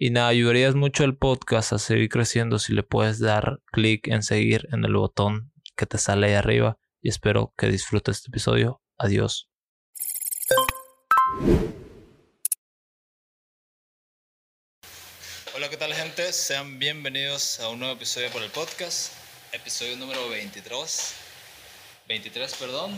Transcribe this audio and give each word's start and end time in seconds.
y 0.00 0.10
nada, 0.10 0.28
ayudarías 0.28 0.76
mucho 0.76 1.02
al 1.02 1.16
podcast 1.16 1.72
a 1.72 1.78
seguir 1.78 2.08
creciendo 2.08 2.60
si 2.60 2.72
le 2.72 2.84
puedes 2.84 3.18
dar 3.18 3.58
clic 3.72 4.06
en 4.06 4.22
seguir 4.22 4.68
en 4.70 4.84
el 4.84 4.94
botón 4.94 5.52
que 5.76 5.86
te 5.86 5.98
sale 5.98 6.28
ahí 6.28 6.34
arriba. 6.34 6.78
Y 7.02 7.08
espero 7.08 7.52
que 7.56 7.66
disfrutes 7.66 8.18
este 8.18 8.28
episodio. 8.28 8.80
Adiós. 8.96 9.48
Hola, 15.56 15.68
¿qué 15.68 15.76
tal 15.76 15.92
gente? 15.92 16.32
Sean 16.32 16.78
bienvenidos 16.78 17.58
a 17.58 17.68
un 17.68 17.80
nuevo 17.80 17.94
episodio 17.94 18.30
por 18.30 18.42
el 18.44 18.50
podcast. 18.52 19.12
Episodio 19.52 19.96
número 19.96 20.28
23. 20.28 21.14
23, 22.06 22.54
perdón. 22.54 22.96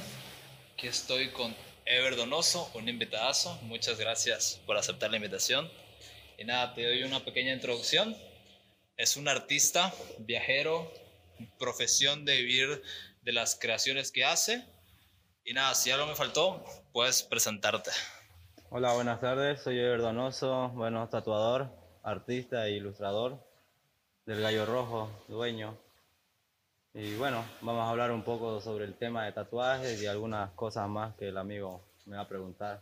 Aquí 0.74 0.86
estoy 0.86 1.30
con 1.30 1.56
Ever 1.86 2.16
Donoso, 2.16 2.70
un 2.74 2.90
invitadazo. 2.90 3.58
Muchas 3.62 3.98
gracias 3.98 4.60
por 4.66 4.76
aceptar 4.76 5.10
la 5.10 5.16
invitación. 5.16 5.70
Y 6.40 6.44
nada, 6.46 6.72
te 6.72 6.86
doy 6.86 7.02
una 7.02 7.22
pequeña 7.22 7.52
introducción. 7.52 8.16
Es 8.96 9.18
un 9.18 9.28
artista, 9.28 9.92
viajero, 10.20 10.90
profesión 11.58 12.24
de 12.24 12.38
vivir 12.38 12.82
de 13.20 13.32
las 13.32 13.56
creaciones 13.60 14.10
que 14.10 14.24
hace. 14.24 14.64
Y 15.44 15.52
nada, 15.52 15.74
si 15.74 15.90
algo 15.90 16.06
me 16.06 16.14
faltó, 16.14 16.64
puedes 16.94 17.22
presentarte. 17.22 17.90
Hola, 18.70 18.94
buenas 18.94 19.20
tardes. 19.20 19.60
Soy 19.60 19.78
Ever 19.78 20.00
Donoso, 20.00 20.70
bueno, 20.70 21.06
tatuador, 21.10 21.68
artista 22.02 22.66
e 22.68 22.70
ilustrador 22.70 23.38
del 24.24 24.40
Gallo 24.40 24.64
Rojo, 24.64 25.10
dueño. 25.28 25.76
Y 26.94 27.16
bueno, 27.16 27.44
vamos 27.60 27.82
a 27.82 27.90
hablar 27.90 28.12
un 28.12 28.22
poco 28.22 28.62
sobre 28.62 28.86
el 28.86 28.94
tema 28.94 29.26
de 29.26 29.32
tatuajes 29.32 30.00
y 30.00 30.06
algunas 30.06 30.52
cosas 30.52 30.88
más 30.88 31.14
que 31.16 31.28
el 31.28 31.36
amigo 31.36 31.84
me 32.06 32.16
va 32.16 32.22
a 32.22 32.28
preguntar. 32.28 32.80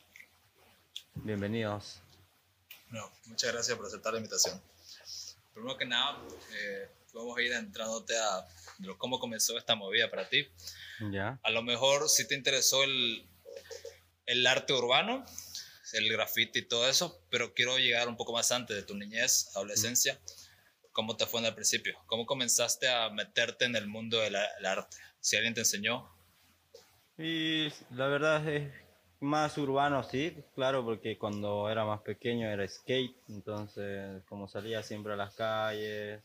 Bienvenidos. 1.16 2.00
No, 2.90 3.10
muchas 3.26 3.52
gracias 3.52 3.76
por 3.76 3.86
aceptar 3.86 4.12
la 4.12 4.18
invitación. 4.18 4.60
Primero 5.52 5.76
que 5.76 5.84
nada, 5.84 6.18
eh, 6.52 6.88
vamos 7.12 7.36
a 7.36 7.42
ir 7.42 7.52
entrándote 7.52 8.16
a 8.16 8.46
cómo 8.96 9.18
comenzó 9.18 9.58
esta 9.58 9.74
movida 9.74 10.10
para 10.10 10.28
ti. 10.28 10.48
Ya. 11.10 11.38
A 11.42 11.50
lo 11.50 11.62
mejor 11.62 12.08
si 12.08 12.26
te 12.26 12.34
interesó 12.34 12.84
el, 12.84 13.26
el 14.26 14.46
arte 14.46 14.72
urbano, 14.72 15.24
el 15.92 16.08
graffiti 16.12 16.60
y 16.60 16.68
todo 16.68 16.88
eso, 16.88 17.20
pero 17.30 17.54
quiero 17.54 17.78
llegar 17.78 18.08
un 18.08 18.16
poco 18.16 18.32
más 18.32 18.52
antes 18.52 18.76
de 18.76 18.82
tu 18.82 18.94
niñez, 18.94 19.50
adolescencia. 19.54 20.18
¿Cómo 20.92 21.16
te 21.16 21.26
fue 21.26 21.40
en 21.40 21.46
el 21.46 21.54
principio? 21.54 21.96
¿Cómo 22.06 22.26
comenzaste 22.26 22.88
a 22.88 23.08
meterte 23.10 23.64
en 23.64 23.76
el 23.76 23.86
mundo 23.86 24.18
del 24.20 24.36
arte? 24.36 24.96
Si 25.20 25.36
alguien 25.36 25.54
te 25.54 25.60
enseñó. 25.60 26.10
Y 27.16 27.68
la 27.90 28.06
verdad 28.08 28.46
es 28.48 28.72
más 29.20 29.58
urbano, 29.58 30.02
sí, 30.02 30.44
claro, 30.54 30.84
porque 30.84 31.18
cuando 31.18 31.68
era 31.68 31.84
más 31.84 32.00
pequeño 32.02 32.48
era 32.48 32.66
skate, 32.66 33.16
entonces 33.28 34.22
como 34.24 34.48
salía 34.48 34.82
siempre 34.82 35.12
a 35.12 35.16
las 35.16 35.34
calles 35.34 36.22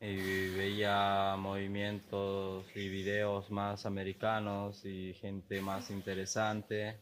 y 0.00 0.54
veía 0.54 1.36
movimientos 1.38 2.66
y 2.74 2.88
videos 2.88 3.50
más 3.50 3.86
americanos 3.86 4.84
y 4.84 5.14
gente 5.14 5.60
más 5.60 5.90
interesante, 5.90 7.00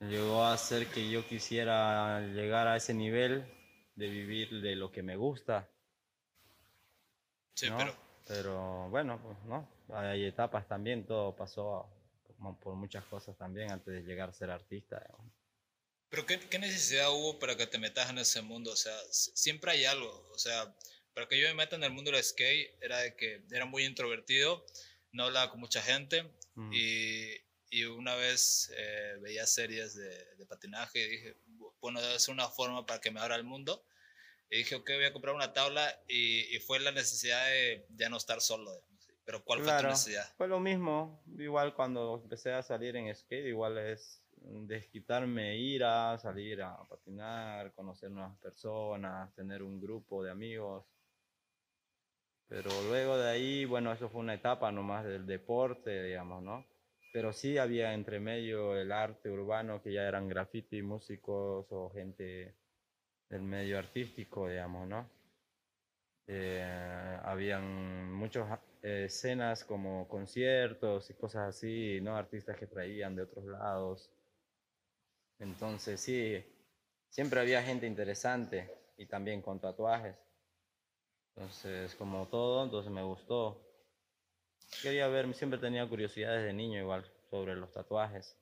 llegó 0.00 0.42
a 0.42 0.54
hacer 0.54 0.86
que 0.86 1.10
yo 1.10 1.26
quisiera 1.26 2.20
llegar 2.20 2.66
a 2.66 2.76
ese 2.76 2.94
nivel 2.94 3.44
de 3.94 4.08
vivir 4.08 4.62
de 4.62 4.74
lo 4.76 4.90
que 4.90 5.02
me 5.02 5.16
gusta. 5.16 5.68
Sí, 7.54 7.68
pero... 7.76 8.12
Pero 8.26 8.88
bueno, 8.88 9.18
pues 9.22 9.36
no, 9.44 9.66
hay 9.96 10.24
etapas 10.24 10.66
también, 10.68 11.04
todo 11.04 11.34
pasó 11.34 11.88
por 12.60 12.74
muchas 12.74 13.04
cosas 13.04 13.36
también 13.36 13.70
antes 13.70 13.94
de 13.94 14.02
llegar 14.02 14.28
a 14.28 14.32
ser 14.32 14.50
artista. 14.50 15.04
Pero 16.08 16.26
¿qué, 16.26 16.38
¿qué, 16.40 16.58
necesidad 16.58 17.10
hubo 17.10 17.38
para 17.38 17.56
que 17.56 17.66
te 17.66 17.78
metas 17.78 18.10
en 18.10 18.18
ese 18.18 18.42
mundo? 18.42 18.72
O 18.72 18.76
sea, 18.76 18.96
siempre 19.10 19.72
hay 19.72 19.84
algo. 19.84 20.28
O 20.32 20.38
sea, 20.38 20.74
para 21.14 21.28
que 21.28 21.40
yo 21.40 21.48
me 21.48 21.54
meta 21.54 21.76
en 21.76 21.84
el 21.84 21.92
mundo 21.92 22.10
del 22.10 22.22
skate 22.22 22.76
era 22.80 22.98
de 22.98 23.16
que 23.16 23.42
era 23.50 23.64
muy 23.64 23.84
introvertido, 23.84 24.64
no 25.12 25.24
hablaba 25.24 25.50
con 25.50 25.60
mucha 25.60 25.82
gente 25.82 26.30
mm. 26.54 26.72
y, 26.72 27.36
y, 27.70 27.84
una 27.84 28.14
vez 28.14 28.72
eh, 28.76 29.16
veía 29.20 29.46
series 29.46 29.94
de, 29.94 30.34
de, 30.36 30.46
patinaje 30.46 30.98
y 31.00 31.08
dije, 31.08 31.36
bueno, 31.80 32.00
debe 32.00 32.18
ser 32.18 32.34
una 32.34 32.48
forma 32.48 32.84
para 32.86 33.00
que 33.00 33.10
me 33.10 33.20
abra 33.20 33.36
el 33.36 33.44
mundo. 33.44 33.84
Y 34.50 34.58
dije, 34.58 34.74
ok, 34.74 34.90
voy 34.96 35.04
a 35.04 35.12
comprar 35.12 35.34
una 35.34 35.54
tabla 35.54 35.98
y, 36.08 36.54
y 36.54 36.60
fue 36.60 36.78
la 36.78 36.92
necesidad 36.92 37.46
de 37.46 37.86
ya 37.90 38.10
no 38.10 38.18
estar 38.18 38.40
solo. 38.42 38.84
Pero 39.24 39.44
¿cuál 39.44 39.60
fue 39.60 39.76
tu 39.78 39.86
necesidad? 39.86 40.24
Fue 40.36 40.48
lo 40.48 40.58
mismo, 40.58 41.22
igual 41.38 41.74
cuando 41.74 42.20
empecé 42.22 42.52
a 42.52 42.62
salir 42.62 42.96
en 42.96 43.14
skate, 43.14 43.46
igual 43.46 43.78
es 43.78 44.22
desquitarme 44.34 45.56
ira, 45.56 46.18
salir 46.18 46.62
a 46.62 46.76
patinar, 46.88 47.72
conocer 47.74 48.10
nuevas 48.10 48.36
personas, 48.38 49.32
tener 49.34 49.62
un 49.62 49.80
grupo 49.80 50.22
de 50.22 50.30
amigos. 50.30 50.84
Pero 52.48 52.70
luego 52.88 53.16
de 53.16 53.30
ahí, 53.30 53.64
bueno, 53.64 53.92
eso 53.92 54.08
fue 54.10 54.20
una 54.20 54.34
etapa 54.34 54.70
nomás 54.72 55.04
del 55.04 55.26
deporte, 55.26 56.02
digamos, 56.02 56.42
¿no? 56.42 56.66
Pero 57.12 57.32
sí 57.32 57.58
había 57.58 57.94
entre 57.94 58.20
medio 58.20 58.76
el 58.76 58.90
arte 58.90 59.30
urbano, 59.30 59.82
que 59.82 59.92
ya 59.92 60.02
eran 60.02 60.28
graffiti, 60.28 60.82
músicos 60.82 61.66
o 61.70 61.90
gente 61.90 62.56
del 63.28 63.42
medio 63.42 63.78
artístico, 63.78 64.48
digamos, 64.48 64.88
¿no? 64.88 65.08
Eh, 66.26 67.18
habían 67.24 68.12
muchos 68.12 68.48
eh, 68.82 69.04
escenas 69.06 69.64
como 69.64 70.08
conciertos 70.08 71.08
y 71.10 71.14
cosas 71.14 71.48
así, 71.48 72.00
¿no? 72.00 72.16
Artistas 72.16 72.56
que 72.56 72.66
traían 72.66 73.14
de 73.14 73.22
otros 73.22 73.44
lados. 73.44 74.10
Entonces 75.38 76.00
sí, 76.00 76.44
siempre 77.08 77.40
había 77.40 77.62
gente 77.62 77.86
interesante 77.86 78.68
y 78.96 79.06
también 79.06 79.40
con 79.40 79.60
tatuajes. 79.60 80.16
Entonces, 81.34 81.94
como 81.94 82.26
todo, 82.26 82.64
entonces 82.64 82.92
me 82.92 83.02
gustó. 83.02 83.60
Quería 84.82 85.06
ver, 85.08 85.32
siempre 85.34 85.58
tenía 85.60 85.88
curiosidad 85.88 86.34
desde 86.36 86.52
niño 86.52 86.80
igual 86.80 87.04
sobre 87.30 87.54
los 87.56 87.70
tatuajes. 87.72 88.36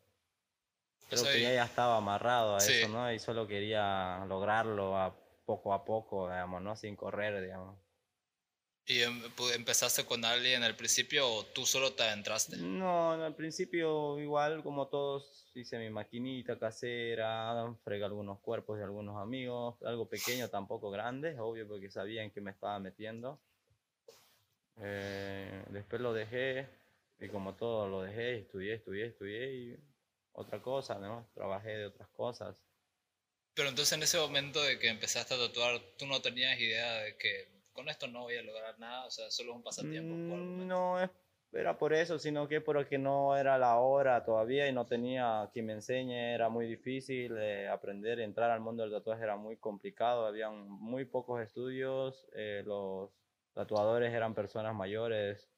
Creo 1.08 1.24
que 1.24 1.42
ya, 1.42 1.64
estaba 1.64 1.96
amarrado 1.96 2.54
a 2.54 2.58
eso, 2.58 2.88
¿no? 2.88 3.12
Y 3.12 3.18
solo 3.18 3.46
quería 3.46 4.24
lograrlo 4.26 4.96
a 4.96 5.14
poco 5.44 5.74
a 5.74 5.84
poco, 5.84 6.28
digamos, 6.28 6.62
¿no? 6.62 6.76
Sin 6.76 6.96
correr, 6.96 7.42
digamos. 7.42 7.76
¿Y 8.90 9.02
em, 9.02 9.22
empezaste 9.54 10.04
con 10.04 10.24
alguien 10.24 10.64
al 10.64 10.74
principio 10.74 11.24
o 11.24 11.46
tú 11.46 11.64
solo 11.64 11.92
te 11.92 12.02
adentraste? 12.02 12.56
No, 12.56 13.12
al 13.12 13.36
principio 13.36 14.18
igual 14.18 14.64
como 14.64 14.88
todos 14.88 15.48
hice 15.54 15.78
mi 15.78 15.90
maquinita 15.90 16.58
casera, 16.58 17.72
fregué 17.84 18.02
algunos 18.02 18.40
cuerpos 18.40 18.78
de 18.78 18.82
algunos 18.82 19.16
amigos, 19.22 19.76
algo 19.84 20.08
pequeño, 20.08 20.48
tampoco 20.48 20.90
grande, 20.90 21.38
obvio 21.38 21.68
porque 21.68 21.88
sabían 21.88 22.32
que 22.32 22.40
me 22.40 22.50
estaba 22.50 22.80
metiendo. 22.80 23.40
Eh, 24.78 25.62
después 25.68 26.02
lo 26.02 26.12
dejé 26.12 26.66
y 27.20 27.28
como 27.28 27.54
todo 27.54 27.88
lo 27.88 28.02
dejé, 28.02 28.38
estudié, 28.38 28.74
estudié, 28.74 29.06
estudié 29.06 29.54
y 29.54 29.76
otra 30.32 30.60
cosa, 30.60 30.98
¿no? 30.98 31.28
Trabajé 31.32 31.76
de 31.76 31.86
otras 31.86 32.08
cosas. 32.08 32.60
Pero 33.54 33.68
entonces 33.68 33.92
en 33.92 34.02
ese 34.02 34.18
momento 34.18 34.60
de 34.60 34.80
que 34.80 34.88
empezaste 34.88 35.34
a 35.34 35.38
tatuar, 35.38 35.80
tú 35.96 36.06
no 36.06 36.20
tenías 36.20 36.58
idea 36.58 37.02
de 37.02 37.16
que 37.16 37.59
con 37.72 37.88
esto 37.88 38.06
no 38.06 38.22
voy 38.22 38.36
a 38.36 38.42
lograr 38.42 38.78
nada, 38.78 39.06
o 39.06 39.10
sea, 39.10 39.30
solo 39.30 39.52
es 39.52 39.56
un 39.56 39.62
pasatiempo. 39.62 40.14
Mm, 40.14 40.66
no 40.66 41.00
es, 41.00 41.10
era 41.52 41.76
por 41.78 41.92
eso, 41.92 42.18
sino 42.18 42.46
que 42.46 42.60
porque 42.60 42.98
no 42.98 43.36
era 43.36 43.58
la 43.58 43.78
hora 43.78 44.24
todavía 44.24 44.68
y 44.68 44.72
no 44.72 44.86
tenía 44.86 45.50
quien 45.52 45.66
me 45.66 45.72
enseñe, 45.72 46.34
era 46.34 46.48
muy 46.48 46.66
difícil 46.66 47.36
eh, 47.36 47.68
aprender, 47.68 48.20
entrar 48.20 48.50
al 48.50 48.60
mundo 48.60 48.82
del 48.82 48.92
tatuaje 48.92 49.24
era 49.24 49.36
muy 49.36 49.56
complicado, 49.56 50.26
había 50.26 50.50
muy 50.50 51.04
pocos 51.04 51.40
estudios, 51.42 52.28
eh, 52.34 52.62
los 52.64 53.10
tatuadores 53.52 54.14
eran 54.14 54.34
personas 54.34 54.74
mayores, 54.74 55.50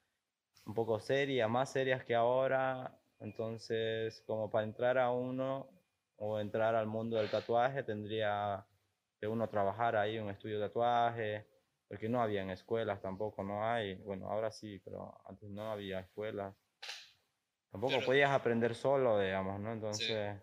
un 0.65 0.75
poco 0.75 0.99
serias, 0.99 1.51
más 1.51 1.71
serias 1.71 2.05
que 2.05 2.15
ahora, 2.15 2.99
entonces 3.21 4.23
como 4.27 4.51
para 4.51 4.65
entrar 4.65 4.97
a 4.97 5.11
uno 5.11 5.69
o 6.17 6.41
entrar 6.41 6.75
al 6.75 6.87
mundo 6.87 7.19
del 7.19 7.31
tatuaje 7.31 7.83
tendría 7.83 8.65
que 9.21 9.27
uno 9.27 9.49
trabajar 9.49 9.95
ahí 9.97 10.19
un 10.19 10.31
estudio 10.31 10.59
de 10.59 10.69
tatuaje, 10.69 11.52
porque 11.93 12.09
no 12.09 12.23
había 12.23 12.41
en 12.41 12.49
escuelas 12.49 13.03
tampoco, 13.03 13.45
no 13.45 13.71
hay, 13.71 13.97
bueno, 13.97 14.27
ahora 14.31 14.51
sí, 14.51 14.79
pero 14.83 15.15
antes 15.27 15.51
no 15.51 15.71
había 15.71 16.01
escuelas. 16.01 16.57
Tampoco 17.71 18.03
podías 18.07 18.31
aprender 18.31 18.75
solo, 18.75 19.21
digamos, 19.21 19.61
¿no? 19.61 19.75
Entonces, 19.75 20.41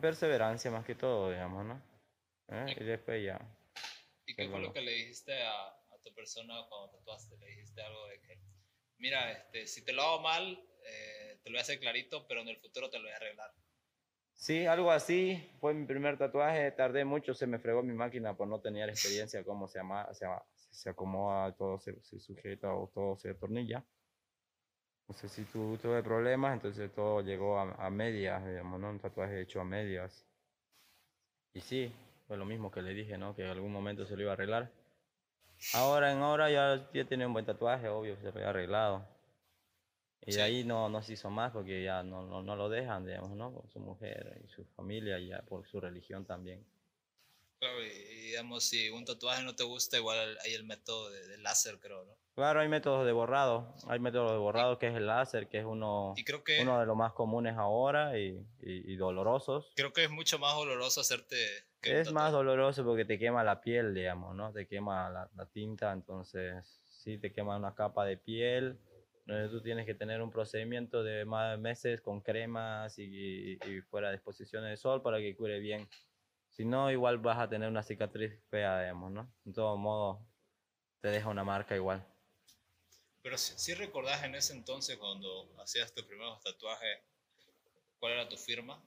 perseverancia 0.00 0.70
más 0.70 0.84
que 0.84 0.94
todo, 0.94 1.32
digamos, 1.32 1.66
¿no? 1.66 1.82
¿Eh? 2.46 2.76
Y 2.78 2.84
después 2.84 3.24
ya. 3.24 3.40
¿Y 4.24 4.36
qué 4.36 4.48
fue 4.48 4.60
lo 4.60 4.72
que 4.72 4.82
le 4.82 4.92
dijiste 4.92 5.42
a, 5.42 5.66
a, 5.66 5.98
tu 6.00 6.14
persona 6.14 6.64
cuando 6.68 6.96
tatuaste? 6.96 7.36
Le 7.36 7.46
dijiste 7.48 7.82
algo 7.82 8.06
de 8.06 8.20
que, 8.20 8.40
mira, 8.98 9.32
este, 9.32 9.66
si 9.66 9.84
te 9.84 9.92
lo 9.92 10.02
hago 10.02 10.20
mal, 10.20 10.64
eh, 10.84 11.40
te 11.42 11.50
lo 11.50 11.54
voy 11.54 11.58
a 11.58 11.62
hacer 11.62 11.80
clarito, 11.80 12.28
pero 12.28 12.42
en 12.42 12.48
el 12.50 12.58
futuro 12.58 12.88
te 12.88 12.98
lo 12.98 13.06
voy 13.06 13.12
a 13.14 13.16
arreglar. 13.16 13.52
Sí, 14.40 14.64
algo 14.66 14.90
así. 14.90 15.36
Fue 15.60 15.74
mi 15.74 15.84
primer 15.86 16.16
tatuaje. 16.16 16.72
Tardé 16.72 17.04
mucho, 17.04 17.34
se 17.34 17.46
me 17.46 17.58
fregó 17.58 17.82
mi 17.82 17.92
máquina 17.92 18.34
por 18.34 18.48
no 18.48 18.58
tener 18.58 18.88
experiencia 18.88 19.44
cómo 19.44 19.68
se, 19.68 19.80
ama, 19.80 20.08
se, 20.14 20.26
se 20.70 20.88
acomoda, 20.88 21.52
todo 21.52 21.78
se, 21.78 22.00
sujeta 22.18 22.74
o 22.74 22.88
todo 22.88 23.16
se 23.18 23.30
atornilla. 23.30 23.84
sé 25.12 25.28
si 25.28 25.44
tu, 25.44 25.76
tuve 25.76 26.02
problemas, 26.02 26.54
entonces 26.54 26.90
todo 26.94 27.20
llegó 27.20 27.58
a, 27.58 27.90
medias, 27.90 28.42
digamos, 28.46 28.80
¿no? 28.80 28.88
Un 28.88 28.98
tatuaje 28.98 29.42
hecho 29.42 29.60
a 29.60 29.64
medias. 29.64 30.26
Y 31.52 31.60
sí, 31.60 31.92
fue 32.26 32.38
lo 32.38 32.46
mismo 32.46 32.70
que 32.70 32.80
le 32.80 32.94
dije, 32.94 33.18
¿no? 33.18 33.36
Que 33.36 33.42
en 33.42 33.50
algún 33.50 33.72
momento 33.72 34.06
se 34.06 34.16
lo 34.16 34.22
iba 34.22 34.30
a 34.30 34.34
arreglar. 34.34 34.72
Ahora 35.74 36.12
en 36.12 36.18
ahora 36.20 36.50
ya, 36.50 36.90
ya 36.94 37.04
tiene 37.04 37.26
un 37.26 37.34
buen 37.34 37.44
tatuaje, 37.44 37.88
obvio, 37.88 38.16
se 38.16 38.22
lo 38.22 38.30
había 38.30 38.48
arreglado. 38.48 39.06
Y 40.26 40.32
de 40.32 40.42
ahí 40.42 40.64
no, 40.64 40.88
no 40.88 41.02
se 41.02 41.14
hizo 41.14 41.30
más 41.30 41.52
porque 41.52 41.82
ya 41.82 42.02
no, 42.02 42.22
no, 42.22 42.42
no, 42.42 42.56
lo 42.56 42.68
dejan, 42.68 43.06
digamos, 43.06 43.30
¿no? 43.30 43.52
Por 43.52 43.70
su 43.70 43.80
mujer 43.80 44.40
y 44.44 44.48
su 44.48 44.64
familia 44.76 45.18
y 45.18 45.28
ya 45.28 45.42
por 45.42 45.66
su 45.66 45.80
religión 45.80 46.26
también. 46.26 46.64
Claro, 47.58 47.82
y 47.82 47.88
digamos, 47.88 48.64
si 48.64 48.88
un 48.88 49.04
tatuaje 49.04 49.42
no 49.42 49.54
te 49.54 49.64
gusta, 49.64 49.98
igual 49.98 50.38
hay 50.44 50.54
el 50.54 50.64
método 50.64 51.10
de, 51.10 51.38
láser, 51.38 51.78
creo, 51.78 52.04
¿no? 52.04 52.16
Claro, 52.34 52.60
hay 52.60 52.68
métodos 52.68 53.04
de 53.04 53.12
borrado. 53.12 53.74
Hay 53.86 53.98
métodos 53.98 54.32
de 54.32 54.38
borrado 54.38 54.78
que 54.78 54.88
es 54.88 54.94
el 54.94 55.06
láser, 55.06 55.48
que 55.48 55.58
es 55.58 55.64
uno, 55.64 56.14
creo 56.24 56.42
que, 56.42 56.62
uno 56.62 56.80
de 56.80 56.86
los 56.86 56.96
más 56.96 57.12
comunes 57.12 57.56
ahora 57.58 58.18
y, 58.18 58.42
y, 58.60 58.96
dolorosos. 58.96 59.72
Creo 59.76 59.92
que 59.92 60.04
es 60.04 60.10
mucho 60.10 60.38
más 60.38 60.54
doloroso 60.54 61.02
hacerte... 61.02 61.36
es 61.82 62.12
más 62.12 62.32
doloroso 62.32 62.82
porque 62.84 63.04
te 63.04 63.18
quema 63.18 63.44
la 63.44 63.60
piel, 63.60 63.94
digamos, 63.94 64.34
¿no? 64.34 64.52
Te 64.52 64.66
quema 64.66 65.10
la, 65.10 65.28
la 65.34 65.46
tinta, 65.46 65.92
entonces 65.92 66.80
sí 66.86 67.18
te 67.18 67.32
quema 67.32 67.58
una 67.58 67.74
capa 67.74 68.06
de 68.06 68.16
piel 68.16 68.78
tú 69.26 69.60
tienes 69.62 69.86
que 69.86 69.94
tener 69.94 70.22
un 70.22 70.30
procedimiento 70.30 71.02
de 71.02 71.24
más 71.24 71.58
meses 71.58 72.00
con 72.00 72.20
cremas 72.20 72.98
y, 72.98 73.58
fuera 73.88 74.08
de 74.08 74.16
exposiciones 74.16 74.70
de 74.70 74.76
sol 74.76 75.02
para 75.02 75.18
que 75.18 75.36
cure 75.36 75.58
bien. 75.60 75.88
Si 76.48 76.64
no, 76.64 76.90
igual 76.90 77.18
vas 77.18 77.38
a 77.38 77.48
tener 77.48 77.68
una 77.68 77.82
cicatriz 77.82 78.40
fea, 78.50 78.80
digamos, 78.80 79.12
¿no? 79.12 79.32
En 79.44 79.52
todo 79.52 79.76
modo, 79.76 80.26
te 81.00 81.08
deja 81.08 81.28
una 81.28 81.44
marca 81.44 81.76
igual. 81.76 82.04
Pero 83.22 83.38
si, 83.38 83.56
si 83.58 83.74
recordás 83.74 84.24
en 84.24 84.34
ese 84.34 84.54
entonces, 84.54 84.96
cuando 84.96 85.54
hacías 85.62 85.94
tu 85.94 86.04
primer 86.06 86.26
tatuaje, 86.42 87.04
¿cuál 87.98 88.12
era 88.14 88.28
tu 88.28 88.36
firma? 88.36 88.82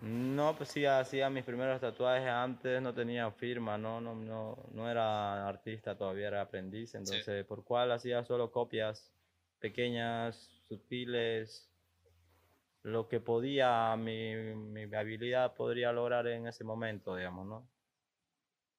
No, 0.00 0.56
pues 0.56 0.70
sí, 0.70 0.84
hacía 0.84 1.30
mis 1.30 1.44
primeros 1.44 1.80
tatuajes 1.80 2.28
antes, 2.28 2.82
no 2.82 2.92
tenía 2.92 3.30
firma, 3.30 3.78
no, 3.78 4.00
no, 4.00 4.14
no, 4.14 4.58
no 4.72 4.90
era 4.90 5.46
artista, 5.46 5.96
todavía 5.96 6.28
era 6.28 6.40
aprendiz, 6.40 6.94
entonces 6.94 7.44
por 7.44 7.62
cual 7.62 7.92
hacía 7.92 8.24
solo 8.24 8.50
copias 8.50 9.12
pequeñas, 9.60 10.50
sutiles, 10.66 11.68
lo 12.82 13.06
que 13.08 13.20
podía, 13.20 13.94
mi, 13.96 14.34
mi 14.34 14.92
habilidad 14.92 15.54
podría 15.54 15.92
lograr 15.92 16.26
en 16.26 16.48
ese 16.48 16.64
momento, 16.64 17.14
digamos, 17.14 17.46
¿no? 17.46 17.68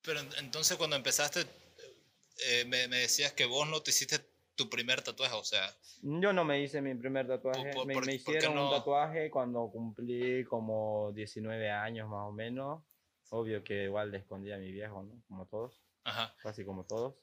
Pero 0.02 0.20
entonces 0.40 0.76
cuando 0.76 0.98
empezaste, 0.98 1.46
eh, 2.48 2.66
me, 2.66 2.90
me 2.90 2.98
decías 2.98 3.32
que 3.32 3.46
vos 3.46 3.68
no 3.70 3.82
te 3.82 3.92
hiciste 3.92 4.33
tu 4.56 4.70
primer 4.70 5.02
tatuaje, 5.02 5.36
o 5.36 5.44
sea. 5.44 5.74
Yo 6.02 6.34
no 6.34 6.44
me 6.44 6.62
hice 6.62 6.82
mi 6.82 6.94
primer 6.96 7.28
tatuaje. 7.28 7.72
me, 7.86 8.14
hicieron 8.14 8.58
un 8.58 8.70
tatuaje 8.70 9.30
cuando 9.30 9.70
cumplí 9.70 10.44
como 10.46 11.12
19 11.14 11.70
años 11.72 12.10
más 12.10 12.28
o 12.28 12.32
menos. 12.32 12.84
Obvio 13.30 13.64
que 13.64 13.86
igual 13.86 14.12
le 14.12 14.20
escondía 14.20 14.56
a 14.56 14.60
mi 14.60 14.72
viejo, 14.72 15.04
¿no? 15.04 15.22
Como 15.28 15.48
todos. 15.48 15.82
Ajá. 16.04 16.36
Casi 16.42 16.64
como 16.64 16.86
todos. 16.86 17.16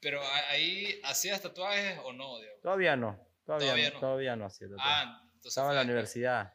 Pero 0.00 0.20
ahí 0.48 1.00
hacías 1.04 1.42
tatuajes 1.42 1.98
o 2.04 2.12
no, 2.12 2.36
Todavía 2.62 2.96
no. 2.96 3.18
Todavía, 3.44 3.90
no, 3.90 4.00
Todavía 4.00 4.36
no 4.36 4.44
hacía 4.46 4.68
tatuajes. 4.68 4.92
Ah, 4.94 5.20
entonces 5.24 5.50
Estaba 5.50 5.70
en 5.70 5.76
la 5.76 5.82
universidad. 5.82 6.54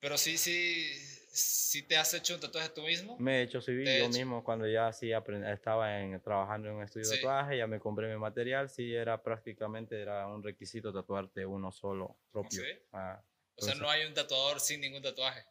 Pero 0.00 0.18
sí, 0.18 0.38
sí, 0.38 1.19
si 1.40 1.82
te 1.82 1.96
has 1.96 2.12
hecho 2.14 2.34
un 2.34 2.40
tatuaje 2.40 2.68
tú 2.70 2.82
mismo? 2.82 3.16
Me 3.18 3.38
he 3.38 3.42
hecho, 3.42 3.60
sí, 3.60 3.72
yo 3.84 4.08
mismo 4.08 4.44
cuando 4.44 4.66
ya 4.66 4.92
sí 4.92 5.12
estaba 5.12 6.00
en, 6.00 6.20
trabajando 6.20 6.68
en 6.68 6.74
un 6.76 6.82
estudio 6.82 7.08
de 7.08 7.16
tatuaje, 7.16 7.58
ya 7.58 7.66
me 7.66 7.80
compré 7.80 8.12
mi 8.12 8.18
material, 8.18 8.68
sí 8.68 8.94
era 8.94 9.22
prácticamente 9.22 10.00
era 10.00 10.26
un 10.26 10.42
requisito 10.42 10.92
tatuarte 10.92 11.44
uno 11.46 11.72
solo 11.72 12.18
propio. 12.30 12.62
Ah, 12.92 13.22
o 13.56 13.62
sea, 13.62 13.74
no 13.74 13.90
hay 13.90 14.06
un 14.06 14.14
tatuador 14.14 14.60
sin 14.60 14.80
ningún 14.80 15.02
tatuaje. 15.02 15.44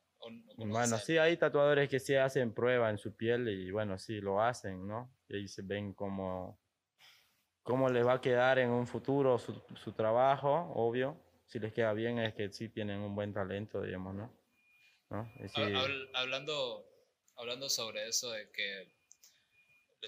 bueno, 0.58 0.98
sí 0.98 1.18
hay 1.18 1.38
tatuadores 1.38 1.90
que 1.90 2.00
sí 2.00 2.16
hacen 2.16 2.54
prueba 2.54 2.90
en 2.90 2.98
su 2.98 3.16
piel 3.16 3.48
y 3.50 3.72
bueno, 3.72 3.98
sí 3.98 4.20
lo 4.20 4.42
hacen, 4.42 4.88
¿no? 4.88 5.14
Y 5.28 5.38
ahí 5.38 5.48
se 5.48 5.62
ven 5.62 5.94
cómo, 5.94 6.60
cómo 7.64 7.90
les 7.90 8.06
va 8.06 8.14
a 8.14 8.22
quedar 8.22 8.60
en 8.60 8.70
un 8.70 8.88
futuro 8.88 9.38
su, 9.38 9.62
su 9.76 9.94
trabajo, 9.94 10.72
obvio. 10.76 11.18
Si 11.46 11.60
les 11.60 11.74
queda 11.74 11.94
bien 11.94 12.20
es 12.20 12.34
que 12.36 12.52
sí 12.52 12.70
tienen 12.70 13.00
un 13.00 13.16
buen 13.16 13.34
talento, 13.34 13.82
digamos, 13.82 14.14
¿no? 14.16 14.39
Hablando, 16.14 16.86
hablando 17.36 17.70
sobre 17.70 18.08
eso 18.08 18.32
de 18.32 18.50
que 18.52 19.00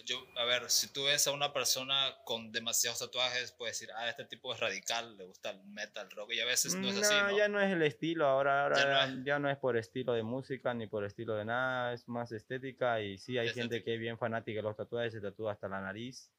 yo, 0.05 0.25
a 0.37 0.45
ver, 0.45 0.69
si 0.69 0.91
tú 0.91 1.03
ves 1.03 1.27
a 1.27 1.31
una 1.31 1.51
persona 1.51 2.15
con 2.23 2.51
demasiados 2.51 2.99
tatuajes, 2.99 3.51
puedes 3.51 3.77
decir, 3.77 3.93
ah, 3.97 4.09
este 4.09 4.25
tipo 4.25 4.53
es 4.53 4.59
radical, 4.59 5.17
le 5.17 5.25
gusta 5.25 5.51
el 5.51 5.63
metal, 5.65 6.09
rock, 6.11 6.31
y 6.33 6.39
a 6.39 6.45
veces 6.45 6.75
no 6.75 6.87
es 6.87 6.97
así. 6.97 7.13
No, 7.13 7.37
ya 7.37 7.47
no 7.49 7.59
es 7.59 7.71
el 7.71 7.81
estilo, 7.81 8.25
ahora, 8.25 8.63
ahora 8.63 9.09
ya, 9.25 9.39
no 9.39 9.49
es. 9.49 9.57
por 9.57 9.77
estilo 9.77 10.13
de 10.13 10.23
música 10.23 10.73
ni 10.73 10.87
por 10.87 11.03
estilo 11.03 11.35
de 11.35 11.45
nada, 11.45 11.93
es 11.93 12.07
más 12.07 12.31
estética. 12.31 13.01
Y 13.01 13.17
sí, 13.17 13.37
hay 13.37 13.49
gente 13.49 13.83
que 13.83 13.95
es 13.95 13.99
bien 13.99 14.17
fanática 14.17 14.59
de 14.59 14.63
los 14.63 14.77
tatuajes, 14.77 15.13
se 15.13 15.21
tatúa 15.21 15.51
hasta 15.51 15.67
la 15.67 15.81
nariz. 15.81 16.31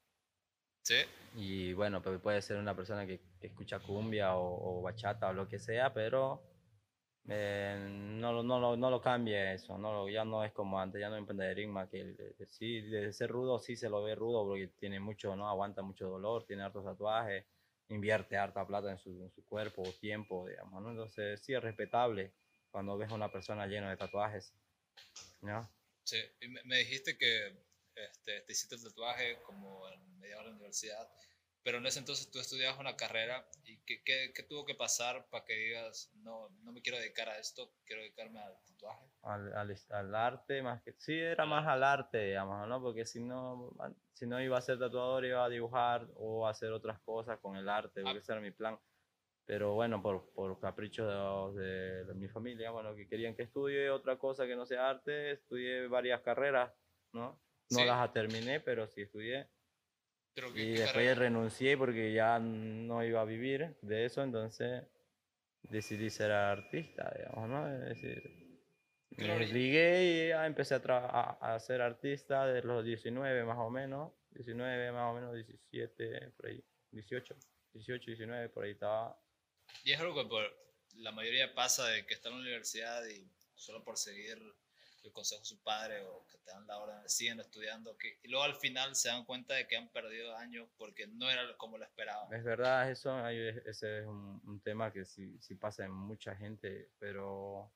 Sí. 0.83 0.97
Y 1.37 1.75
bueno, 1.75 2.03
pues 2.03 2.21
puede 2.21 2.41
ser 2.43 2.57
una 2.57 2.75
persona 2.75 3.07
que, 3.07 3.21
escucha 3.41 3.79
cumbia 3.81 4.35
o, 4.35 4.79
o 4.79 4.83
bachata 4.83 5.29
o 5.29 5.33
lo 5.33 5.49
que 5.49 5.59
sea, 5.59 5.93
pero 5.93 6.43
eh, 7.29 7.77
no, 7.79 8.43
no, 8.43 8.59
no, 8.59 8.77
no, 8.77 8.91
lo 8.91 9.01
cambie 9.01 9.55
eso, 9.55 9.79
no, 9.79 10.09
ya 10.09 10.25
no 10.25 10.45
es 10.45 10.53
como 10.53 10.81
antes, 10.81 11.01
ya 11.01 11.09
no 11.09 11.25
de 11.25 12.35
que 12.37 12.47
sí, 12.47 12.81
de 12.81 13.13
ser 13.13 13.31
rudo 13.31 13.61
sí 13.61 13.77
se 13.77 13.89
lo 13.89 14.03
ve 14.03 14.17
rudo 14.17 14.45
porque 14.45 14.69
tiene 14.81 14.99
mucho, 14.99 15.37
¿no? 15.37 15.49
Aguanta 15.49 15.83
mucho 15.83 16.09
dolor, 16.09 16.45
tiene 16.47 16.65
hartos 16.65 16.85
tatuajes, 16.85 17.45
invierte 17.89 18.37
harta 18.37 18.67
plata 18.67 18.91
en 18.91 18.99
su, 18.99 19.31
cuerpo, 19.49 19.83
tiempo, 20.01 20.49
digamos, 20.49 20.83
¿no? 20.83 20.91
Entonces 20.91 21.41
sí 21.41 21.55
es 21.55 21.63
respetable 21.63 22.33
cuando 22.71 22.99
ves 22.99 23.11
a 23.11 23.15
una 23.15 23.31
persona 23.31 23.67
llena 23.67 23.91
de 23.91 23.97
tatuajes, 23.97 24.53
¿no? 25.43 25.71
Sí, 26.03 26.19
me, 26.65 26.79
dijiste 26.79 27.17
que 27.17 27.57
este, 27.95 28.41
te 28.41 28.53
hiciste 28.53 28.75
el 28.75 28.83
tatuaje 28.83 29.39
como 29.45 29.89
en 29.89 30.19
media 30.19 30.39
hora 30.39 30.49
de 30.49 30.55
universidad 30.55 31.09
pero 31.63 31.79
en 31.79 31.87
ese 31.87 32.01
entonces 32.01 32.31
tú 32.31 32.41
estudiabas 32.41 32.79
una 32.79 32.97
carrera 32.97 33.47
y 33.65 33.79
¿qué, 33.79 34.03
qué, 34.05 34.33
qué 34.35 34.43
tuvo 34.43 34.65
que 34.65 34.75
pasar 34.75 35.27
para 35.31 35.45
que 35.45 35.55
digas, 35.55 36.11
no, 36.17 36.49
no 36.65 36.73
me 36.73 36.83
quiero 36.83 36.99
dedicar 36.99 37.29
a 37.29 37.39
esto, 37.39 37.73
quiero 37.85 38.03
dedicarme 38.03 38.41
al 38.41 38.57
tatuaje? 38.65 39.07
Al, 39.23 39.55
al, 39.55 39.77
al, 39.91 40.15
arte, 40.15 40.63
más 40.63 40.83
que... 40.83 40.93
Sí, 40.99 41.17
era 41.17 41.47
más 41.47 41.67
al 41.67 41.85
arte, 41.85 42.27
digamos, 42.27 42.67
¿no? 42.69 42.83
Porque 42.83 43.07
si 43.07 43.21
no, 43.21 43.71
si 44.13 44.27
no 44.27 44.43
iba 44.43 44.59
a 44.59 44.63
ser 44.63 44.79
tatuador, 44.79 45.25
iba 45.25 45.45
a 45.45 45.49
dibujar 45.49 46.09
o 46.17 46.47
a 46.47 46.51
hacer 46.51 46.73
otras 46.73 46.99
cosas 47.01 47.39
con 47.39 47.57
el 47.57 47.69
arte, 47.69 48.03
porque 48.03 48.19
ah. 48.19 48.21
ese 48.21 48.33
era 48.33 48.41
mi 48.41 48.51
plan. 48.51 48.79
Pero 49.45 49.75
bueno, 49.75 50.03
por, 50.03 50.31
por 50.35 50.59
capricho 50.61 51.53
de, 51.53 52.05
de, 52.05 52.15
mi 52.15 52.29
familia, 52.29 52.71
bueno, 52.71 52.95
que 52.95 53.09
querían 53.09 53.35
que 53.35 53.43
estudie 53.43 53.91
otra 53.91 54.17
cosa 54.17 54.47
que 54.47 54.57
no 54.57 54.67
sea 54.67 54.89
arte, 54.89 55.33
estudié 55.33 55.87
varias 55.89 56.21
carreras, 56.23 56.73
¿no? 57.13 57.41
No 57.71 57.85
las 57.85 58.13
terminé, 58.13 58.61
pero 58.61 58.87
sí 58.87 59.03
estudié 59.03 59.49
y 60.55 60.73
después 60.73 61.19
renuncié 61.19 61.77
porque 61.77 62.13
ya 62.13 62.39
no 62.39 63.05
iba 63.05 63.21
a 63.21 63.25
vivir 63.25 63.77
de 63.83 64.07
eso, 64.07 64.23
entonces 64.23 64.85
decidí 65.63 66.11
ser 66.11 66.33
artista, 66.33 67.13
digamos, 67.17 67.49
¿no? 67.49 67.69
Es 67.69 67.81
decir, 67.81 68.61
Me 69.17 69.47
ligué 69.47 70.05
y 70.05 70.29
ya 70.29 70.47
empecé 70.47 70.75
a, 70.75 70.81
a, 70.87 71.55
a 71.55 71.61
ser 71.61 71.83
artista 71.83 72.47
de 72.47 72.63
los 72.63 72.85
19 72.85 73.45
más 73.45 73.59
o 73.59 73.71
menos. 73.71 74.13
19 74.31 74.93
más 74.93 75.11
o 75.11 75.15
menos, 75.15 75.35
17, 75.35 76.33
por 76.37 76.47
ahí. 76.47 76.65
18, 76.91 77.37
18, 77.75 78.07
19, 78.07 78.49
por 78.49 78.65
ahí 78.65 78.73
estaba. 78.73 79.19
Y 79.85 79.93
es 79.93 80.01
algo 80.01 80.23
que 80.23 80.29
por 80.29 80.43
la 80.97 81.13
mayoría 81.13 81.55
pasa 81.55 81.87
de 81.89 82.07
que 82.07 82.15
está 82.15 82.29
en 82.29 82.37
la 82.37 82.41
universidad 82.43 83.07
y 83.07 83.31
solo 83.55 83.85
por 83.85 83.97
seguir 83.97 84.39
el 85.05 85.13
consejo 85.13 85.41
de 85.41 85.47
su 85.47 85.61
padre 85.63 86.03
o 86.05 86.27
que 86.27 86.39
te 86.39 86.51
dan 86.51 86.67
la 86.67 86.79
orden, 86.79 87.09
siguen 87.09 87.41
estudiando, 87.41 87.97
que, 87.97 88.19
y 88.23 88.29
luego 88.29 88.45
al 88.45 88.55
final 88.55 88.95
se 88.95 89.09
dan 89.09 89.25
cuenta 89.25 89.55
de 89.55 89.67
que 89.67 89.77
han 89.77 89.89
perdido 89.91 90.37
años 90.37 90.69
porque 90.79 91.07
no 91.07 91.31
era 91.31 91.43
como 91.57 91.79
lo 91.79 91.85
esperaban. 91.85 92.33
Es 92.33 92.45
verdad 92.45 92.91
eso, 92.91 93.13
hay- 93.15 93.49
ese 93.67 94.01
es 94.01 94.07
un, 94.07 94.41
un 94.45 94.61
tema 94.61 94.93
que 94.93 95.05
sí, 95.05 95.37
sí 95.41 95.55
pasa 95.55 95.85
en 95.85 95.93
mucha 95.93 96.35
gente, 96.37 96.91
pero 96.99 97.71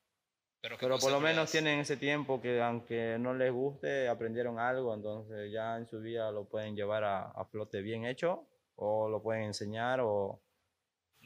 Pero, 0.61 0.77
¿qué 0.77 0.85
Pero 0.85 0.99
por 0.99 1.11
lo 1.11 1.19
menos 1.19 1.43
das? 1.43 1.51
tienen 1.51 1.79
ese 1.79 1.97
tiempo 1.97 2.41
que 2.41 2.61
aunque 2.61 3.17
no 3.19 3.33
les 3.33 3.51
guste, 3.51 4.07
aprendieron 4.07 4.59
algo, 4.59 4.93
entonces 4.93 5.51
ya 5.51 5.77
en 5.77 5.85
su 5.87 5.99
vida 5.99 6.31
lo 6.31 6.45
pueden 6.45 6.75
llevar 6.75 7.03
a, 7.03 7.31
a 7.31 7.45
flote 7.45 7.81
bien 7.81 8.05
hecho, 8.05 8.47
o 8.75 9.07
lo 9.09 9.21
pueden 9.21 9.43
enseñar, 9.43 9.99
o, 10.01 10.41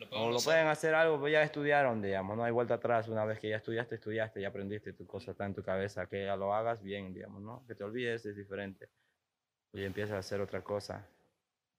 Lo 0.09 0.17
o 0.17 0.29
lo 0.29 0.35
hacer. 0.37 0.51
pueden 0.53 0.67
hacer 0.67 0.95
algo, 0.95 1.19
pues 1.19 1.31
ya 1.33 1.43
estudiaron, 1.43 2.01
digamos, 2.01 2.35
no 2.35 2.43
hay 2.43 2.51
vuelta 2.51 2.75
atrás, 2.75 3.07
una 3.07 3.23
vez 3.25 3.39
que 3.39 3.49
ya 3.49 3.57
estudiaste, 3.57 3.95
estudiaste, 3.95 4.41
ya 4.41 4.47
aprendiste, 4.47 4.93
tu 4.93 5.05
cosa 5.05 5.31
está 5.31 5.45
en 5.45 5.53
tu 5.53 5.61
cabeza, 5.63 6.07
que 6.07 6.25
ya 6.25 6.35
lo 6.35 6.53
hagas 6.53 6.81
bien, 6.81 7.13
digamos, 7.13 7.41
¿no? 7.41 7.63
Que 7.67 7.75
te 7.75 7.83
olvides 7.83 8.25
es 8.25 8.35
diferente, 8.35 8.89
y 9.73 9.83
empiezas 9.83 10.15
a 10.15 10.19
hacer 10.19 10.41
otra 10.41 10.63
cosa. 10.63 11.07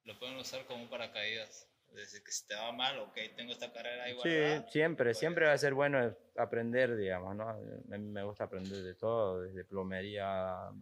Lo 0.04 0.18
pueden 0.18 0.36
usar 0.36 0.64
como 0.66 0.82
un 0.82 0.88
paracaídas. 0.88 1.68
Es 1.90 1.96
decir, 1.96 2.22
que 2.24 2.32
si 2.32 2.46
te 2.46 2.54
va 2.54 2.72
mal, 2.72 2.98
ok, 3.00 3.14
tengo 3.36 3.52
esta 3.52 3.70
carrera 3.70 4.04
ahí 4.04 4.16
Sí, 4.22 4.30
siempre, 4.70 5.10
pues, 5.10 5.18
siempre 5.18 5.46
va 5.46 5.52
a 5.52 5.58
ser 5.58 5.74
bueno 5.74 6.16
aprender, 6.36 6.96
digamos, 6.96 7.36
¿no? 7.36 7.48
A 7.50 7.54
mí 7.54 7.98
me 7.98 8.22
gusta 8.22 8.44
aprender 8.44 8.82
de 8.82 8.94
todo, 8.94 9.42
desde 9.42 9.64
plomería, 9.64 10.68
a- 10.68 10.72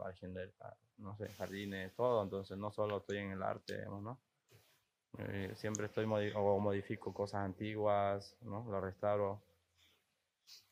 no 0.99 1.17
sé, 1.17 1.29
jardines, 1.31 1.95
todo, 1.97 2.23
entonces 2.23 2.57
no 2.59 2.71
solo 2.71 2.99
estoy 2.99 3.19
en 3.19 3.33
el 3.33 3.43
arte, 3.43 3.77
digamos, 3.79 4.03
¿no? 4.03 4.21
Eh, 5.19 5.53
siempre 5.57 5.87
estoy, 5.87 6.07
modi- 6.07 6.33
o 6.35 6.59
modifico 6.59 7.13
cosas 7.15 7.43
antiguas, 7.43 8.37
¿no? 8.43 8.65
Lo 8.71 8.81
restauro. 8.81 9.43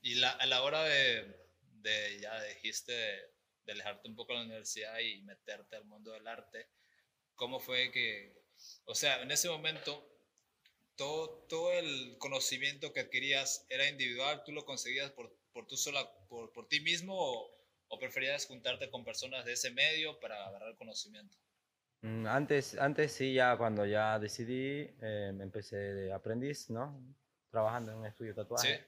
Y 0.01 0.15
la, 0.17 0.31
a 0.31 0.47
la 0.47 0.63
hora 0.63 0.83
de, 0.85 1.37
de 1.83 2.19
ya 2.21 2.43
dijiste 2.45 2.93
de, 2.93 3.35
de 3.65 3.73
alejarte 3.73 4.09
un 4.09 4.17
poco 4.17 4.33
de 4.33 4.41
la 4.41 4.45
universidad 4.47 4.99
y 4.99 5.23
meterte 5.23 5.77
al 5.77 5.85
mundo 5.85 6.13
del 6.13 6.27
arte, 6.27 6.69
¿cómo 7.35 7.61
fue 7.61 7.91
que, 7.93 8.43
o 8.87 8.95
sea, 8.95 9.23
en 9.23 9.31
ese 9.31 9.49
momento, 9.49 10.09
todo, 10.97 11.47
todo 11.49 11.73
el 11.73 12.17
conocimiento 12.19 12.93
que 12.93 13.01
adquirías 13.01 13.67
era 13.69 13.89
individual, 13.89 14.43
tú 14.45 14.53
lo 14.53 14.65
conseguías 14.65 15.11
por, 15.13 15.37
por, 15.53 15.67
tú 15.67 15.77
sola, 15.77 16.11
por, 16.29 16.53
por 16.53 16.69
ti 16.69 16.81
mismo 16.81 17.15
o, 17.19 17.51
o 17.89 17.99
preferías 17.99 18.47
juntarte 18.47 18.91
con 18.91 19.05
personas 19.05 19.45
de 19.45 19.53
ese 19.55 19.71
medio 19.71 20.19
para 20.21 20.47
agarrar 20.47 20.77
conocimiento? 20.77 21.39
Mm, 22.03 22.27
Antes, 22.27 22.79
antes 22.79 23.13
sí, 23.13 23.35
ya 23.35 23.57
cuando 23.57 23.85
ya 23.85 24.19
decidí, 24.19 24.89
eh, 25.01 25.33
me 25.35 25.45
empecé 25.45 25.77
de 25.77 26.13
aprendiz, 26.13 26.71
¿no? 26.71 27.01
Trabajando 27.51 27.93
en 27.93 27.99
un 27.99 28.07
estudio 28.07 28.33
de 28.33 28.43
tatuaje. 28.43 28.77
Sí. 28.77 28.85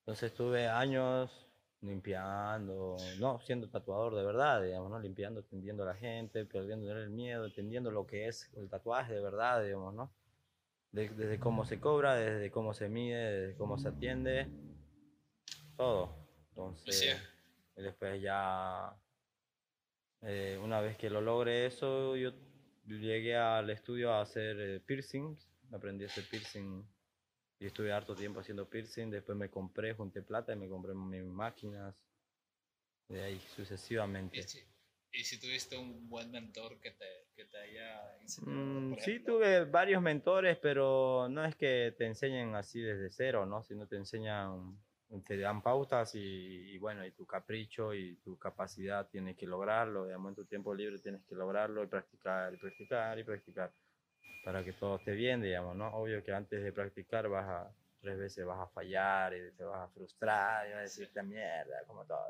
Entonces 0.00 0.30
estuve 0.32 0.66
años 0.68 1.46
limpiando, 1.82 2.96
no, 3.18 3.38
siendo 3.40 3.68
tatuador 3.68 4.14
de 4.14 4.24
verdad, 4.24 4.62
digamos, 4.62 4.90
¿no? 4.90 4.98
Limpiando, 4.98 5.40
atendiendo 5.40 5.82
a 5.84 5.86
la 5.86 5.94
gente, 5.94 6.44
perdiendo 6.46 6.90
el 6.90 7.10
miedo, 7.10 7.44
entendiendo 7.46 7.90
lo 7.90 8.06
que 8.06 8.26
es 8.26 8.50
el 8.56 8.68
tatuaje 8.68 9.14
de 9.14 9.20
verdad, 9.20 9.62
digamos, 9.62 9.94
¿no? 9.94 10.10
De- 10.90 11.08
desde 11.10 11.38
cómo 11.38 11.64
se 11.64 11.78
cobra, 11.78 12.14
desde 12.16 12.50
cómo 12.50 12.72
se 12.74 12.88
mide, 12.88 13.40
desde 13.40 13.56
cómo 13.56 13.78
se 13.78 13.88
atiende, 13.88 14.48
todo. 15.76 16.16
Entonces, 16.50 16.96
Sí. 16.98 17.08
y 17.76 17.82
después 17.82 18.20
ya, 18.22 18.96
eh, 20.26 20.58
una 20.62 20.80
vez 20.80 20.96
que 20.96 21.08
lo 21.08 21.20
logré 21.20 21.66
eso, 21.66 22.16
yo 22.16 22.32
llegué 22.86 23.36
al 23.36 23.70
estudio 23.70 24.12
a 24.12 24.22
hacer 24.22 24.60
eh, 24.60 24.80
piercings, 24.80 25.48
aprendí 25.72 26.04
a 26.04 26.08
hacer 26.08 26.24
piercing 26.28 26.84
y 27.60 27.66
estuve 27.66 27.92
harto 27.92 28.14
tiempo 28.14 28.40
haciendo 28.40 28.68
piercing, 28.68 29.10
después 29.10 29.38
me 29.38 29.48
compré, 29.48 29.94
junté 29.94 30.22
plata 30.22 30.52
y 30.52 30.56
me 30.56 30.68
compré 30.68 30.94
mis 30.94 31.22
máquinas, 31.22 31.94
de 33.08 33.22
ahí 33.22 33.40
sucesivamente. 33.54 34.40
Y 34.40 34.42
si, 34.42 34.58
y 35.12 35.24
si 35.24 35.38
tuviste 35.38 35.76
un 35.76 36.08
buen 36.08 36.30
mentor 36.30 36.80
que 36.80 36.90
te, 36.90 37.28
que 37.34 37.44
te 37.44 37.58
haya 37.58 38.18
enseñado, 38.20 38.56
Mm, 38.56 38.94
sí, 38.98 39.20
tuve 39.20 39.64
varios 39.64 40.02
mentores, 40.02 40.58
pero 40.58 41.28
no 41.28 41.44
es 41.44 41.54
que 41.56 41.94
te 41.96 42.06
enseñen 42.06 42.54
así 42.54 42.80
desde 42.80 43.10
cero, 43.10 43.46
¿no? 43.46 43.62
Sino 43.62 43.86
te 43.86 43.96
enseñan, 43.96 44.78
te 45.26 45.38
dan 45.38 45.62
pautas 45.62 46.14
y, 46.14 46.18
y 46.20 46.78
bueno, 46.78 47.04
y 47.06 47.12
tu 47.12 47.26
capricho 47.26 47.94
y 47.94 48.16
tu 48.16 48.38
capacidad 48.38 49.08
tienes 49.08 49.36
que 49.36 49.46
lograrlo, 49.46 50.04
digamos, 50.06 50.30
en 50.30 50.34
tu 50.34 50.44
tiempo 50.44 50.74
libre 50.74 50.98
tienes 50.98 51.22
que 51.24 51.34
lograrlo 51.34 51.82
y 51.82 51.86
practicar 51.86 52.52
y 52.52 52.56
practicar 52.56 53.18
y 53.18 53.24
practicar 53.24 53.72
para 54.44 54.64
que 54.64 54.72
todo 54.72 54.96
esté 54.96 55.12
bien, 55.12 55.42
digamos, 55.42 55.76
¿no? 55.76 55.88
Obvio 55.94 56.22
que 56.22 56.32
antes 56.32 56.62
de 56.62 56.72
practicar 56.72 57.28
vas 57.28 57.46
a, 57.48 57.74
tres 58.00 58.18
veces 58.18 58.44
vas 58.46 58.60
a 58.60 58.66
fallar 58.68 59.34
y 59.34 59.52
te 59.52 59.64
vas 59.64 59.88
a 59.88 59.92
frustrar 59.92 60.66
y 60.68 60.70
vas 60.70 60.78
a 60.78 60.82
decirte 60.82 61.22
mierda, 61.22 61.84
como 61.86 62.04
todo. 62.04 62.26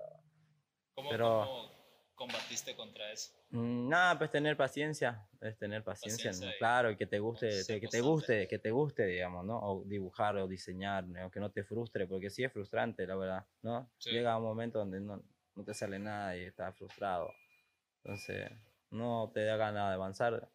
¿cómo, 0.94 1.08
pero- 1.10 1.40
cómo 1.46 1.85
combatiste 2.16 2.74
contra 2.74 3.12
eso? 3.12 3.32
Mm, 3.50 3.88
Nada, 3.88 4.18
pues 4.18 4.30
tener 4.30 4.56
paciencia, 4.56 5.28
es 5.40 5.56
tener 5.56 5.84
paciencia, 5.84 6.30
Paciencia 6.30 6.50
¿no? 6.52 6.58
claro, 6.58 6.90
y 6.90 6.96
que 6.96 7.06
te 7.06 7.20
guste, 7.20 7.64
que 7.66 7.86
te 7.88 8.00
guste, 8.00 8.48
que 8.48 8.58
te 8.58 8.70
guste, 8.72 9.06
digamos, 9.06 9.44
¿no? 9.44 9.58
O 9.58 9.84
dibujar 9.84 10.36
o 10.36 10.48
diseñar, 10.48 11.06
¿no? 11.06 11.30
que 11.30 11.38
no 11.38 11.50
te 11.52 11.62
frustre, 11.62 12.06
porque 12.08 12.28
sí 12.30 12.42
es 12.42 12.52
frustrante, 12.52 13.06
la 13.06 13.14
verdad, 13.16 13.46
¿no? 13.62 13.88
Sí. 13.98 14.10
Llega 14.10 14.36
un 14.36 14.42
momento 14.42 14.80
donde 14.80 15.00
no, 15.00 15.22
no 15.54 15.64
te 15.64 15.74
sale 15.74 15.98
nada 15.98 16.36
y 16.36 16.42
estás 16.44 16.76
frustrado, 16.76 17.30
entonces 18.02 18.50
no 18.90 19.30
te 19.32 19.44
da 19.44 19.56
ganas 19.56 19.90
de 19.90 19.94
avanzar, 19.94 20.48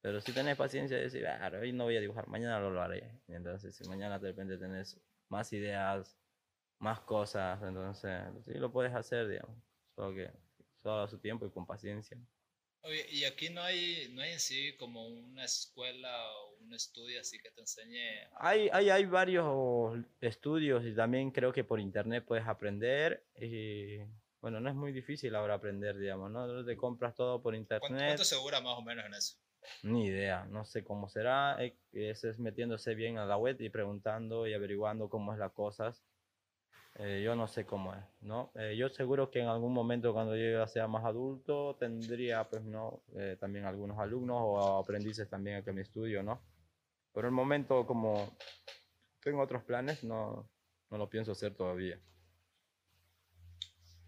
pero 0.00 0.20
si 0.20 0.32
tenés 0.32 0.56
paciencia 0.56 0.98
y 0.98 1.02
decir, 1.02 1.26
"Ah, 1.26 1.50
hoy 1.60 1.72
no 1.72 1.84
voy 1.84 1.96
a 1.96 2.00
dibujar, 2.00 2.28
mañana 2.28 2.58
lo, 2.60 2.70
lo 2.70 2.82
haré, 2.82 3.20
y 3.28 3.34
entonces 3.34 3.74
si 3.76 3.84
mañana 3.88 4.18
de 4.18 4.28
repente 4.28 4.58
tenés 4.58 5.00
más 5.28 5.52
ideas, 5.52 6.18
más 6.78 7.00
cosas, 7.00 7.62
entonces 7.62 8.44
sí 8.44 8.54
lo 8.54 8.72
puedes 8.72 8.94
hacer, 8.94 9.28
digamos, 9.28 9.56
solo 9.94 10.14
que 10.14 10.30
solo 10.82 11.02
a 11.02 11.08
su 11.08 11.18
tiempo 11.18 11.46
y 11.46 11.50
con 11.50 11.66
paciencia. 11.66 12.18
Oye, 12.84 13.06
y 13.10 13.24
aquí 13.24 13.48
no 13.48 13.62
hay, 13.62 14.10
no 14.12 14.22
hay 14.22 14.32
en 14.32 14.40
sí 14.40 14.76
como 14.76 15.06
una 15.06 15.44
escuela 15.44 16.10
o 16.32 16.56
un 16.56 16.74
estudio 16.74 17.20
así 17.20 17.38
que 17.38 17.50
te 17.52 17.60
enseñe. 17.60 18.26
Hay, 18.40 18.68
hay, 18.72 18.90
hay 18.90 19.04
varios 19.06 19.46
estudios 20.20 20.84
y 20.84 20.94
también 20.94 21.30
creo 21.30 21.52
que 21.52 21.62
por 21.62 21.78
internet 21.78 22.24
puedes 22.26 22.46
aprender. 22.46 23.24
Y 23.36 23.98
bueno, 24.40 24.58
no 24.58 24.68
es 24.68 24.74
muy 24.74 24.92
difícil 24.92 25.34
ahora 25.36 25.54
aprender, 25.54 25.96
digamos, 25.96 26.30
¿no? 26.32 26.64
Te 26.64 26.76
compras 26.76 27.14
todo 27.14 27.40
por 27.40 27.54
¿Cuánto, 27.54 27.86
internet. 27.86 28.08
cuánto 28.08 28.24
se 28.24 28.34
dura 28.34 28.60
más 28.60 28.76
o 28.76 28.82
menos 28.82 29.04
en 29.06 29.14
eso? 29.14 29.36
Ni 29.82 30.06
idea, 30.06 30.44
no 30.46 30.64
sé 30.64 30.82
cómo 30.82 31.08
será. 31.08 31.56
eh, 31.64 31.78
Eso 31.92 32.28
es 32.28 32.38
metiéndose 32.40 32.96
bien 32.96 33.18
a 33.18 33.26
la 33.26 33.36
web 33.36 33.60
y 33.60 33.68
preguntando 33.70 34.46
y 34.48 34.54
averiguando 34.54 35.08
cómo 35.08 35.32
es 35.32 35.38
las 35.38 35.52
cosas. 35.52 36.04
Eh, 37.04 37.20
yo 37.24 37.34
no 37.34 37.48
sé 37.48 37.66
cómo 37.66 37.92
es, 37.94 38.04
¿no? 38.20 38.52
Eh, 38.54 38.76
yo 38.76 38.88
seguro 38.88 39.28
que 39.28 39.40
en 39.40 39.48
algún 39.48 39.72
momento 39.72 40.12
cuando 40.12 40.36
yo 40.36 40.58
ya 40.60 40.68
sea 40.68 40.86
más 40.86 41.04
adulto 41.04 41.74
tendría, 41.80 42.48
pues, 42.48 42.62
¿no? 42.62 43.02
Eh, 43.16 43.36
también 43.40 43.64
algunos 43.64 43.98
alumnos 43.98 44.36
o 44.40 44.78
aprendices 44.78 45.28
también 45.28 45.56
aquí 45.56 45.70
en 45.70 45.76
mi 45.76 45.82
estudio, 45.82 46.22
¿no? 46.22 46.40
Pero 47.12 47.26
el 47.26 47.34
momento 47.34 47.84
como 47.86 48.36
tengo 49.20 49.42
otros 49.42 49.64
planes, 49.64 50.04
no, 50.04 50.48
no 50.90 50.98
lo 50.98 51.08
pienso 51.10 51.32
hacer 51.32 51.54
todavía. 51.56 51.98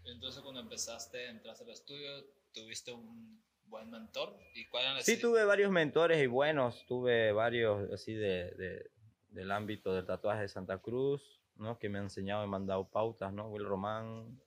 Entonces 0.05 0.41
cuando 0.41 0.61
empezaste, 0.61 1.27
entraste 1.27 1.63
al 1.65 1.71
estudio, 1.71 2.09
tuviste 2.53 2.91
un 2.93 3.43
buen 3.65 3.89
mentor. 3.89 4.37
¿Y 4.53 4.67
cuál 4.67 4.85
eran 4.85 5.03
Sí, 5.03 5.19
tuve 5.19 5.43
varios 5.43 5.71
mentores 5.71 6.23
y 6.23 6.27
buenos, 6.27 6.85
tuve 6.85 7.31
varios 7.33 7.91
así 7.91 8.13
de, 8.13 8.51
de- 8.51 8.91
del 9.29 9.51
ámbito 9.51 9.93
del 9.93 10.05
tatuaje 10.05 10.43
de 10.43 10.47
Santa 10.47 10.77
Cruz, 10.77 11.41
¿no? 11.57 11.77
Que 11.79 11.89
me 11.89 11.99
han 11.99 12.05
enseñado 12.05 12.45
y 12.45 12.47
me 12.47 12.55
han 12.55 12.65
dado 12.65 12.85
pautas, 12.85 13.33
¿no? 13.33 13.47
Will 13.47 13.65
Román, 13.65 14.39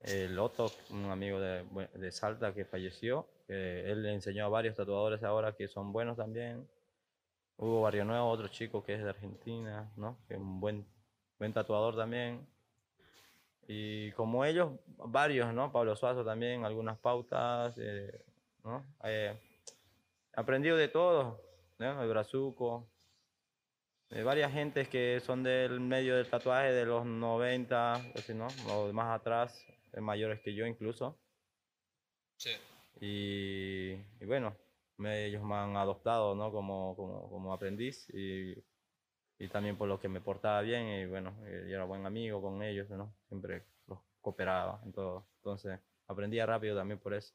el 0.00 0.38
Otto, 0.38 0.70
un 0.90 1.06
amigo 1.06 1.40
de, 1.40 1.64
de 1.94 2.12
Salta 2.12 2.52
que 2.52 2.64
falleció, 2.64 3.28
él 3.48 4.02
le 4.02 4.12
enseñó 4.14 4.46
a 4.46 4.48
varios 4.48 4.76
tatuadores 4.76 5.22
ahora 5.22 5.54
que 5.54 5.68
son 5.68 5.92
buenos 5.92 6.16
también. 6.16 6.66
Hugo 7.56 7.82
Barrio 7.82 8.04
Nuevo, 8.04 8.28
otro 8.28 8.48
chico 8.48 8.82
que 8.82 8.94
es 8.94 9.02
de 9.02 9.10
Argentina, 9.10 9.90
¿no? 9.96 10.18
Que 10.26 10.34
es 10.34 10.40
un 10.40 10.60
buen, 10.60 10.86
buen 11.38 11.52
tatuador 11.52 11.96
también. 11.96 12.46
Y 13.66 14.10
como 14.12 14.44
ellos, 14.44 14.72
varios, 14.86 15.52
¿no? 15.54 15.70
Pablo 15.70 15.94
Suazo 15.96 16.24
también, 16.24 16.64
algunas 16.64 16.98
pautas, 16.98 17.74
eh, 17.78 18.24
¿no? 18.64 18.84
Eh, 19.04 19.38
aprendido 20.34 20.76
de 20.76 20.88
todo, 20.88 21.40
¿no? 21.78 22.02
El 22.02 22.08
brazuco, 22.08 22.88
de 24.14 24.22
varias 24.22 24.52
gentes 24.52 24.88
que 24.88 25.20
son 25.24 25.42
del 25.42 25.80
medio 25.80 26.16
del 26.16 26.28
tatuaje 26.28 26.72
de 26.72 26.84
los 26.86 27.04
90, 27.04 27.96
así, 27.96 28.32
¿no? 28.34 28.46
O 28.68 28.92
más 28.92 29.18
atrás, 29.20 29.64
eh, 29.92 30.00
mayores 30.00 30.40
que 30.40 30.54
yo 30.54 30.66
incluso. 30.66 31.18
Sí. 32.36 32.50
Y, 33.00 33.92
y 34.20 34.24
bueno, 34.26 34.56
me- 34.98 35.26
ellos 35.26 35.42
me 35.42 35.54
han 35.56 35.76
adoptado, 35.76 36.34
¿no? 36.34 36.50
Como, 36.52 36.94
como, 36.96 37.28
como 37.28 37.52
aprendiz 37.52 38.08
y, 38.10 38.54
y 39.38 39.48
también 39.48 39.76
por 39.76 39.88
lo 39.88 39.98
que 40.00 40.08
me 40.08 40.20
portaba 40.20 40.60
bien 40.62 40.86
y 40.88 41.06
bueno, 41.06 41.36
eh, 41.46 41.66
yo 41.68 41.74
era 41.74 41.84
buen 41.84 42.06
amigo 42.06 42.40
con 42.40 42.62
ellos, 42.62 42.88
¿no? 42.90 43.14
Siempre 43.28 43.64
los 43.88 43.98
cooperaba 44.20 44.80
en 44.84 44.92
todo. 44.92 45.26
Entonces, 45.38 45.80
aprendía 46.06 46.46
rápido 46.46 46.76
también 46.76 47.00
por 47.00 47.14
eso. 47.14 47.34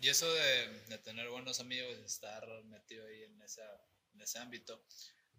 Y 0.00 0.08
eso 0.08 0.26
de, 0.32 0.68
de 0.88 0.98
tener 0.98 1.28
buenos 1.30 1.60
amigos, 1.60 1.96
estar 1.98 2.44
metido 2.64 3.06
ahí 3.06 3.22
en, 3.22 3.40
esa, 3.42 3.62
en 4.14 4.20
ese 4.20 4.38
ámbito, 4.40 4.82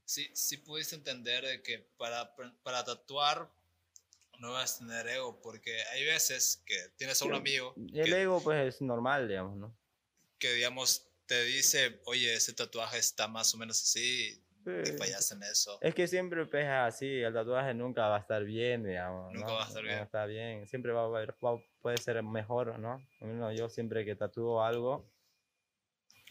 sí, 0.05 0.29
sí 0.33 0.57
pudiste 0.57 0.95
entender 0.95 1.45
de 1.45 1.61
que 1.61 1.79
para, 1.97 2.35
para 2.63 2.83
tatuar 2.83 3.49
no 4.39 4.51
vas 4.51 4.75
a 4.75 4.79
tener 4.79 5.07
ego, 5.07 5.39
porque 5.41 5.81
hay 5.93 6.05
veces 6.05 6.63
que 6.65 6.75
tienes 6.97 7.21
a 7.21 7.25
un 7.25 7.33
amigo 7.33 7.75
El 7.77 8.05
que, 8.05 8.21
ego, 8.21 8.41
pues, 8.43 8.75
es 8.75 8.81
normal, 8.81 9.27
digamos, 9.27 9.57
¿no? 9.57 9.77
que, 10.39 10.51
digamos, 10.53 11.07
te 11.25 11.43
dice, 11.45 12.01
oye, 12.05 12.33
ese 12.33 12.53
tatuaje 12.53 12.97
está 12.97 13.27
más 13.27 13.53
o 13.55 13.57
menos 13.57 13.81
así, 13.81 14.43
y 14.65 14.85
Sí. 14.85 14.97
fallaste 14.97 15.35
en 15.35 15.43
eso. 15.43 15.77
Es 15.81 15.93
que 15.93 16.07
siempre 16.07 16.45
pues, 16.45 16.63
es 16.63 16.69
así, 16.69 17.05
el 17.21 17.33
tatuaje 17.33 17.73
nunca 17.73 18.07
va 18.07 18.17
a 18.17 18.19
estar 18.19 18.43
bien, 18.43 18.83
digamos. 18.83 19.33
Nunca 19.33 19.47
¿no? 19.47 19.53
va 19.55 19.63
a 19.63 19.67
estar 19.67 19.83
No 19.83 19.89
bien. 19.89 20.03
está 20.03 20.25
bien, 20.25 20.67
siempre 20.67 20.91
va 20.91 21.01
a 21.01 21.05
haber, 21.05 21.31
va- 21.43 21.61
puede 21.81 21.97
ser 21.97 22.21
mejor, 22.23 22.79
¿no? 22.79 23.01
Yo 23.53 23.69
siempre 23.69 24.05
que 24.05 24.15
tatúo 24.15 24.63
algo 24.63 25.05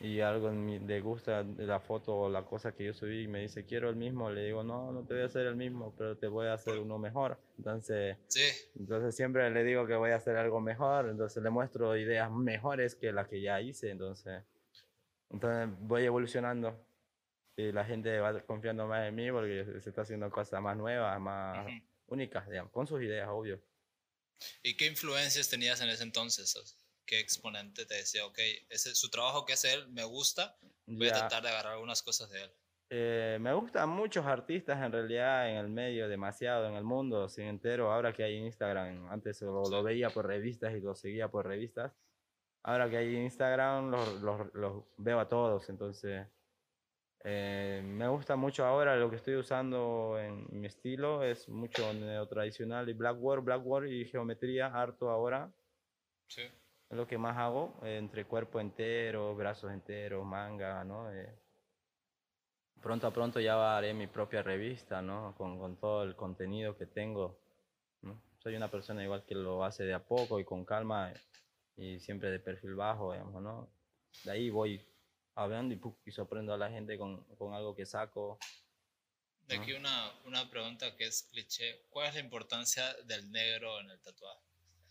y 0.01 0.21
algo 0.21 0.51
le 0.51 1.01
gusta 1.01 1.43
la 1.45 1.81
foto 1.81 2.17
o 2.17 2.29
la 2.31 2.45
cosa 2.45 2.75
que 2.75 2.85
yo 2.87 2.95
subí 2.95 3.23
y 3.25 3.29
me 3.29 3.41
dice 3.41 3.65
quiero 3.65 3.89
el 3.91 3.97
mismo, 3.97 4.31
le 4.31 4.45
digo 4.45 4.65
no, 4.65 4.93
no 4.93 5.05
te 5.07 5.15
voy 5.15 5.23
a 5.23 5.27
hacer 5.27 5.47
el 5.47 5.57
mismo, 5.57 5.95
pero 5.97 6.17
te 6.19 6.27
voy 6.29 6.47
a 6.49 6.55
hacer 6.55 6.79
uno 6.79 6.99
mejor. 6.99 7.39
Entonces, 7.59 8.19
Sí, 8.29 8.43
entonces 8.75 9.15
siempre 9.17 9.51
le 9.51 9.65
digo 9.65 9.87
que 9.87 9.95
voy 9.97 10.11
a 10.13 10.17
hacer 10.17 10.37
algo 10.37 10.61
mejor, 10.61 11.09
entonces 11.09 11.43
le 11.43 11.51
muestro 11.51 11.97
ideas 11.97 12.31
mejores 12.33 12.97
que 12.97 13.13
las 13.13 13.29
que 13.29 13.41
ya 13.43 13.61
hice, 13.61 13.91
entonces, 13.91 14.45
entonces 15.31 15.69
voy 15.81 16.05
evolucionando 16.05 16.87
y 17.57 17.73
la 17.73 17.85
gente 17.85 18.21
va 18.21 18.41
confiando 18.43 18.87
más 18.89 19.09
en 19.09 19.15
mí 19.17 19.31
porque 19.33 19.67
se 19.81 19.91
está 19.91 20.03
haciendo 20.03 20.31
cosas 20.31 20.63
más 20.63 20.77
nuevas, 20.77 21.21
más 21.21 21.69
Ujú. 21.69 21.83
únicas, 22.09 22.49
digamos, 22.49 22.73
con 22.73 22.87
sus 22.87 23.03
ideas, 23.03 23.29
obvio. 23.31 23.63
¿Y 24.63 24.77
qué 24.77 24.87
influencias 24.87 25.49
tenías 25.49 25.81
en 25.83 25.89
ese 25.89 26.03
entonces? 26.03 26.57
¿Qué 27.13 27.21
exponente 27.21 27.85
te 27.85 27.97
decía, 27.97 28.25
ok, 28.25 28.39
ese, 28.71 28.95
su 28.95 29.11
trabajo 29.11 29.45
que 29.45 29.53
hace 29.53 29.75
él 29.75 29.87
me 29.89 30.03
gusta, 30.03 30.57
voy 30.87 31.09
a 31.09 31.13
Ya, 31.13 31.19
tratar 31.19 31.43
de 31.43 31.51
agarrar 31.51 31.75
algunas 31.75 32.03
cosas 32.03 32.31
de 32.31 32.45
él? 32.45 32.51
eh, 32.89 33.37
me 33.39 33.53
gustan 33.53 33.91
muchos 33.91 34.25
artistas 34.25 34.83
en 34.83 34.93
realidad 34.93 35.51
en 35.51 35.57
el 35.57 35.69
medio, 35.69 36.09
demasiado 36.09 36.67
en 36.69 36.75
el 36.75 36.85
mundo, 36.85 37.29
sin 37.29 37.45
entero, 37.49 37.93
ahora 37.93 38.15
que 38.15 38.23
hay 38.25 38.37
Instagram, 38.37 39.11
antes 39.11 39.43
lo, 39.43 39.69
lo 39.69 39.83
Sí. 39.83 39.83
veía 39.83 40.11
por 40.11 40.27
revistas 40.27 40.75
y 40.75 40.81
lo 40.81 40.95
seguía 40.95 41.29
por 41.29 41.47
revistas, 41.47 41.93
ahora 42.63 42.89
que 42.91 42.97
hay 42.99 43.17
Instagram 43.17 43.91
los, 43.91 44.21
los- 44.23 44.55
los 44.55 44.85
veo 44.99 45.21
a 45.21 45.29
todos, 45.29 45.69
entonces 45.69 46.29
eh, 47.25 47.83
me 47.85 48.09
gusta 48.09 48.37
mucho 48.37 48.65
ahora 48.65 48.97
lo 48.97 49.11
que 49.11 49.17
estoy 49.17 49.37
usando 49.37 50.19
en 50.19 50.47
mi 50.61 50.67
estilo, 50.67 51.23
es 51.25 51.49
mucho 51.49 51.93
neotradicional 51.93 52.89
y 52.89 52.95
blackboard, 52.95 53.43
blackboard 53.45 53.87
y 53.89 54.05
geometría 54.07 54.67
harto 54.69 55.11
ahora, 55.11 55.53
Sí. 56.29 56.43
Es 56.93 56.99
lo 56.99 57.07
que 57.07 57.17
más 57.17 57.39
hago, 57.39 57.81
eh, 57.83 57.97
entre 57.97 58.27
cuerpo 58.27 58.61
entero, 58.61 59.35
brazos 59.35 59.73
enteros, 59.73 60.27
manga, 60.27 60.85
¿no? 60.85 61.11
Eh, 61.11 61.35
pronto 62.83 63.07
a 63.07 63.11
pronto 63.11 63.41
ya 63.41 63.79
haré 63.79 63.95
mi 63.95 64.07
propia 64.07 64.43
revista, 64.43 65.01
¿no? 65.01 65.35
Con, 65.39 65.59
con 65.59 65.79
todo 65.79 66.03
el 66.03 66.15
contenido 66.15 66.77
que 66.77 66.85
tengo, 66.85 67.41
¿no? 68.03 68.23
Soy 68.43 68.57
una 68.57 68.71
persona 68.71 69.03
igual 69.03 69.25
que 69.25 69.35
lo 69.35 69.65
hace 69.65 69.85
de 69.85 69.95
a 69.95 70.05
poco 70.05 70.39
y 70.39 70.45
con 70.45 70.67
calma 70.67 71.15
y 71.77 71.99
siempre 71.99 72.31
de 72.31 72.41
perfil 72.41 72.75
bajo, 72.75 73.13
digamos, 73.13 73.43
¿no? 73.43 73.71
De 74.25 74.33
ahí 74.33 74.51
voy 74.51 74.87
hablando 75.35 75.75
y, 75.75 75.81
y 76.05 76.13
sorprendo 76.13 76.53
a 76.53 76.59
la 76.59 76.69
gente 76.69 76.99
con, 76.99 77.25
con 77.39 77.55
algo 77.55 77.75
que 77.75 77.87
saco. 77.87 78.39
De 79.47 79.57
aquí 79.57 79.73
una, 79.73 80.13
una 80.27 80.51
pregunta 80.51 80.95
que 80.95 81.07
es 81.07 81.23
cliché. 81.33 81.87
¿Cuál 81.89 82.09
es 82.09 82.15
la 82.17 82.21
importancia 82.21 82.93
del 83.05 83.33
negro 83.33 83.81
en 83.81 83.89
el 83.89 84.01
tatuaje? 84.03 84.43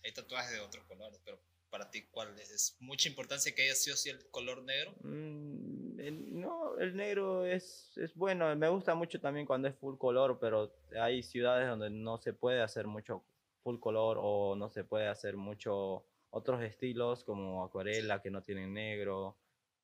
Hay 0.03 0.11
tatuajes 0.13 0.51
de 0.53 0.61
otros 0.61 0.83
colores, 0.85 1.21
pero 1.23 1.39
para 1.71 1.89
ti, 1.89 2.03
¿cuál 2.11 2.37
es? 2.37 2.51
¿Es 2.51 2.77
mucha 2.79 3.09
importancia 3.09 3.55
que 3.55 3.63
haya 3.63 3.75
sido 3.75 3.95
así 3.95 4.09
el 4.09 4.29
color 4.29 4.61
negro? 4.61 4.93
Mm, 5.03 6.39
no, 6.39 6.77
el 6.77 6.95
negro 6.95 7.45
es, 7.45 7.97
es 7.97 8.13
bueno. 8.13 8.55
Me 8.55 8.67
gusta 8.69 8.93
mucho 8.93 9.19
también 9.19 9.45
cuando 9.45 9.69
es 9.69 9.75
full 9.75 9.97
color, 9.97 10.37
pero 10.39 10.71
hay 10.99 11.23
ciudades 11.23 11.67
donde 11.67 11.89
no 11.89 12.17
se 12.19 12.33
puede 12.33 12.61
hacer 12.61 12.85
mucho 12.85 13.23
full 13.63 13.79
color 13.79 14.17
o 14.21 14.55
no 14.55 14.69
se 14.69 14.83
puede 14.83 15.07
hacer 15.07 15.37
mucho 15.37 16.05
otros 16.29 16.61
estilos 16.61 17.23
como 17.23 17.63
acuarela 17.63 18.21
que 18.21 18.31
no 18.31 18.41
tienen 18.41 18.73
negro 18.73 19.37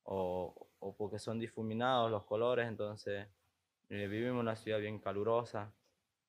o, 0.04 0.68
o 0.80 0.96
porque 0.96 1.18
son 1.18 1.38
difuminados 1.38 2.10
los 2.10 2.24
colores. 2.24 2.68
Entonces, 2.68 3.26
eh, 3.88 4.06
vivimos 4.06 4.32
en 4.32 4.40
una 4.40 4.56
ciudad 4.56 4.78
bien 4.78 4.98
calurosa 4.98 5.72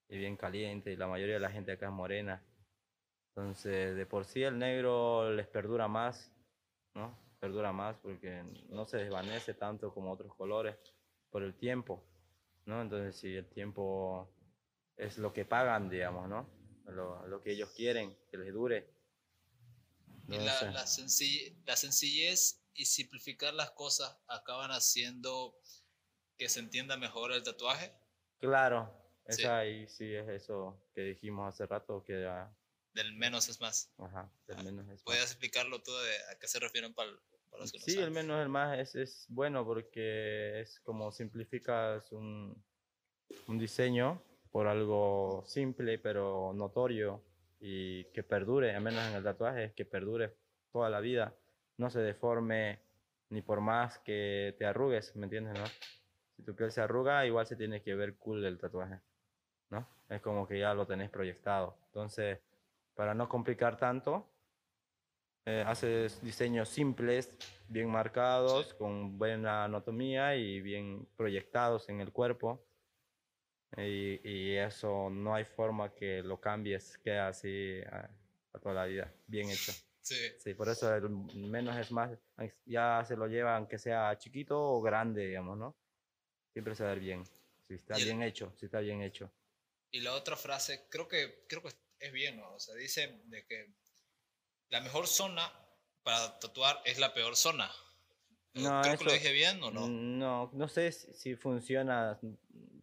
y 0.08 0.17
bien 0.17 0.38
caliente 0.38 0.91
y 0.91 0.95
la 0.95 1.08
mayoría 1.08 1.36
de 1.36 1.41
la 1.41 1.52
gente 1.52 1.74
acá 1.74 1.88
es 1.88 1.91
morena. 1.91 2.41
Entonces, 3.30 3.96
de 3.96 4.06
por 4.06 4.26
sí 4.26 4.44
el 4.44 4.58
negro 4.58 5.32
les 5.32 5.48
perdura 5.48 5.88
más, 5.88 6.32
¿no? 6.94 7.18
Perdura 7.39 7.72
más 7.72 7.98
porque 7.98 8.44
no 8.70 8.86
se 8.86 8.98
desvanece 8.98 9.54
tanto 9.54 9.94
como 9.94 10.12
otros 10.12 10.36
colores 10.36 10.78
por 11.30 11.44
el 11.44 11.56
tiempo, 11.56 12.04
¿no? 12.65 12.82
Entonces, 12.82 13.15
si 13.15 13.36
el 13.36 13.48
tiempo 13.50 14.30
es 14.98 15.18
lo 15.18 15.32
que 15.32 15.46
pagan, 15.46 15.89
digamos, 15.89 16.28
¿no? 16.28 16.50
Lo, 16.88 17.26
lo 17.28 17.42
que 17.42 17.52
ellos 17.52 17.70
quieren, 17.76 18.18
que 18.30 18.38
les 18.38 18.52
dure. 18.54 18.94
Y 20.28 20.38
No 20.38 20.44
la, 20.44 20.72
la, 20.72 20.86
sencille- 20.86 21.56
la 21.65 21.76
sencillez 21.76 22.62
y 22.74 22.86
simplificar 22.86 23.54
las 23.54 23.72
cosas 23.72 24.18
acaban 24.28 24.72
haciendo 24.72 25.56
que 26.38 26.50
se 26.50 26.60
entienda 26.60 26.98
mejor 26.98 27.32
el 27.32 27.44
tatuaje. 27.44 27.94
Claro, 28.39 28.92
Sí. 29.28 29.42
esa 29.44 29.60
ahí 29.60 29.88
sí 29.88 30.13
es 30.13 30.28
eso 30.30 30.82
que 30.94 31.02
dijimos 31.02 31.54
hace 31.54 31.65
rato, 31.65 32.04
que 32.04 32.22
ya, 32.22 32.52
Del 32.93 33.13
menos 33.13 33.49
es 33.49 33.62
más. 33.62 33.91
ajá, 33.97 34.32
el 34.47 34.63
menos 34.63 34.82
es 34.82 34.88
más. 34.88 35.04
¿Podrías 35.04 35.32
explicarlo 35.32 35.82
tú 35.82 35.91
de 35.91 36.15
a 36.32 36.39
qué 36.39 36.47
se 36.47 36.60
refieren 36.60 36.93
para, 36.93 37.12
para 37.49 37.62
los 37.62 37.71
que 37.71 37.80
no 37.80 37.86
Sí, 37.86 37.97
el 37.97 38.12
menos 38.12 38.41
el 38.41 38.49
más 38.49 38.78
es, 38.80 38.95
es 38.95 39.25
bueno 39.30 39.65
porque 39.65 40.62
es 40.62 40.80
como 40.82 41.12
simplificas 41.12 42.12
un, 42.12 42.63
un 43.47 43.60
diseño 43.60 44.21
por 44.52 44.67
algo 44.67 45.43
simple 45.45 45.99
pero 45.99 46.52
notorio 46.54 47.23
y 47.60 48.06
que 48.06 48.23
perdure, 48.23 48.75
al 48.75 48.82
menos 48.82 49.06
en 49.08 49.15
el 49.15 49.23
tatuaje, 49.23 49.65
es 49.65 49.73
que 49.73 49.86
perdure 49.86 50.36
toda 50.71 50.89
la 50.89 50.99
vida, 50.99 51.36
no 51.78 51.89
se 51.89 51.99
deforme 51.99 52.80
ni 53.30 53.41
por 53.41 53.62
más 53.62 53.99
que 53.99 54.56
te 54.58 54.65
arrugues, 54.65 55.15
¿me 55.15 55.25
entiendes, 55.25 55.54
no? 55.60 55.65
Si 56.36 56.43
tu 56.43 56.56
piel 56.56 56.71
se 56.71 56.82
arruga, 56.82 57.25
igual 57.25 57.45
se 57.45 57.56
tiene 57.56 57.82
que 57.82 57.95
ver 57.95 58.15
cool 58.17 58.43
el 58.45 58.58
tatuaje, 58.58 59.02
¿no? 59.69 59.88
Es 60.10 60.21
como 60.21 60.47
que 60.47 60.60
ya 60.60 60.73
lo 60.73 60.88
tenés 60.88 61.10
proyectado. 61.10 61.78
Entonces, 61.88 62.39
para 63.00 63.14
no 63.14 63.30
complicar 63.30 63.78
tanto, 63.78 64.30
eh, 65.46 65.64
haces 65.66 66.22
diseños 66.22 66.68
simples, 66.68 67.34
bien 67.70 67.90
marcados, 67.90 68.74
con 68.74 69.18
buena 69.18 69.64
anatomía 69.64 70.36
y 70.36 70.60
bien 70.60 71.08
proyectados 71.16 71.88
en 71.88 72.02
el 72.02 72.12
cuerpo. 72.12 72.62
Y, 73.78 74.20
y 74.30 74.58
eso 74.58 75.10
no 75.10 75.34
hay 75.34 75.46
forma 75.46 75.94
que 75.96 76.22
lo 76.22 76.42
cambies, 76.42 76.98
queda 76.98 77.30
así 77.30 77.80
a, 77.90 78.10
a 78.52 78.60
toda 78.60 78.76
la 78.76 78.86
vida, 78.86 79.14
bien 79.28 79.48
hecho. 79.50 79.72
Sí. 80.02 80.18
Sí, 80.38 80.54
por 80.54 80.68
eso 80.68 80.94
el 80.94 81.10
menos 81.10 81.78
es 81.78 81.94
más, 81.94 82.12
ya 82.66 83.02
se 83.06 83.16
lo 83.16 83.28
lleva 83.28 83.56
aunque 83.56 83.78
sea 83.78 84.18
chiquito 84.18 84.62
o 84.62 84.82
grande, 84.82 85.26
digamos, 85.28 85.58
¿no? 85.58 85.74
Siempre 86.52 86.76
se 86.76 86.84
va 86.84 86.90
a 86.90 86.94
ver 86.96 87.02
bien, 87.02 87.24
si 87.66 87.76
está 87.76 87.96
el- 87.96 88.04
bien 88.04 88.24
hecho, 88.24 88.52
si 88.58 88.66
está 88.66 88.82
bien 88.82 89.02
hecho. 89.02 89.32
Y 89.90 90.02
la 90.02 90.14
otra 90.16 90.36
frase, 90.36 90.86
creo 90.90 91.08
que, 91.08 91.46
creo 91.48 91.62
que 91.64 91.70
es 92.10 92.13
bien, 92.13 92.38
¿no? 92.38 92.54
O 92.54 92.60
sea, 92.60 92.76
dice 92.76 93.22
de 93.26 93.45
que 93.45 93.74
la 94.69 94.82
mejor 94.82 95.08
zona 95.08 95.52
para 96.04 96.39
tatuar 96.39 96.82
es 96.86 97.00
la 97.00 97.13
peor 97.13 97.36
zona. 97.36 97.72
No, 98.54 98.82
creo 98.82 98.98
que 98.98 99.04
lo 99.06 99.12
eso- 99.12 99.19
dije 99.19 99.32
bien 99.32 99.62
o 99.63 99.72
no. 99.72 99.88
No, 99.88 100.50
no 100.54 100.67
sé 100.67 100.91
si, 100.91 101.36
funciona. 101.36 102.19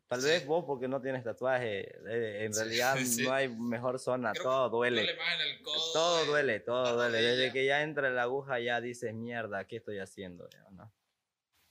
Tal 0.06 0.20
Sí. 0.22 0.28
vez 0.28 0.46
vos 0.46 0.64
porque 0.64 0.86
no 0.86 1.02
tienes 1.02 1.24
tatuaje. 1.24 1.80
eh, 2.08 2.44
En 2.44 2.54
Sí, 2.54 2.60
realidad 2.60 2.94
sí. 3.20 3.24
no 3.24 3.32
hay 3.32 3.48
mejor 3.48 3.98
zona. 3.98 4.30
Creo 4.32 4.44
todo 4.44 4.68
duele. 4.70 5.02
Duele 5.02 5.18
más 5.18 5.34
en 5.34 5.40
el 5.40 5.62
codo. 5.62 5.92
Todo 5.92 6.22
eh, 6.22 6.26
duele, 6.26 6.60
todo 6.60 6.94
duele. 6.96 7.18
Desde 7.18 7.36
rodilla. 7.36 7.52
que 7.52 7.66
ya 7.66 7.82
entra 7.82 8.10
la 8.10 8.22
aguja 8.22 8.60
ya 8.60 8.80
dices, 8.80 9.12
mierda, 9.14 9.66
¿qué 9.66 9.76
estoy 9.76 9.98
haciendo? 9.98 10.48
Ya, 10.50 10.64
¿no? 10.70 10.92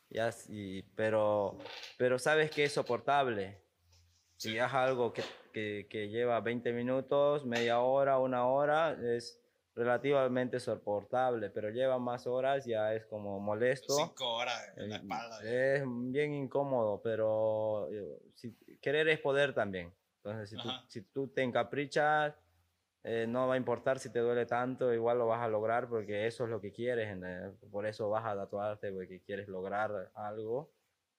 Ya 0.10 0.32
sí, 0.34 0.84
pero, 0.96 1.58
pero 1.98 2.20
sabes 2.20 2.52
que 2.52 2.66
es 2.66 2.74
soportable. 2.74 3.62
Si 4.38 4.50
Sí. 4.50 4.58
es 4.58 4.74
algo 4.74 5.14
que, 5.14 5.24
que, 5.54 5.88
que 5.90 6.10
lleva 6.10 6.40
20 6.42 6.74
minutos, 6.74 7.46
media 7.46 7.80
hora, 7.80 8.20
una 8.20 8.46
hora, 8.48 8.92
es 9.02 9.42
relativamente 9.76 10.60
soportable, 10.60 11.50
pero 11.50 11.70
lleva 11.70 12.00
más 12.00 12.28
horas, 12.28 12.66
ya 12.66 12.94
es 12.94 13.06
como 13.06 13.40
molesto. 13.40 13.94
Cinco 13.94 14.36
horas 14.36 14.72
en 14.78 14.90
la 14.90 14.96
Eh, 14.96 15.00
espalda. 15.00 15.40
eh. 15.44 15.76
Es 15.78 15.84
bien 15.86 16.34
incómodo, 16.34 17.02
pero 17.02 17.90
eh, 17.92 18.20
si, 18.36 18.54
querer 18.82 19.08
es 19.10 19.20
poder 19.20 19.54
también. 19.54 19.94
Entonces, 20.18 20.50
si 20.50 20.56
tú, 20.58 20.70
si 20.88 21.02
tú 21.02 21.28
te 21.28 21.44
encaprichas, 21.44 22.34
eh, 23.04 23.26
no 23.28 23.48
va 23.48 23.54
a 23.54 23.58
importar 23.58 24.00
si 24.00 24.12
te 24.12 24.20
duele 24.20 24.46
tanto, 24.46 24.92
igual 24.94 25.20
lo 25.20 25.28
vas 25.28 25.42
a 25.42 25.48
lograr 25.48 25.88
porque 25.88 26.26
eso 26.26 26.46
es 26.46 26.50
lo 26.50 26.60
que 26.60 26.72
quieres. 26.72 27.10
¿entendés? 27.10 27.54
Por 27.72 27.86
eso 27.86 28.10
vas 28.10 28.26
a 28.26 28.36
tatuarte, 28.36 28.92
porque 28.92 29.22
quieres 29.22 29.48
lograr 29.48 30.12
algo. 30.16 30.72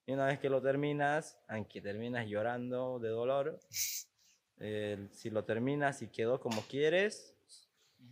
Y 0.07 0.13
una 0.13 0.27
vez 0.27 0.39
que 0.39 0.49
lo 0.49 0.63
terminas, 0.63 1.39
aunque 1.49 1.81
terminas 1.81 2.27
llorando 2.29 2.99
de 3.01 3.09
dolor, 3.09 3.59
eh, 4.59 5.09
si 5.13 5.31
lo 5.31 5.45
terminas 5.45 6.03
y 6.03 6.09
quedó 6.09 6.41
como 6.41 6.63
quieres, 6.63 7.35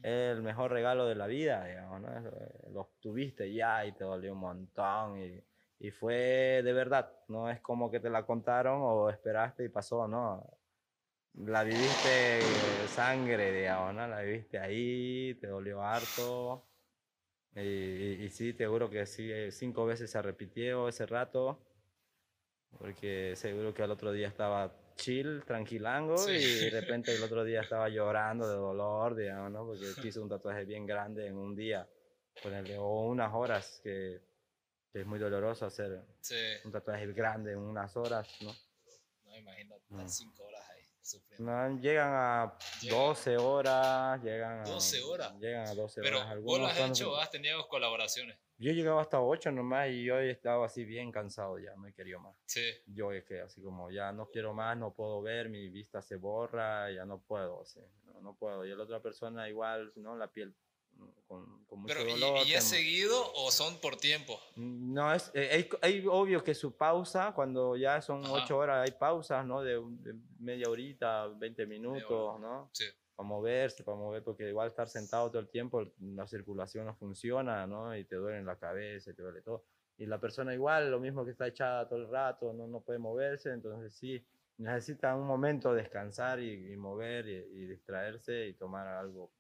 es 0.03 0.37
el 0.37 0.43
mejor 0.43 0.73
regalo 0.73 1.07
de 1.07 1.15
la 1.15 1.27
vida, 1.27 1.65
digamos, 1.67 2.01
¿no? 2.03 2.09
Es- 2.19 2.73
Lo 2.73 2.91
tuviste 3.01 3.53
ya 3.53 3.87
y 3.87 3.93
te 3.93 4.05
dolió 4.05 4.33
un 4.33 4.41
montón 4.41 5.19
y, 5.23 5.43
y 5.81 5.91
fue 5.91 6.63
de 6.65 6.73
verdad, 6.73 7.13
no 7.29 7.49
es 7.51 7.61
como 7.61 7.91
que 7.91 8.01
te 8.01 8.11
la 8.11 8.27
contaron 8.27 8.81
o 8.83 9.11
esperaste 9.11 9.65
y 9.65 9.69
pasó, 9.69 10.09
no. 10.09 10.45
La 11.35 11.65
viviste 11.65 12.85
eh, 12.85 12.89
sangre, 12.89 13.53
digamos, 13.53 13.95
¿no? 13.95 14.07
La 14.09 14.21
viviste 14.23 14.59
ahí, 14.59 15.35
te 15.41 15.49
dolió 15.49 15.83
harto. 15.83 16.65
Y, 17.57 17.61
y- 17.61 18.25
y 18.25 18.31
sí, 18.31 18.53
te 18.55 18.67
juro 18.67 18.91
que 18.91 19.07
sí, 19.07 19.31
eh, 19.33 19.51
cinco 19.53 19.87
veces 19.87 20.11
se 20.11 20.21
repitió 20.23 20.89
ese 20.89 21.07
rato, 21.07 21.61
porque 22.79 23.35
seguro 23.37 23.73
que 23.75 23.83
al 23.83 23.91
otro 23.91 24.13
día 24.13 24.29
estaba 24.29 24.73
chill, 24.97 25.43
tranquilango, 25.45 26.17
Sí. 26.19 26.33
y 26.33 26.71
de 26.71 26.81
repente 26.99 27.15
el 27.15 27.23
otro 27.23 27.43
día 27.45 27.61
estaba 27.63 27.89
llorando 27.89 28.49
de 28.49 28.57
dolor, 28.57 29.15
digamos, 29.17 29.51
¿no? 29.51 29.67
Porque 29.67 30.09
hizo 30.09 30.23
un 30.23 30.29
tatuaje 30.29 30.65
bien 30.65 30.87
grande 30.87 31.27
en 31.27 31.37
un 31.37 31.55
día, 31.57 31.89
ponerle, 32.43 32.77
o 32.79 33.03
unas 33.07 33.33
horas, 33.35 33.81
que, 33.83 34.21
que 34.93 35.01
es 35.01 35.07
muy 35.07 35.19
doloroso 35.19 35.67
hacer 35.67 36.03
Sí. 36.21 36.37
un 36.65 36.73
tatuaje 36.73 37.07
grande 37.13 37.53
en 37.53 37.59
unas 37.59 37.97
horas, 37.97 38.29
¿no? 38.43 38.53
No, 39.25 39.37
imagínate, 39.37 39.83
Mm. 39.89 39.95
estar 40.01 40.09
cinco 40.11 40.45
horas 40.45 40.63
ahí 40.71 40.85
sufriendo. 41.01 41.51
No, 41.51 41.81
llegan 41.81 42.13
a 42.15 42.59
Llega- 42.81 42.97
12 42.97 43.37
horas, 43.37 44.23
llegan 44.23 44.61
a... 44.61 44.65
12 44.65 45.03
horas. 45.03 45.33
Llegan 45.41 45.67
a 45.69 45.75
12 45.75 46.01
Pero 46.03 46.19
horas. 46.21 46.29
vos 46.41 46.59
lo 46.61 46.67
Algunos 46.67 46.71
has 46.81 46.91
hecho, 46.91 47.17
has 47.17 47.31
tenido 47.31 47.67
colaboraciones. 47.69 48.39
Yo 48.57 48.73
llegaba 48.73 49.03
hasta 49.03 49.21
8 49.21 49.51
nomás 49.51 49.91
y 49.91 50.09
hoy 50.11 50.31
estaba 50.31 50.67
así 50.67 50.85
bien 50.85 51.11
cansado 51.11 51.59
ya, 51.59 51.75
no 51.77 51.87
he 51.89 51.93
querido 51.93 52.21
más. 52.21 52.37
Sí. 52.47 52.63
Yo 52.87 53.11
es 53.13 53.25
que 53.25 53.41
así 53.41 53.61
como 53.61 53.91
ya 53.91 54.13
no 54.13 54.31
quiero 54.31 54.55
más, 54.55 54.77
no 54.77 54.95
puedo 54.95 55.21
ver, 55.23 55.49
mi 55.49 55.69
vista 55.69 56.01
se 56.03 56.17
borra, 56.17 56.91
ya 56.93 57.05
no 57.05 57.19
puedo, 57.21 57.63
así, 57.63 57.81
no, 58.05 58.21
no 58.21 58.37
puedo. 58.37 58.65
Y 58.65 58.69
la 58.75 58.83
otra 58.85 59.01
persona 59.01 59.49
igual, 59.49 59.93
¿no? 59.97 60.17
La 60.17 60.29
piel 60.31 60.55
mm, 60.93 61.09
con, 61.27 61.65
con 61.65 61.81
mucho 61.81 61.95
Pero, 61.97 62.09
¿y, 62.09 62.13
dolor. 62.21 62.47
y 62.47 62.55
es 62.55 62.65
tem- 62.65 62.77
seguido 62.77 63.33
o 63.35 63.51
son 63.51 63.81
por 63.81 63.97
tiempo? 63.97 64.39
No, 64.55 65.13
es, 65.13 65.33
eh, 65.35 65.49
hay, 65.53 65.69
hay 65.83 66.07
obvio 66.07 66.45
que 66.45 66.55
su 66.55 66.77
pausa, 66.77 67.33
cuando 67.35 67.77
ya 67.77 68.01
son 68.01 68.25
Ajá. 68.25 68.35
8 68.45 68.57
horas, 68.57 68.89
hay 68.89 68.97
pausas, 68.97 69.45
¿no? 69.45 69.63
De, 69.63 69.81
de 69.83 70.15
media 70.39 70.69
horita, 70.71 71.27
20 71.27 71.67
minutos. 71.67 72.41
¿no? 72.41 72.71
Sí. 72.73 72.85
Para 73.15 73.29
moverse, 73.29 73.85
para 73.85 73.97
mover, 73.97 74.23
porque 74.23 74.49
igual 74.49 74.69
estar 74.69 74.89
sentado 74.89 75.31
todo 75.31 75.41
el 75.41 75.49
tiempo, 75.49 75.83
la 76.01 76.27
circulación 76.27 76.87
no 76.87 76.95
funciona, 76.95 77.67
¿no? 77.67 77.97
Y 77.97 78.05
te 78.05 78.17
duele 78.17 78.43
la 78.43 78.57
cabeza, 78.57 79.13
te 79.13 79.23
duele 79.23 79.43
todo. 79.43 79.65
Y 79.97 80.07
la 80.07 80.19
persona 80.19 80.53
igual, 80.53 80.91
lo 80.91 80.99
mismo 80.99 81.25
que 81.25 81.31
está 81.31 81.47
echada 81.47 81.89
todo 81.89 82.01
el 82.01 82.09
rato, 82.09 82.53
no, 82.53 82.67
no 82.67 82.81
puede 82.81 82.99
moverse, 82.99 83.53
entonces 83.53 83.95
sí, 83.95 84.25
necesita 84.59 85.15
un 85.15 85.27
momento 85.27 85.73
de 85.73 85.83
descansar 85.83 86.41
y, 86.41 86.73
y 86.73 86.77
mover 86.77 87.29
y, 87.29 87.35
y 87.35 87.67
distraerse 87.67 88.49
y 88.49 88.55
tomar 88.55 88.87
algo 88.89 89.31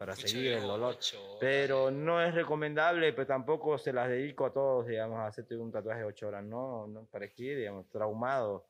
para 0.00 0.14
Pucha, 0.14 0.28
seguir 0.28 0.52
el 0.52 0.62
dolor. 0.62 0.96
Pero 1.38 1.90
no 1.90 2.22
es 2.22 2.34
recomendable, 2.34 3.12
pero 3.12 3.26
tampoco 3.26 3.76
se 3.76 3.92
las 3.92 4.08
dedico 4.08 4.46
a 4.46 4.52
todos, 4.52 4.86
digamos, 4.86 5.18
a 5.18 5.26
hacerte 5.26 5.58
un 5.58 5.70
tatuaje 5.70 6.00
de 6.00 6.06
8 6.06 6.28
horas, 6.28 6.42
no, 6.42 6.86
no 6.86 7.04
para 7.04 7.28
qué, 7.28 7.54
digamos, 7.54 7.86
traumado. 7.90 8.64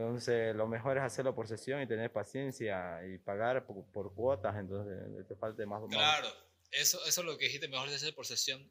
Entonces, 0.00 0.56
lo 0.56 0.66
mejor 0.66 0.96
es 0.96 1.02
hacerlo 1.02 1.34
por 1.34 1.46
sesión 1.46 1.82
y 1.82 1.86
tener 1.86 2.10
paciencia 2.10 3.06
y 3.06 3.18
pagar 3.18 3.66
por, 3.66 3.84
por 3.92 4.14
cuotas, 4.14 4.56
entonces 4.56 5.26
te 5.28 5.36
falte 5.36 5.66
más. 5.66 5.82
más- 5.82 5.90
Claro, 5.90 6.28
eso, 6.70 6.98
eso 7.06 7.20
es 7.20 7.26
lo 7.26 7.36
que 7.36 7.44
dijiste, 7.44 7.68
mejor 7.68 7.90
de 7.90 7.96
hacer 7.96 8.14
por 8.14 8.24
sesión. 8.26 8.66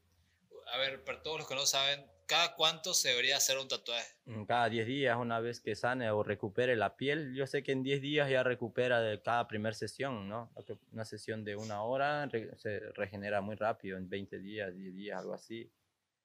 A 0.74 0.78
ver, 0.78 1.04
para 1.04 1.22
todos 1.22 1.38
los 1.40 1.48
que 1.48 1.54
no 1.54 1.68
saben, 1.68 2.04
¿cada 2.26 2.56
cuánto 2.56 2.96
se 2.96 3.10
debería 3.10 3.38
hacer 3.38 3.60
un 3.60 3.68
tatuaje? 3.68 4.08
Mm, 4.26 4.46
Cada 4.46 4.70
10 4.70 4.88
días, 4.88 5.18
una 5.18 5.40
vez 5.40 5.62
que 5.62 5.76
sane 5.76 6.10
o 6.10 6.24
recupere 6.24 6.76
la 6.76 6.96
piel, 6.96 7.36
yo 7.36 7.46
sé 7.46 7.62
que 7.62 7.74
en 7.74 7.84
10 7.84 8.02
días 8.02 8.28
ya 8.30 8.42
recupera 8.42 9.00
de 9.00 9.22
cada 9.22 9.48
primer 9.48 9.76
sesión, 9.76 10.28
¿no? 10.28 10.52
Una 10.92 11.06
sesión 11.06 11.44
de 11.44 11.56
una 11.56 11.84
hora 11.84 12.28
se 12.58 12.80
regenera 12.94 13.42
muy 13.42 13.56
rápido, 13.56 13.98
en 13.98 14.10
20 14.10 14.40
días, 14.40 14.74
10 14.76 14.96
días, 14.96 15.20
algo 15.20 15.36
así, 15.36 15.72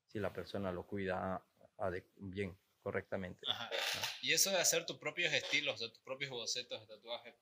si 0.06 0.18
la 0.18 0.32
persona 0.32 0.72
lo 0.72 0.86
cuida 0.86 1.42
bien, 2.16 2.56
correctamente. 2.82 3.46
Ajá. 3.48 3.70
Y 4.24 4.32
eso 4.32 4.50
de 4.50 4.56
hacer 4.56 4.86
tus 4.86 4.96
propios 4.96 5.30
estilos, 5.34 5.80
de 5.80 5.90
tus 5.90 5.98
propios 5.98 6.30
bocetos 6.30 6.80
de 6.80 6.86
tatuaje, 6.86 7.34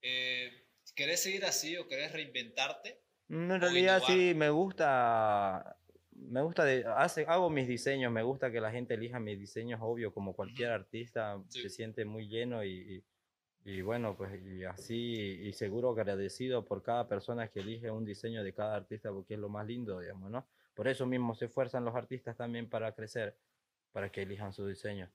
eh, 0.00 0.64
¿querés 0.94 1.20
seguir 1.24 1.44
así 1.44 1.76
o 1.76 1.88
querés 1.88 2.12
reinventarte? 2.12 3.00
Mm, 3.26 3.50
En 3.50 3.60
realidad 3.60 3.96
innovar. 3.98 4.16
sí, 4.16 4.32
me 4.36 4.50
gusta, 4.50 5.76
me 6.12 6.40
gusta, 6.42 6.64
de, 6.64 6.84
hace, 6.86 7.24
hago 7.26 7.50
mis 7.50 7.66
diseños, 7.66 8.12
me 8.12 8.22
gusta 8.22 8.52
que 8.52 8.60
la 8.60 8.70
gente 8.70 8.94
elija 8.94 9.18
mis 9.18 9.40
diseños, 9.40 9.80
obvio, 9.82 10.14
como 10.14 10.34
cualquier 10.36 10.70
artista, 10.70 11.42
Sí. 11.48 11.62
se 11.62 11.68
siente 11.70 12.04
muy 12.04 12.28
lleno 12.28 12.62
y, 12.62 13.02
y, 13.64 13.72
y 13.72 13.82
bueno, 13.82 14.16
pues 14.16 14.40
y 14.40 14.62
así, 14.62 14.94
y 15.42 15.52
seguro 15.52 15.90
agradecido 15.90 16.64
por 16.64 16.84
cada 16.84 17.08
persona 17.08 17.48
que 17.48 17.58
elige 17.58 17.90
un 17.90 18.04
diseño 18.04 18.44
de 18.44 18.54
cada 18.54 18.76
artista, 18.76 19.10
porque 19.10 19.34
es 19.34 19.40
lo 19.40 19.48
más 19.48 19.66
lindo, 19.66 19.98
digamos, 19.98 20.30
¿no? 20.30 20.46
Por 20.74 20.86
eso 20.86 21.06
mismo 21.06 21.34
se 21.34 21.46
esfuerzan 21.46 21.84
los 21.84 21.96
artistas 21.96 22.36
también 22.36 22.68
para 22.68 22.92
crecer, 22.94 23.36
para 23.90 24.12
que 24.12 24.22
elijan 24.22 24.52
su 24.52 24.64
diseño. 24.68 25.10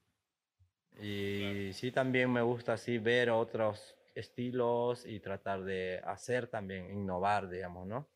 Y 1.02 1.72
sí, 1.74 1.92
también 1.92 2.32
me 2.32 2.42
gusta 2.42 2.74
así 2.74 2.98
ver 2.98 3.30
otros 3.30 3.96
estilos 4.16 5.06
y 5.06 5.20
tratar 5.20 5.64
de 5.64 6.02
hacer 6.04 6.48
también, 6.48 6.92
innovar, 6.92 7.50
digamos, 7.50 7.88
¿no? 7.88 8.10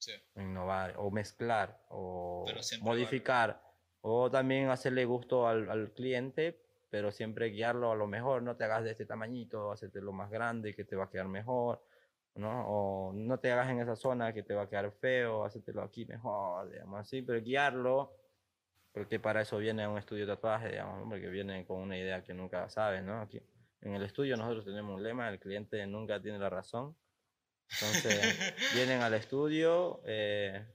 Sí. 0.00 0.12
innovar 0.34 0.94
o 0.96 1.10
mezclar 1.10 1.84
o 1.90 2.46
modificar 2.80 3.62
o 4.00 4.30
también 4.30 4.70
hacerle 4.70 5.04
gusto 5.04 5.46
al, 5.46 5.70
al 5.70 5.92
cliente 5.92 6.58
pero 6.88 7.12
siempre 7.12 7.50
guiarlo 7.50 7.92
a 7.92 7.94
lo 7.94 8.06
mejor 8.06 8.42
no 8.42 8.56
te 8.56 8.64
hagas 8.64 8.82
de 8.82 8.92
este 8.92 9.04
tamañito 9.04 9.74
lo 9.92 10.12
más 10.12 10.30
grande 10.30 10.74
que 10.74 10.84
te 10.84 10.96
va 10.96 11.04
a 11.04 11.10
quedar 11.10 11.28
mejor 11.28 11.84
¿no? 12.34 12.66
o 12.66 13.12
no 13.12 13.38
te 13.40 13.52
hagas 13.52 13.68
en 13.68 13.80
esa 13.80 13.94
zona 13.94 14.32
que 14.32 14.42
te 14.42 14.54
va 14.54 14.62
a 14.62 14.68
quedar 14.70 14.90
feo 14.90 15.44
hacértelo 15.44 15.82
aquí 15.82 16.06
mejor 16.06 16.70
digamos 16.70 17.00
así 17.00 17.20
pero 17.20 17.42
guiarlo 17.42 18.14
porque 18.92 19.20
para 19.20 19.42
eso 19.42 19.58
viene 19.58 19.84
a 19.84 19.88
un 19.88 19.98
estudio 19.98 20.26
de 20.26 20.34
tatuaje 20.34 20.70
digamos 20.70 21.08
porque 21.08 21.28
viene 21.28 21.64
con 21.66 21.80
una 21.80 21.96
idea 21.96 22.22
que 22.22 22.34
nunca 22.34 22.68
sabes 22.68 23.02
¿no? 23.02 23.20
aquí 23.20 23.40
en 23.82 23.94
el 23.94 24.02
estudio 24.02 24.36
nosotros 24.36 24.64
tenemos 24.64 24.96
un 24.96 25.02
lema 25.02 25.28
el 25.28 25.38
cliente 25.38 25.86
nunca 25.86 26.20
tiene 26.20 26.38
la 26.38 26.50
razón 26.50 26.96
entonces, 27.70 28.54
vienen 28.74 29.00
al 29.00 29.14
estudio, 29.14 30.00
eh, 30.04 30.66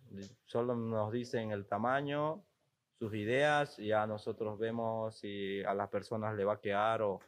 solo 0.45 0.75
nos 0.75 1.11
dicen 1.11 1.51
el 1.51 1.65
tamaño, 1.65 2.45
sus 2.97 3.13
ideas, 3.13 3.77
y 3.79 3.87
ya 3.87 4.07
nosotros 4.07 4.57
vemos 4.57 5.19
si 5.19 5.61
a 5.63 5.73
las 5.73 5.89
personas 5.89 6.35
le 6.35 6.45
va 6.45 6.53
a 6.53 6.61
quedar 6.61 7.01
o, 7.01 7.19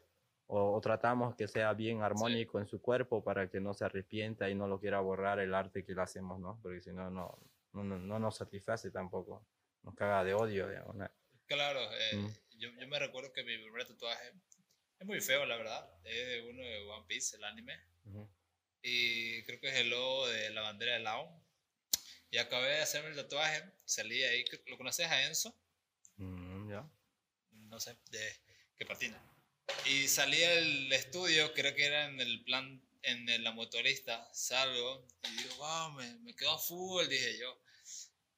o, 0.47 0.73
o 0.73 0.82
tratamos 0.82 1.36
que 1.36 1.47
sea 1.47 1.73
bien 1.73 2.02
armónico 2.02 2.60
en 2.60 2.67
su 2.67 2.82
cuerpo 2.82 3.23
para 3.23 3.50
que 3.50 3.60
no 3.60 3.73
se 3.73 3.84
arrepienta 3.84 4.50
y 4.50 4.56
no 4.56 4.67
lo 4.67 4.80
quiera 4.80 5.02
borrar 5.02 5.39
el 5.39 5.54
arte 5.54 5.84
que 5.84 5.93
le 5.93 6.02
hacemos, 6.02 6.39
¿no? 6.39 6.60
Porque 6.62 6.82
si 6.82 6.93
no, 6.93 7.10
no, 7.10 7.38
no, 7.73 7.84
no 7.84 8.19
nos 8.19 8.38
satisface 8.38 8.89
tampoco, 8.89 9.43
nos 9.88 9.95
caga 9.95 10.23
de 10.23 10.34
odio, 10.34 10.67
digamos. 10.69 10.95
Claro, 11.45 11.80
eh, 11.93 12.15
Mm. 12.15 12.28
yo, 12.60 12.69
yo 12.78 12.88
me 12.88 13.00
recuerdo 13.00 13.32
que 13.32 13.43
mi 13.43 13.58
primer 13.58 13.86
tatuaje 13.88 14.34
es 15.00 15.06
muy 15.06 15.21
feo, 15.21 15.45
la 15.45 15.56
verdad. 15.56 15.89
Es 16.04 16.28
de 16.28 16.41
uno 16.41 16.62
de 16.62 16.80
One 16.89 17.06
Piece, 17.08 17.38
el 17.38 17.43
anime. 17.45 17.80
Ujú. 18.06 18.30
Y 18.82 19.43
creo 19.43 19.60
que 19.62 19.69
es 19.69 19.76
el 19.76 19.89
logo 19.89 20.28
de 20.28 20.50
la 20.50 20.62
bandera 20.62 20.93
de 20.93 21.00
Lao. 21.00 21.41
Y 22.30 22.38
acabé 22.38 22.67
de 22.69 22.82
hacerme 22.82 23.10
el 23.12 23.15
tatuaje. 23.15 23.63
Salí 23.86 24.21
ahí. 24.23 24.43
¿Lo 24.65 24.78
conoces 24.78 25.08
a 25.08 25.23
Enzo? 25.26 25.56
Mm, 26.17 26.69
ya. 26.69 26.86
No 27.52 27.80
sé, 27.80 27.97
de 28.12 28.36
que 28.78 28.86
patina. 28.86 29.21
Y 29.86 30.08
salí 30.10 30.38
del 30.38 30.91
estudio, 30.91 31.54
creo 31.54 31.73
que 31.76 31.86
era 31.86 32.06
en 32.06 32.19
el 32.19 32.43
plan, 32.43 32.82
en 33.04 33.43
la 33.43 33.52
motorista. 33.54 34.28
Salgo 34.34 35.08
y 35.23 35.43
digo, 35.43 35.56
wow, 35.58 35.91
me, 35.93 36.13
me 36.19 36.36
quedo 36.36 36.58
full, 36.60 37.08
dije 37.08 37.38
yo. 37.38 37.58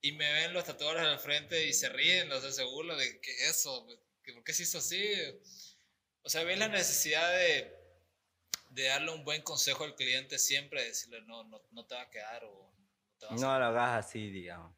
Y 0.01 0.13
me 0.13 0.31
ven 0.31 0.53
los 0.53 0.63
tatuadores 0.63 1.03
al 1.03 1.19
frente 1.19 1.67
y 1.67 1.73
se 1.73 1.89
ríen, 1.89 2.31
o 2.31 2.39
sea, 2.39 2.51
se 2.51 2.63
burlan 2.63 2.97
de, 2.97 3.19
¿qué 3.21 3.31
es 3.31 3.49
eso? 3.49 3.85
¿Qué- 4.23 4.33
¿Por 4.33 4.43
qué 4.43 4.53
se 4.53 4.63
hizo 4.63 4.77
así? 4.77 5.03
O 6.21 6.29
sea, 6.29 6.43
ves 6.43 6.57
la 6.57 6.67
necesidad 6.67 7.31
de, 7.37 7.73
de 8.69 8.83
darle 8.83 9.11
un 9.11 9.23
buen 9.25 9.41
consejo 9.41 9.83
al 9.83 9.95
cliente 9.95 10.37
siempre, 10.39 10.83
decirle, 10.85 11.21
no, 11.23 11.43
no, 11.45 11.61
no 11.71 11.85
te 11.85 11.95
va 11.95 12.01
a 12.03 12.09
quedar 12.09 12.43
o 12.45 12.71
no 12.77 13.17
te 13.17 13.25
va 13.25 13.31
a 13.31 13.35
No 13.35 13.59
lo 13.59 13.65
hagas 13.65 14.05
así, 14.05 14.29
digamos. 14.29 14.73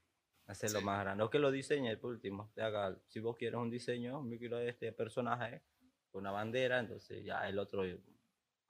Hacerlo 0.47 0.79
Sí. 0.79 0.85
más 0.85 1.01
grande. 1.03 1.23
O 1.23 1.29
que 1.29 1.39
lo 1.39 1.51
diseñe 1.51 1.95
por 1.97 2.11
último. 2.11 2.51
Te 2.55 2.61
haga, 2.61 2.97
si 3.07 3.19
vos 3.19 3.37
quieres 3.37 3.57
un 3.59 3.69
diseño, 3.69 4.27
yo 4.29 4.37
quiero 4.39 4.59
este 4.59 4.91
personaje 4.91 5.61
con 6.09 6.21
una 6.21 6.31
bandera, 6.31 6.79
entonces 6.79 7.23
ya 7.23 7.47
el 7.47 7.57
otro, 7.59 7.83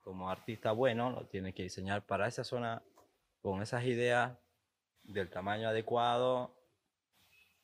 como 0.03 0.29
artista 0.29 0.73
bueno, 0.73 1.09
lo 1.11 1.27
tiene 1.27 1.53
que 1.53 1.63
diseñar 1.63 2.05
para 2.05 2.27
esa 2.27 2.43
zona, 2.43 2.83
con 3.39 3.61
esas 3.63 3.83
ideas, 3.85 4.37
del 5.03 5.29
tamaño 5.29 5.69
adecuado. 5.69 6.55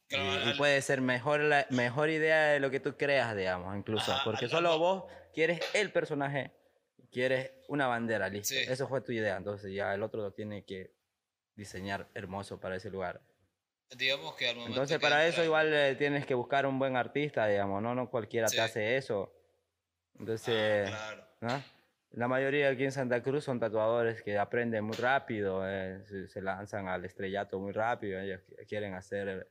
y- 0.09 0.15
Claro, 0.15 0.45
y, 0.45 0.49
al- 0.51 0.57
puede 0.57 0.81
ser 0.81 1.01
mejor, 1.01 1.41
la, 1.41 1.65
mejor 1.69 2.09
idea 2.09 2.45
de 2.47 2.59
lo 2.61 2.71
que 2.71 2.79
tú 2.79 2.95
creas, 2.95 3.35
digamos, 3.35 3.75
incluso. 3.77 4.11
Ajá, 4.13 4.23
porque 4.23 4.45
al- 4.45 4.51
solo 4.51 4.71
al- 4.73 4.79
vos 4.79 5.03
quieres 5.33 5.59
el 5.73 5.91
personaje, 5.91 6.51
quieres 7.11 7.51
una 7.67 7.87
bandera, 7.87 8.29
listo. 8.29 8.49
Sí. 8.55 8.59
Eso 8.67 8.87
fue 8.87 9.01
tu 9.01 9.11
idea, 9.11 9.35
entonces 9.37 9.73
ya 9.73 9.93
el 9.93 10.03
otro 10.03 10.21
lo 10.21 10.31
tiene 10.31 10.63
que 10.63 10.91
diseñar 11.55 12.07
hermoso 12.13 12.59
para 12.59 12.75
ese 12.77 12.89
lugar. 12.89 13.19
Digamos 13.97 14.35
que 14.35 14.47
al 14.49 14.55
momento 14.55 14.73
Entonces 14.75 14.97
que 14.97 15.01
para 15.01 15.25
entra- 15.25 15.27
eso 15.29 15.43
igual 15.43 15.73
eh, 15.73 15.95
tienes 15.95 16.25
que 16.25 16.33
buscar 16.35 16.65
un 16.65 16.77
buen 16.79 16.95
artista, 16.95 17.47
digamos, 17.47 17.81
no, 17.81 17.93
no 17.95 18.09
cualquiera 18.09 18.47
Sí. 18.47 18.55
te 18.57 18.61
hace 18.61 18.97
eso. 18.97 19.33
Ah, 19.33 20.17
Entonces, 20.19 20.89
claro. 20.89 21.27
¿no? 21.41 21.63
La 22.11 22.27
mayoría 22.27 22.69
aquí 22.69 22.83
en 22.85 22.91
Santa 22.91 23.21
Cruz 23.21 23.43
son 23.43 23.59
tatuadores 23.59 24.23
que 24.23 24.37
aprenden 24.37 24.83
muy 24.85 24.95
rápido, 24.95 25.61
eh, 25.67 26.03
se, 26.27 26.41
lanzan 26.41 26.87
al 26.87 27.05
estrellato 27.05 27.59
muy 27.59 27.71
rápido, 27.73 28.19
ellos 28.19 28.41
qui- 28.47 28.67
quieren 28.67 28.93
hacer 28.93 29.49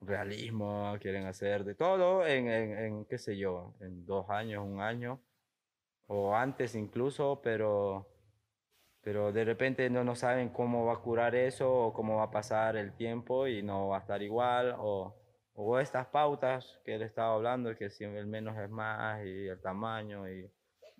realismo, 0.00 0.96
quieren 1.00 1.26
hacer 1.26 1.64
de 1.64 1.74
todo 1.74 2.26
en, 2.26 2.48
en, 2.48 3.04
qué 3.04 3.18
sé 3.18 3.36
yo, 3.36 3.74
en 3.80 4.06
dos 4.06 4.28
años, 4.30 4.64
un 4.64 4.80
año, 4.80 5.20
o 6.06 6.34
antes 6.34 6.74
incluso, 6.74 7.40
pero, 7.42 8.08
pero 9.02 9.32
de 9.32 9.44
repente 9.44 9.88
no, 9.90 10.02
no 10.04 10.16
saben 10.16 10.48
cómo 10.50 10.86
va 10.86 10.94
a 10.94 11.02
curar 11.02 11.34
eso 11.34 11.70
o 11.72 11.92
cómo 11.92 12.16
va 12.16 12.24
a 12.24 12.30
pasar 12.30 12.76
el 12.76 12.94
tiempo 12.94 13.46
y 13.46 13.62
no 13.62 13.88
va 13.88 13.98
a 13.98 14.00
estar 14.00 14.22
igual, 14.22 14.74
o, 14.78 15.14
o 15.54 15.78
estas 15.78 16.06
pautas 16.08 16.80
que 16.84 16.94
él 16.94 17.02
estaba 17.02 17.34
hablando, 17.34 17.76
que 17.76 17.90
si 17.90 18.04
el 18.04 18.26
menos 18.26 18.58
es 18.58 18.70
más 18.70 19.24
y 19.24 19.46
el 19.48 19.60
tamaño 19.60 20.28
y, 20.30 20.50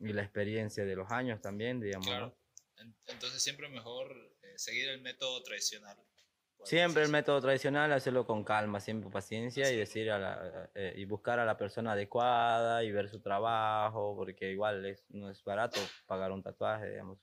y 0.00 0.12
la 0.12 0.22
experiencia 0.22 0.84
de 0.84 0.96
los 0.96 1.10
años 1.10 1.40
también, 1.40 1.80
digamos. 1.80 2.08
Claro. 2.08 2.36
En- 2.78 2.94
Entonces 3.08 3.42
siempre 3.42 3.68
mejor 3.68 4.10
eh, 4.42 4.58
seguir 4.58 4.88
el 4.88 5.00
método 5.02 5.42
tradicional. 5.42 5.98
así 6.62 6.70
Siempre 6.70 7.02
el 7.02 7.08
método 7.10 7.40
tradicional, 7.40 7.92
hacerlo 7.92 8.26
con 8.26 8.44
calma, 8.44 8.80
siempre 8.80 9.10
paciencia 9.10 9.70
y 9.70 9.76
decir 9.76 10.10
a 10.10 10.18
la, 10.18 10.70
eh, 10.74 10.94
y 10.96 11.04
buscar 11.04 11.38
a 11.38 11.44
la 11.44 11.56
persona 11.56 11.92
adecuada 11.92 12.82
y 12.84 12.92
ver 12.92 13.08
su 13.08 13.20
trabajo, 13.20 14.14
porque 14.16 14.50
igual 14.50 14.84
es, 14.86 15.04
no 15.10 15.30
es 15.30 15.42
barato 15.44 15.80
pagar 16.06 16.32
un 16.32 16.42
tatuaje, 16.42 16.90
digamos. 16.90 17.18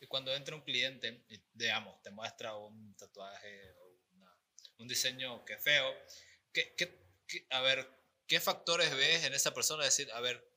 Y 0.00 0.06
cuando 0.06 0.34
entra 0.34 0.54
un 0.56 0.62
cliente 0.62 1.24
digamos, 1.52 2.00
te 2.02 2.10
muestra 2.10 2.56
un 2.56 2.94
tatuaje 2.96 3.72
o 3.80 3.96
una- 4.16 4.36
un 4.78 4.88
diseño 4.88 5.44
que 5.44 5.54
es 5.54 5.62
feo, 5.62 5.92
¿qué, 6.52 6.74
qué- 6.76 7.00
qué- 7.26 7.46
a 7.50 7.60
ver, 7.62 7.88
¿qué 8.26 8.40
factores 8.40 8.96
ves 8.96 9.24
en 9.24 9.34
esa 9.34 9.52
persona? 9.54 9.84
Decir, 9.84 10.10
a 10.12 10.20
ver, 10.20 10.51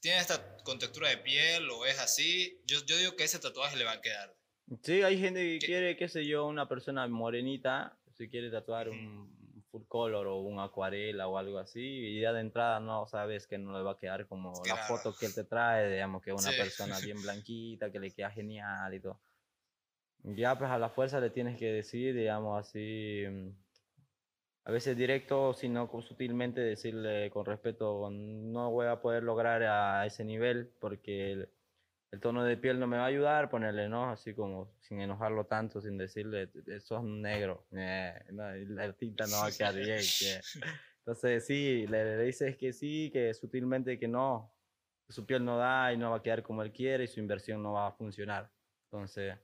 ¿tiene 0.00 0.18
esta 0.18 0.56
contextura 0.64 1.08
de 1.10 1.18
piel 1.18 1.68
o 1.70 1.86
es 1.86 1.98
así? 1.98 2.60
Yo, 2.66 2.84
yo 2.84 2.96
digo 2.98 3.16
que 3.16 3.24
ese 3.24 3.38
tatuaje 3.38 3.76
le 3.76 3.84
va 3.84 3.92
a 3.92 4.00
quedar. 4.00 4.36
Sí, 4.82 5.02
hay 5.02 5.18
gente 5.18 5.40
que 5.42 5.58
¿Qué? 5.58 5.66
quiere, 5.66 5.96
qué 5.96 6.08
sé 6.08 6.24
yo, 6.26 6.46
una 6.46 6.68
persona 6.68 7.06
morenita, 7.08 7.98
si 8.12 8.28
quiere 8.28 8.50
tatuar 8.50 8.88
un 8.88 9.64
full 9.70 9.82
color 9.88 10.26
o 10.28 10.40
una 10.42 10.64
acuarela 10.64 11.26
o 11.28 11.36
algo 11.38 11.58
así, 11.58 11.80
y 11.80 12.20
ya 12.20 12.32
de 12.32 12.40
entrada 12.40 12.78
no 12.80 13.06
sabes 13.06 13.46
que 13.48 13.58
no 13.58 13.72
le 13.76 13.82
va 13.82 13.92
a 13.92 13.98
quedar 13.98 14.26
como 14.28 14.66
la 14.66 14.74
Claro. 14.74 14.86
foto 14.86 15.16
que 15.16 15.26
él 15.26 15.34
te 15.34 15.44
trae, 15.44 15.90
digamos 15.90 16.22
que 16.22 16.32
una 16.32 16.50
Sí. 16.50 16.56
persona 16.56 17.00
bien 17.00 17.20
blanquita, 17.22 17.90
que 17.90 17.98
le 18.00 18.12
queda 18.12 18.30
genial 18.30 18.94
y 18.94 19.00
todo. 19.00 19.20
Ya 20.22 20.56
pues 20.58 20.70
a 20.70 20.78
la 20.78 20.90
fuerza 20.90 21.20
le 21.20 21.30
tienes 21.30 21.58
que 21.58 21.72
decir, 21.72 22.14
digamos 22.14 22.58
así, 22.58 23.24
mm, 23.28 23.50
a 24.64 24.72
veces 24.72 24.96
directo, 24.96 25.52
sino 25.54 25.88
sutilmente 26.02 26.60
decirle 26.60 27.30
con 27.30 27.44
respeto, 27.46 28.08
no 28.10 28.70
voy 28.70 28.86
a 28.86 29.00
poder 29.00 29.22
lograr 29.22 29.62
a 29.62 30.06
ese 30.06 30.24
nivel 30.24 30.70
porque 30.78 31.32
el, 31.32 31.48
el 32.12 32.20
tono 32.20 32.44
de 32.44 32.56
piel 32.56 32.78
no 32.78 32.86
me 32.86 32.96
va 32.98 33.04
a 33.04 33.06
ayudar, 33.06 33.48
ponerle, 33.50 33.88
¿no? 33.88 34.10
Así 34.10 34.34
como 34.34 34.72
sin 34.80 35.00
enojarlo 35.00 35.46
tanto, 35.46 35.80
sin 35.80 35.96
decirle, 35.96 36.50
eso 36.66 36.98
es 36.98 37.02
negro, 37.04 37.66
eh, 37.72 38.14
no, 38.32 38.50
la 38.54 38.92
tinta 38.92 39.26
no 39.26 39.38
va 39.38 39.46
a 39.46 39.50
quedar 39.52 39.74
bien. 39.76 40.04
que- 40.18 40.40
Entonces 40.98 41.46
sí, 41.46 41.86
le, 41.86 42.04
le 42.16 42.24
dices 42.24 42.56
que 42.56 42.72
sí, 42.72 43.10
que 43.12 43.32
sutilmente 43.34 43.98
que 43.98 44.06
no, 44.08 44.52
que 45.06 45.12
su 45.14 45.24
piel 45.24 45.44
no 45.44 45.56
da 45.56 45.92
y 45.92 45.96
no 45.96 46.10
va 46.10 46.16
a 46.18 46.22
quedar 46.22 46.42
como 46.42 46.62
él 46.62 46.70
quiere 46.70 47.04
y 47.04 47.08
su 47.08 47.18
inversión 47.20 47.62
no 47.62 47.72
va 47.72 47.86
a 47.88 47.92
funcionar. 47.92 48.50
Entonces, 48.84 49.36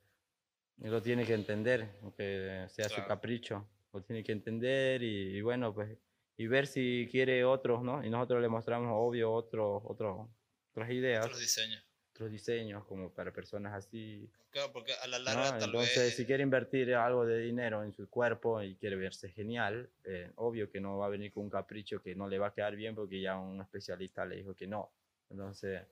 él 0.82 0.90
lo 0.90 1.00
tiene 1.02 1.24
que 1.24 1.34
entender, 1.34 1.88
aunque 2.02 2.66
sea 2.68 2.88
su 2.88 2.96
Claro. 2.96 3.08
capricho, 3.08 3.66
lo 3.96 4.02
tiene 4.02 4.22
que 4.22 4.32
entender 4.32 5.02
y, 5.02 5.36
y 5.36 5.40
bueno, 5.42 5.74
pues, 5.74 5.96
y 6.36 6.46
ver 6.46 6.66
si 6.66 7.08
quiere 7.10 7.44
otros, 7.44 7.82
¿no? 7.82 8.04
Y 8.04 8.10
nosotros 8.10 8.42
le 8.42 8.48
mostramos, 8.48 8.90
obvio, 8.92 9.32
otros, 9.32 9.82
otros, 9.84 10.28
otras 10.72 10.90
ideas 10.90 11.24
Otros 11.24 11.40
diseños. 11.40 11.82
otros 12.10 12.30
diseños 12.30 12.84
como 12.84 13.10
para 13.10 13.32
personas 13.32 13.72
así. 13.74 14.30
Claro, 14.50 14.72
porque 14.72 14.92
a 14.94 15.06
la 15.06 15.18
¿no? 15.18 15.24
larga 15.24 15.58
tal 15.58 15.68
Entonces, 15.70 15.96
vez... 15.96 16.16
si 16.16 16.26
quiere 16.26 16.42
invertir 16.42 16.94
algo 16.94 17.24
de 17.26 17.38
dinero 17.38 17.82
en 17.82 17.92
su 17.92 18.08
cuerpo 18.08 18.62
y 18.62 18.76
quiere 18.76 18.96
verse 18.96 19.30
genial, 19.30 19.88
eh, 20.04 20.30
obvio 20.36 20.70
que 20.70 20.80
no 20.80 20.98
va 20.98 21.06
a 21.06 21.10
venir 21.10 21.32
con 21.32 21.44
un 21.44 21.50
capricho 21.50 22.02
que 22.02 22.14
no 22.14 22.28
le 22.28 22.38
va 22.38 22.48
a 22.48 22.52
quedar 22.54 22.76
bien 22.76 22.94
porque 22.94 23.20
ya 23.20 23.38
un 23.38 23.60
especialista 23.60 24.24
le 24.26 24.36
dijo 24.36 24.54
que 24.54 24.66
no. 24.66 24.90
Entonces, 25.30 25.82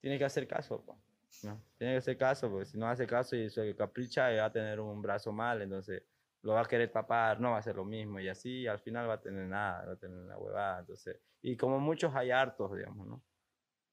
tiene 0.00 0.18
que 0.18 0.24
hacer 0.24 0.46
caso, 0.46 0.82
po, 0.84 0.98
¿no? 1.42 1.60
Tiene 1.78 1.94
que 1.94 1.98
hacer 1.98 2.16
caso, 2.18 2.50
porque 2.50 2.66
si 2.66 2.78
no 2.78 2.86
hace 2.88 3.06
caso 3.06 3.36
y 3.36 3.48
se 3.50 3.74
capricha, 3.74 4.30
va 4.30 4.44
a 4.46 4.52
tener 4.52 4.80
un 4.80 5.00
brazo 5.02 5.32
mal, 5.32 5.62
entonces 5.62 6.02
lo 6.44 6.52
va 6.52 6.60
a 6.60 6.66
querer 6.66 6.92
tapar, 6.92 7.40
no 7.40 7.50
va 7.52 7.58
a 7.58 7.62
ser 7.62 7.74
lo 7.76 7.84
mismo, 7.84 8.20
y 8.20 8.28
así 8.28 8.66
al 8.66 8.78
final 8.78 9.08
va 9.08 9.14
a 9.14 9.20
tener 9.20 9.46
nada, 9.48 9.84
va 9.86 9.92
a 9.94 9.96
tener 9.96 10.16
una 10.16 10.36
huevada, 10.38 10.80
entonces, 10.80 11.18
y 11.42 11.56
como 11.56 11.80
muchos 11.80 12.14
hay 12.14 12.30
hartos, 12.30 12.76
digamos, 12.76 13.06
¿no? 13.06 13.24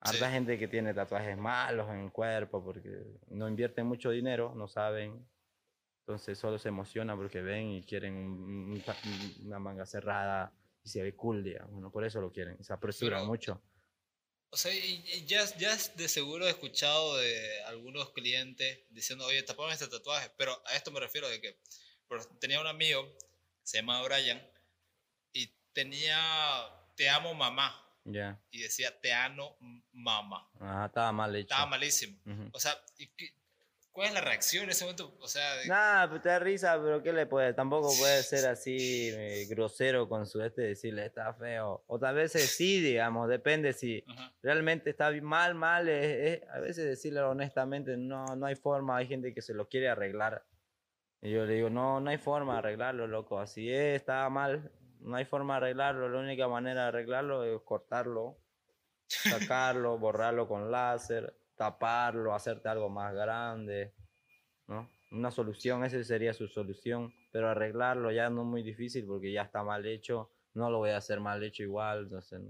Harta 0.01 0.27
Sí. 0.27 0.33
gente 0.33 0.59
que 0.59 0.67
tiene 0.67 0.93
tatuajes 0.93 1.37
malos 1.37 1.89
en 1.89 1.99
el 2.01 2.11
cuerpo 2.11 2.63
porque 2.63 2.89
no 3.29 3.47
invierten 3.47 3.85
mucho 3.85 4.09
dinero, 4.11 4.53
no 4.55 4.67
saben, 4.67 5.27
entonces 6.01 6.37
solo 6.37 6.57
se 6.59 6.69
emocionan 6.69 7.17
porque 7.17 7.41
ven 7.41 7.69
y 7.71 7.83
quieren 7.83 8.15
un- 8.15 8.71
un 8.73 8.83
una 9.45 9.59
manga 9.59 9.85
cerrada 9.85 10.51
y 10.83 10.89
se 10.89 11.01
ve 11.03 11.15
cool, 11.15 11.43
digamos, 11.43 11.79
¿no? 11.79 11.91
Por 11.91 12.03
eso 12.03 12.19
lo 12.19 12.31
quieren, 12.31 12.61
se 12.63 12.73
apresuran 12.73 13.19
Pero- 13.19 13.27
mucho. 13.27 13.61
O 14.53 14.57
sea, 14.57 14.73
y, 14.75 15.01
y 15.13 15.25
ya, 15.25 15.45
ya 15.57 15.77
de 15.95 16.09
seguro 16.09 16.45
he 16.45 16.49
escuchado 16.49 17.15
de 17.15 17.63
algunos 17.67 18.11
clientes 18.11 18.81
diciendo, 18.89 19.25
oye, 19.25 19.41
tapame 19.43 19.71
este 19.71 19.87
tatuaje. 19.87 20.29
Pero 20.37 20.51
a 20.65 20.75
esto 20.75 20.91
me 20.91 20.99
refiero 20.99 21.29
de 21.29 21.39
que 21.39 21.57
por- 22.11 22.25
tenía 22.39 22.59
un 22.59 22.67
amigo, 22.67 23.07
se 23.63 23.77
llama 23.77 24.01
Brian, 24.03 24.41
y 25.33 25.47
tenía, 25.73 26.17
te 26.95 27.09
amo 27.09 27.33
mamá. 27.33 27.73
Ya, 28.03 28.37
Y 28.51 28.61
decía, 28.63 28.99
te 28.99 29.13
amo 29.13 29.55
mamá. 29.93 30.49
Ajá, 30.59 30.87
estaba 30.87 31.11
mal 31.11 31.33
hecho. 31.35 31.43
Estaba 31.53 31.67
malísimo. 31.67 32.17
Ujú. 32.25 32.49
O 32.51 32.59
sea, 32.59 32.73
¿y 32.97 33.07
¿cuál 33.91 34.07
es 34.07 34.13
la 34.15 34.21
reacción 34.21 34.63
en 34.65 34.71
ese 34.71 34.83
momento? 34.85 35.15
O 35.21 35.27
sea, 35.27 35.55
de- 35.57 35.67
Nada, 35.67 36.09
pues 36.09 36.21
te 36.23 36.29
da 36.29 36.39
risa, 36.39 36.79
pero 36.83 37.01
¿qué 37.03 37.13
le 37.13 37.27
puede? 37.27 37.53
Tampoco 37.53 37.95
puede 37.97 38.23
ser 38.23 38.47
así 38.47 39.09
eh, 39.13 39.45
grosero 39.47 40.09
con 40.09 40.25
su 40.25 40.41
este, 40.41 40.63
decirle 40.63 41.05
está 41.05 41.31
feo. 41.35 41.83
O 41.87 41.99
tal 41.99 42.15
vez 42.15 42.31
sí, 42.33 42.81
digamos, 42.81 43.29
depende 43.29 43.71
si 43.71 44.03
Ajá. 44.07 44.33
realmente 44.41 44.89
está 44.89 45.11
mal, 45.21 45.53
mal. 45.53 45.87
es- 45.87 46.41
es- 46.41 46.49
a 46.49 46.59
veces 46.59 46.85
decirle 46.85 47.21
honestamente, 47.21 47.95
no, 47.97 48.25
no 48.35 48.47
hay 48.47 48.55
forma. 48.55 48.97
Hay 48.97 49.07
gente 49.07 49.33
que 49.33 49.41
se 49.43 49.53
lo 49.53 49.69
quiere 49.69 49.89
arreglar. 49.89 50.43
Y 51.21 51.31
yo 51.31 51.45
le 51.45 51.53
digo, 51.53 51.69
no, 51.69 51.99
no 51.99 52.09
hay 52.09 52.17
forma 52.17 52.53
de 52.53 52.59
arreglarlo, 52.59 53.07
loco. 53.07 53.39
Así 53.39 53.71
es, 53.71 53.97
está 53.97 54.27
mal. 54.29 54.71
No 54.99 55.15
hay 55.15 55.25
forma 55.25 55.53
de 55.53 55.57
arreglarlo. 55.57 56.09
La 56.09 56.19
única 56.19 56.47
manera 56.47 56.83
de 56.83 56.87
arreglarlo 56.87 57.43
es 57.43 57.61
cortarlo, 57.61 58.39
sacarlo, 59.07 59.97
borrarlo 59.99 60.47
con 60.47 60.71
láser, 60.71 61.35
taparlo, 61.55 62.33
hacerte 62.33 62.69
algo 62.69 62.89
más 62.89 63.13
grande. 63.13 63.93
¿no? 64.67 64.89
Una 65.11 65.29
solución, 65.29 65.83
esa 65.83 66.03
sería 66.03 66.33
su 66.33 66.47
solución, 66.47 67.13
pero 67.31 67.49
arreglarlo 67.49 68.11
ya 68.11 68.29
no 68.29 68.41
es 68.41 68.47
muy 68.47 68.63
difícil 68.63 69.05
porque 69.05 69.31
ya 69.31 69.43
está 69.43 69.63
mal 69.63 69.85
hecho, 69.85 70.31
no 70.53 70.69
lo 70.71 70.79
voy 70.79 70.91
a 70.91 70.97
hacer 70.97 71.19
mal 71.19 71.43
hecho 71.43 71.63
igual, 71.63 72.03
entonces 72.03 72.41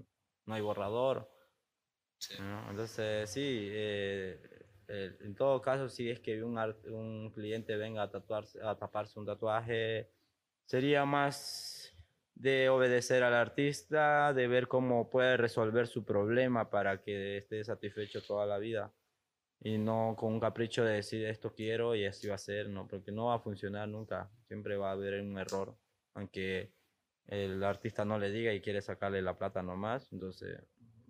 no 0.45 0.53
hay 0.53 0.61
borrador. 0.61 1.29
Sí. 2.19 2.35
¿no? 2.39 2.69
Entonces, 2.69 3.29
sí, 3.29 3.67
eh, 3.71 4.39
eh, 4.93 5.15
en 5.21 5.35
todo 5.35 5.61
caso, 5.61 5.87
si 5.87 6.09
es 6.09 6.19
que 6.19 6.43
un, 6.43 6.57
un 6.57 7.31
cliente 7.31 7.77
venga 7.77 8.03
a, 8.03 8.11
tatuarse, 8.11 8.59
a 8.61 8.75
taparse 8.75 9.17
un 9.17 9.25
tatuaje, 9.25 10.09
sería 10.65 11.05
más 11.05 11.95
de 12.35 12.67
obedecer 12.69 13.23
al 13.23 13.33
artista, 13.33 14.33
de 14.33 14.47
ver 14.47 14.67
cómo 14.67 15.09
puede 15.09 15.37
resolver 15.37 15.87
su 15.87 16.03
problema 16.03 16.69
para 16.69 17.01
que 17.01 17.37
esté 17.37 17.63
satisfecho 17.63 18.21
toda 18.21 18.45
la 18.45 18.57
vida. 18.57 18.91
Y 19.61 19.77
no 19.77 20.15
con 20.17 20.33
un 20.33 20.39
capricho 20.41 20.83
de 20.83 20.95
decir 20.95 21.25
esto 21.25 21.53
quiero 21.53 21.95
y 21.95 22.05
así 22.05 22.27
va 22.27 22.35
a 22.35 22.37
ser, 22.37 22.67
no, 22.67 22.87
porque 22.87 23.13
no 23.13 23.27
va 23.27 23.35
a 23.35 23.39
funcionar 23.39 23.87
nunca. 23.87 24.29
Siempre 24.47 24.75
va 24.75 24.89
a 24.89 24.93
haber 24.93 25.21
un 25.21 25.37
error, 25.37 25.77
aunque 26.15 26.73
el 27.27 27.63
artista 27.63 28.03
no 28.03 28.19
le 28.19 28.29
diga 28.29 28.53
y 28.53 28.59
quiere 28.59 28.81
sacarle 28.81 29.21
la 29.21 29.37
plata 29.37 29.63
nomás. 29.63 30.11
Entonces, 30.11 30.59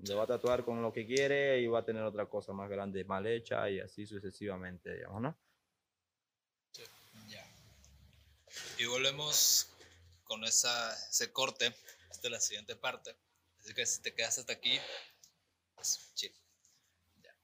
le 0.03 0.15
va 0.15 0.23
a 0.23 0.27
tatuar 0.27 0.65
con 0.65 0.81
lo 0.81 0.91
que 0.91 1.05
quiere 1.05 1.59
y 1.59 1.67
va 1.67 1.79
a 1.79 1.85
tener 1.85 2.03
otra 2.03 2.25
cosa 2.27 2.53
más 2.53 2.69
grande 2.69 3.03
mal 3.05 3.25
hecha 3.27 3.69
y 3.69 3.79
así 3.79 4.05
sucesivamente, 4.05 4.95
digamos, 4.95 5.21
¿no? 5.21 5.39
Ya. 7.27 7.45
Y 8.77 8.85
volvemos 8.85 9.69
con 10.23 10.43
esa, 10.43 10.93
ese 11.09 11.31
corte. 11.31 11.75
Esta 12.09 12.27
es 12.27 12.31
la 12.31 12.39
siguiente 12.39 12.75
parte. 12.75 13.15
Así 13.59 13.73
que 13.73 13.85
si 13.85 14.01
te 14.01 14.13
quedas 14.13 14.37
hasta 14.37 14.53
aquí, 14.53 14.79
pues 15.75 16.11
chill. 16.15 16.33
Ya. 17.21 17.35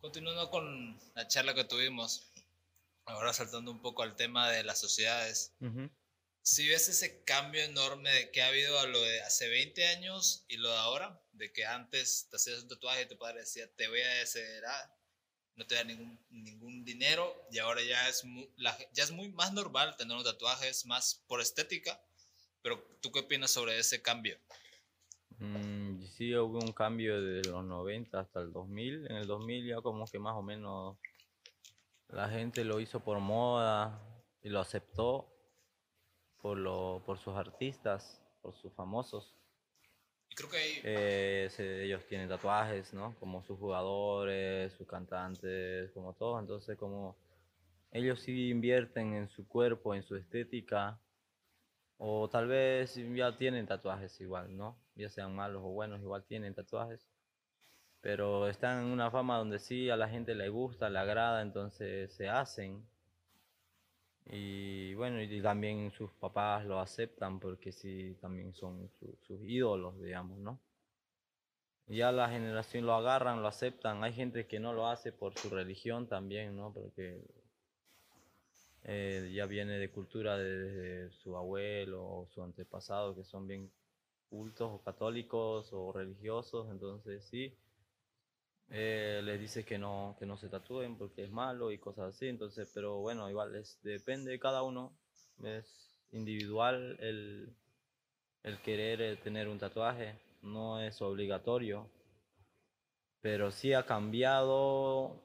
Continuando 0.00 0.50
con 0.50 0.98
la 1.14 1.28
charla 1.28 1.54
que 1.54 1.64
tuvimos, 1.64 2.32
ahora 3.04 3.32
saltando 3.32 3.70
un 3.70 3.82
poco 3.82 4.02
al 4.02 4.16
tema 4.16 4.50
de 4.50 4.64
las 4.64 4.78
sociedades. 4.80 5.54
Ujú. 5.60 5.90
Si 6.42 6.68
ves 6.68 6.88
ese 6.88 7.24
cambio 7.24 7.62
enorme 7.62 8.10
de 8.10 8.30
que 8.30 8.42
ha 8.42 8.48
habido 8.48 8.78
a 8.78 8.86
lo 8.86 9.00
de 9.00 9.20
hace 9.22 9.48
20 9.48 9.86
años 9.88 10.44
y 10.48 10.56
lo 10.56 10.70
de 10.70 10.76
ahora, 10.76 11.20
de 11.36 11.52
que 11.52 11.64
antes 11.64 12.28
te 12.30 12.36
hacías 12.36 12.62
un 12.62 12.68
tatuaje 12.68 13.02
y 13.02 13.08
tu 13.08 13.16
padre 13.16 13.40
decía, 13.40 13.66
te 13.76 13.88
voy 13.88 14.00
a 14.00 14.08
desheredar, 14.14 14.96
no 15.54 15.66
te 15.66 15.74
da 15.74 15.84
ningún, 15.84 16.18
ningún 16.30 16.84
dinero, 16.84 17.34
y 17.50 17.58
ahora 17.58 17.82
ya 17.82 18.08
es, 18.08 18.24
muy, 18.24 18.50
la, 18.56 18.76
ya 18.92 19.04
es 19.04 19.10
muy 19.10 19.28
más 19.30 19.52
normal 19.52 19.96
tener 19.96 20.16
un 20.16 20.24
tatuaje, 20.24 20.68
es 20.68 20.86
más 20.86 21.24
por 21.26 21.40
estética, 21.40 22.00
pero 22.62 22.82
¿tú 23.00 23.12
qué 23.12 23.20
opinas 23.20 23.50
sobre 23.50 23.78
ese 23.78 24.02
cambio? 24.02 24.38
Mm, 25.38 26.02
sí, 26.02 26.34
hubo 26.34 26.58
un 26.58 26.72
cambio 26.72 27.20
desde 27.20 27.50
los 27.50 27.64
90 27.64 28.18
hasta 28.18 28.40
el 28.40 28.52
2000. 28.52 29.06
En 29.10 29.16
el 29.16 29.26
2000 29.26 29.66
ya 29.66 29.80
como 29.80 30.06
que 30.06 30.18
más 30.18 30.34
o 30.34 30.42
menos 30.42 30.96
la 32.08 32.28
gente 32.28 32.64
lo 32.64 32.80
hizo 32.80 33.00
por 33.00 33.20
moda 33.20 34.00
y 34.42 34.48
lo 34.48 34.60
aceptó 34.60 35.32
por, 36.40 36.56
lo, 36.58 37.02
por 37.04 37.18
sus 37.18 37.34
artistas, 37.34 38.22
por 38.40 38.54
sus 38.56 38.72
famosos. 38.72 39.36
Creo 40.36 40.50
que 40.50 40.80
Eh, 40.84 41.48
ellos 41.58 42.04
tienen 42.06 42.28
tatuajes, 42.28 42.92
¿no? 42.92 43.16
Como 43.18 43.42
sus 43.42 43.58
jugadores, 43.58 44.72
sus 44.74 44.86
cantantes, 44.86 45.90
como 45.92 46.12
todos. 46.12 46.40
Entonces, 46.40 46.76
como 46.76 47.16
ellos 47.90 48.20
sí 48.20 48.50
invierten 48.50 49.14
en 49.14 49.28
su 49.30 49.48
cuerpo, 49.48 49.94
en 49.94 50.02
su 50.02 50.14
estética, 50.14 51.00
o 51.96 52.28
tal 52.28 52.48
vez 52.48 52.94
ya 53.14 53.34
tienen 53.36 53.66
tatuajes 53.66 54.20
igual, 54.20 54.54
¿no? 54.54 54.76
Ya 54.94 55.08
sean 55.08 55.34
malos 55.34 55.62
o 55.64 55.70
buenos, 55.70 56.02
igual 56.02 56.22
tienen 56.24 56.54
tatuajes. 56.54 57.08
Pero 58.02 58.46
están 58.48 58.84
en 58.84 58.92
una 58.92 59.10
fama 59.10 59.38
donde 59.38 59.58
sí 59.58 59.88
a 59.88 59.96
la 59.96 60.08
gente 60.08 60.34
le 60.34 60.50
gusta, 60.50 60.90
le 60.90 60.98
agrada, 60.98 61.40
entonces 61.40 62.12
se 62.12 62.28
hacen. 62.28 62.86
Y 64.26 64.94
bueno, 64.94 65.22
y 65.22 65.40
también 65.40 65.90
sus 65.90 66.12
papás 66.12 66.64
lo 66.66 66.80
aceptan 66.80 67.40
porque 67.40 67.72
sí, 67.72 68.14
también 68.20 68.52
son 68.54 68.90
su- 68.90 69.16
sus 69.22 69.40
ídolos, 69.42 69.98
digamos, 70.02 70.38
¿no? 70.38 70.60
Ya 71.88 72.12
la 72.12 72.28
generación 72.28 72.86
lo 72.86 72.92
agarran, 72.94 73.42
lo 73.42 73.48
aceptan. 73.48 74.04
Hay 74.04 74.12
gente 74.12 74.46
que 74.46 74.60
no 74.60 74.72
lo 74.72 74.86
hace 74.88 75.10
por 75.10 75.34
su 75.34 75.48
religión 75.50 76.06
también, 76.06 76.54
¿no? 76.54 76.72
Porque 76.72 77.22
eh, 78.84 79.30
ya 79.34 79.46
viene 79.46 79.78
de 79.78 79.90
cultura 79.90 80.36
de, 80.38 80.70
de 80.72 81.10
su 81.10 81.36
abuelo 81.36 82.02
o 82.04 82.26
su 82.28 82.42
antepasado, 82.42 83.14
que 83.14 83.24
son 83.24 83.46
bien 83.46 83.70
cultos 84.30 84.70
o 84.72 84.82
católicos 84.82 85.70
o 85.72 85.92
religiosos, 85.92 86.68
entonces 86.70 87.24
sí. 87.24 87.54
Eh, 88.70 89.20
les 89.22 89.40
dice 89.40 89.64
que 89.64 89.78
no, 89.78 90.16
que 90.18 90.26
no 90.26 90.36
se 90.36 90.48
tatúen 90.48 90.96
porque 90.98 91.24
es 91.24 91.30
malo 91.30 91.70
y 91.70 91.78
cosas 91.78 92.14
así, 92.14 92.28
entonces, 92.28 92.70
pero 92.74 92.98
bueno, 92.98 93.30
igual 93.30 93.54
es, 93.54 93.80
depende 93.82 94.32
de 94.32 94.40
cada 94.40 94.62
uno, 94.62 94.92
es 95.44 95.96
individual 96.12 96.96
el, 97.00 97.54
el 98.42 98.60
querer 98.62 99.00
eh, 99.02 99.16
tener 99.16 99.48
un 99.48 99.58
tatuaje, 99.58 100.18
no 100.42 100.80
es 100.80 101.00
obligatorio, 101.00 101.88
pero 103.20 103.50
sí 103.50 103.72
ha 103.72 103.84
cambiado 103.84 105.22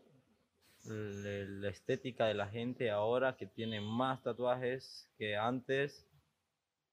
la 0.83 1.69
estética 1.69 2.25
de 2.25 2.33
la 2.33 2.47
gente 2.47 2.89
ahora 2.89 3.37
que 3.37 3.45
tiene 3.45 3.81
más 3.81 4.23
tatuajes 4.23 5.07
que 5.17 5.35
antes, 5.35 6.07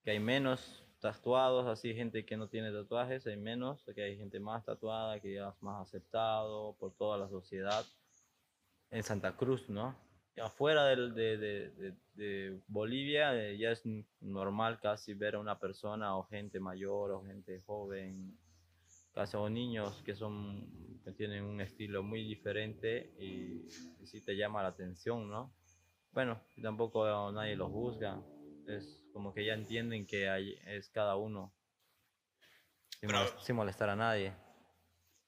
que 0.05 0.11
hay 0.11 0.21
menos 0.21 0.85
tatuados, 1.01 1.67
así 1.67 1.95
gente 1.95 2.25
que 2.25 2.37
no 2.37 2.49
tiene 2.49 2.73
tatuajes, 2.73 3.27
hay 3.27 3.37
menos, 3.37 3.85
que 3.95 4.03
hay 4.03 4.17
gente 4.17 4.41
más 4.41 4.65
tatuada, 4.65 5.21
que 5.21 5.35
ya 5.35 5.49
es 5.51 5.63
más 5.63 5.87
aceptado 5.89 6.75
por 6.79 6.93
toda 6.95 7.19
la 7.19 7.29
sociedad. 7.29 7.85
En 8.91 9.03
Santa 9.03 9.37
Cruz, 9.37 9.69
¿no? 9.69 9.95
Afuera 10.41 10.85
de, 10.87 11.11
de- 11.11 11.37
de- 11.71 11.95
de 12.15 12.61
Bolivia 12.69 13.35
eh, 13.35 13.59
ya 13.59 13.71
es 13.73 13.83
normal 14.21 14.79
casi 14.81 15.13
ver 15.15 15.35
a 15.35 15.41
una 15.41 15.59
persona 15.59 16.17
o 16.17 16.25
gente 16.25 16.59
mayor 16.61 17.11
o 17.11 17.25
gente 17.25 17.61
joven, 17.67 18.39
casi 19.13 19.37
o 19.37 19.49
niños 19.49 20.01
que 20.05 20.15
son 20.15 20.67
que 21.05 21.13
tienen 21.13 21.45
un 21.45 21.61
estilo 21.61 22.03
muy 22.03 22.23
diferente 22.25 23.13
y, 23.19 23.67
y 24.01 24.07
sí 24.07 24.21
te 24.21 24.37
llama 24.37 24.63
la 24.63 24.69
atención, 24.69 25.29
¿no? 25.29 25.53
Bueno, 26.13 26.41
tampoco 26.63 27.31
nadie 27.33 27.57
los 27.57 27.71
juzga, 27.71 28.21
es 28.69 29.03
como 29.13 29.33
que 29.35 29.45
ya 29.45 29.55
entienden 29.55 30.07
que 30.07 30.29
hay, 30.29 30.55
es 30.67 30.89
cada 30.91 31.17
uno, 31.17 31.53
sin, 33.01 33.09
Pero- 33.09 33.21
molest- 33.25 33.41
sin 33.41 33.57
molestar 33.57 33.89
a 33.91 33.97
nadie. 33.97 34.35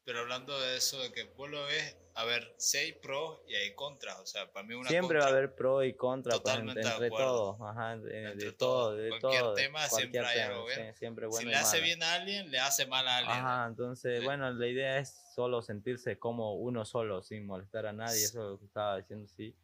pero 0.05 0.21
hablando 0.21 0.59
de 0.61 0.77
eso, 0.77 1.01
de 1.01 1.13
que 1.13 1.25
vos 1.37 1.49
lo 1.51 1.65
ves, 1.67 1.97
a 2.15 2.25
ver, 2.25 2.55
si 2.59 2.79
hay 2.79 2.93
pros 2.95 3.41
y 3.47 3.55
hay 3.55 3.75
contras, 3.75 4.19
o 4.19 4.27
sea, 4.27 4.51
para 4.53 4.67
mí 4.67 4.75
una 4.75 4.89
Siempre 4.89 5.19
va 5.21 5.27
a 5.27 5.29
haber 5.29 5.55
pro 5.55 5.85
y 5.85 5.95
contra, 5.95 6.33
pues, 6.33 6.43
Totalmente 6.43 6.81
de 6.81 6.87
entre, 6.89 7.07
entre 7.07 7.07
acuerdo. 7.07 7.57
todos, 7.57 7.71
ajá, 7.71 7.97
de, 7.99 8.27
Entre 8.31 8.45
de 8.47 8.53
todo. 8.53 8.69
todo, 8.89 8.97
de 8.97 9.09
Cualquier 9.11 9.43
todo, 9.43 9.55
de 9.55 9.63
tema 9.63 9.89
siempre 9.89 10.21
cualquier 10.21 10.25
hay 10.25 10.37
tema, 10.37 10.55
algo 10.55 10.67
bien. 10.67 10.93
sí, 10.95 10.99
siempre 10.99 11.27
si 11.27 11.31
bueno 11.31 11.49
y 11.49 11.53
le 11.53 11.57
hace 11.59 11.77
malo. 11.77 11.85
bien 11.87 12.03
a 12.03 12.15
alguien, 12.15 12.51
le 12.51 12.59
hace 12.59 12.87
mal 12.87 13.07
a 13.09 13.17
alguien. 13.19 13.37
Ajá, 13.37 13.67
entonces, 13.69 14.19
Sí. 14.19 14.25
bueno, 14.25 14.51
la 14.53 14.67
idea 14.67 14.99
es 14.99 15.15
solo 15.35 15.63
sentirse 15.63 16.19
como 16.19 16.55
uno 16.57 16.85
solo, 16.85 17.23
sin 17.23 17.47
molestar 17.47 17.87
a 17.87 17.93
nadie, 17.93 18.17
Sí. 18.19 18.25
eso 18.25 18.43
es 18.43 18.51
lo 18.53 18.59
que 18.59 18.65
estaba 18.67 18.97
diciendo, 18.99 19.29
sí. 19.29 19.55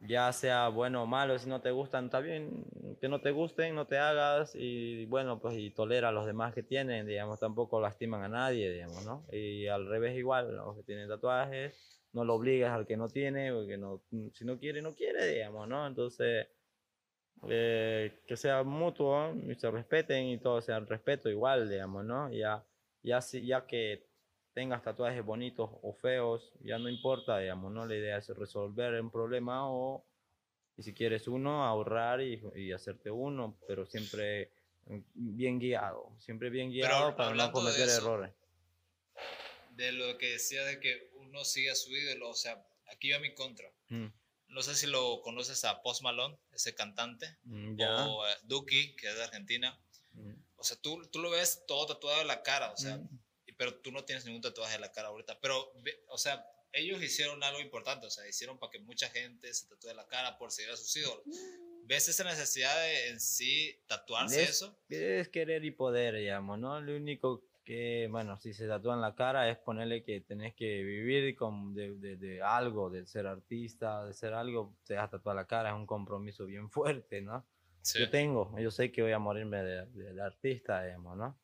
Ya 0.00 0.32
sea 0.32 0.68
bueno 0.68 1.02
o 1.02 1.06
malo, 1.06 1.38
si 1.38 1.48
no 1.48 1.60
te 1.60 1.72
gustan, 1.72 2.04
está 2.06 2.20
bien, 2.20 2.64
que 3.00 3.08
no 3.08 3.20
te 3.20 3.32
gusten, 3.32 3.74
no 3.74 3.86
te 3.86 3.98
hagas, 3.98 4.54
y 4.54 5.06
bueno, 5.06 5.40
pues 5.40 5.58
y 5.58 5.70
tolera 5.70 6.10
a 6.10 6.12
los 6.12 6.24
demás 6.24 6.54
que 6.54 6.62
tienen, 6.62 7.06
digamos, 7.06 7.40
tampoco 7.40 7.80
lastiman 7.80 8.22
a 8.22 8.28
nadie, 8.28 8.70
digamos, 8.70 9.04
¿no? 9.04 9.26
Y 9.32 9.66
al 9.66 9.88
revés 9.88 10.16
igual, 10.16 10.54
los 10.54 10.76
que 10.76 10.82
tienen 10.84 11.08
tatuajes, 11.08 12.00
no 12.12 12.24
lo 12.24 12.34
obligas 12.34 12.72
al 12.72 12.86
que 12.86 12.96
no 12.96 13.08
tiene, 13.08 13.52
porque 13.52 13.76
no, 13.76 14.02
si 14.32 14.44
no 14.44 14.58
quiere, 14.58 14.82
no 14.82 14.94
quiere, 14.94 15.26
digamos, 15.26 15.66
¿no? 15.68 15.86
Entonces, 15.86 16.46
eh, 17.48 18.20
que 18.26 18.36
sea 18.36 18.62
mutuo 18.62 19.34
y 19.48 19.54
se 19.54 19.70
respeten 19.70 20.26
y 20.26 20.38
todo 20.38 20.60
sea 20.60 20.80
respeto 20.80 21.28
igual, 21.28 21.68
digamos, 21.68 22.04
¿no? 22.04 22.30
Ya, 22.32 22.64
ya, 23.02 23.20
ya 23.20 23.66
que 23.66 24.07
tengas 24.58 24.82
tatuajes 24.82 25.24
bonitos 25.24 25.70
o 25.82 25.92
feos, 25.92 26.50
ya 26.64 26.80
no 26.80 26.88
importa, 26.88 27.38
digamos, 27.38 27.70
¿no? 27.72 27.86
La 27.86 27.94
idea 27.94 28.18
es 28.18 28.28
resolver 28.30 29.00
un 29.00 29.08
problema 29.08 29.70
o, 29.70 30.04
y 30.76 30.82
si 30.82 30.92
quieres 30.92 31.28
uno, 31.28 31.64
ahorrar 31.64 32.20
y, 32.20 32.42
y 32.56 32.72
hacerte 32.72 33.08
uno, 33.08 33.56
pero 33.68 33.86
siempre 33.86 34.50
bien 35.14 35.60
guiado, 35.60 36.10
siempre 36.18 36.50
bien 36.50 36.72
guiado 36.72 37.14
para 37.14 37.36
no 37.36 37.46
de 37.46 37.52
cometer 37.52 37.88
eso, 37.88 37.98
errores. 37.98 38.34
De 39.76 39.92
lo 39.92 40.18
que 40.18 40.32
decía 40.32 40.64
de 40.64 40.80
que 40.80 41.08
uno 41.20 41.44
sigue 41.44 41.70
a 41.70 41.76
su 41.76 41.94
ídolo, 41.94 42.30
o 42.30 42.34
sea, 42.34 42.60
aquí 42.92 43.12
va 43.12 43.20
mi 43.20 43.32
contra. 43.34 43.70
Mm, 43.90 44.06
No 44.48 44.62
sé 44.62 44.74
si 44.74 44.88
lo 44.88 45.20
conoces 45.22 45.64
a 45.64 45.82
Post 45.82 46.02
Malone, 46.02 46.36
ese 46.52 46.74
cantante, 46.74 47.36
mm, 47.44 47.80
o 47.80 48.24
Duki, 48.42 48.96
que 48.96 49.06
es 49.06 49.14
de 49.14 49.22
Argentina. 49.22 49.78
Mm, 50.14 50.32
O 50.56 50.64
sea, 50.64 50.76
tú, 50.82 51.06
tú 51.12 51.20
lo 51.20 51.30
ves 51.30 51.62
todo 51.68 51.86
tatuado 51.86 52.22
en 52.22 52.26
la 52.26 52.42
cara, 52.42 52.72
o 52.72 52.76
sea, 52.76 52.96
mm. 52.96 53.08
Pero 53.58 53.74
tú 53.80 53.92
no 53.92 54.04
tienes 54.04 54.24
ningún 54.24 54.40
tatuaje 54.40 54.76
en 54.76 54.80
la 54.80 54.90
cara 54.92 55.08
ahorita. 55.08 55.38
Pero, 55.40 55.72
o 56.08 56.16
sea, 56.16 56.42
ellos 56.72 57.02
hicieron 57.02 57.42
algo 57.42 57.60
importante, 57.60 58.06
o 58.06 58.10
sea, 58.10 58.26
hicieron 58.26 58.58
para 58.58 58.70
que 58.70 58.78
mucha 58.78 59.10
gente 59.10 59.52
se 59.52 59.66
tatúe 59.68 59.92
la 59.94 60.06
cara 60.06 60.38
por 60.38 60.50
seguir 60.50 60.70
a 60.72 60.76
sus 60.76 60.96
ídolos. 60.96 61.22
¿Ves 61.84 62.08
esa 62.08 62.24
necesidad 62.24 62.74
de 62.82 63.08
en 63.08 63.20
sí 63.20 63.78
tatuarse 63.86 64.42
Es- 64.42 64.50
eso? 64.50 64.78
Es 64.88 65.28
querer 65.28 65.64
y 65.64 65.70
poder, 65.70 66.14
digamos, 66.14 66.58
¿no? 66.58 66.80
Lo 66.80 66.96
único 66.96 67.44
que, 67.64 68.08
bueno, 68.10 68.38
si 68.38 68.54
se 68.54 68.66
tatúa 68.66 68.94
en 68.94 69.00
la 69.02 69.14
cara 69.14 69.50
es 69.50 69.58
ponerle 69.58 70.02
que 70.02 70.20
tenés 70.22 70.54
que 70.54 70.82
vivir 70.82 71.34
con, 71.36 71.74
de, 71.74 71.94
de- 71.96 72.16
de 72.16 72.42
algo, 72.42 72.88
de 72.90 73.06
ser 73.06 73.26
artista, 73.26 74.04
de 74.06 74.14
ser 74.14 74.32
algo, 74.34 74.76
te 74.84 74.94
vas 74.94 75.04
a 75.04 75.10
tatuar 75.10 75.36
la 75.36 75.46
cara, 75.46 75.70
es 75.70 75.74
un 75.74 75.86
compromiso 75.86 76.46
bien 76.46 76.70
fuerte, 76.70 77.20
¿no? 77.22 77.46
Sí. 77.82 77.98
Yo 78.00 78.10
tengo, 78.10 78.58
yo 78.58 78.70
sé 78.70 78.92
que 78.92 79.02
voy 79.02 79.12
a 79.12 79.18
morirme 79.18 79.62
de, 79.62 79.86
de- 79.86 80.12
de 80.14 80.22
artista, 80.22 80.84
digamos, 80.84 81.16
¿no? 81.16 81.38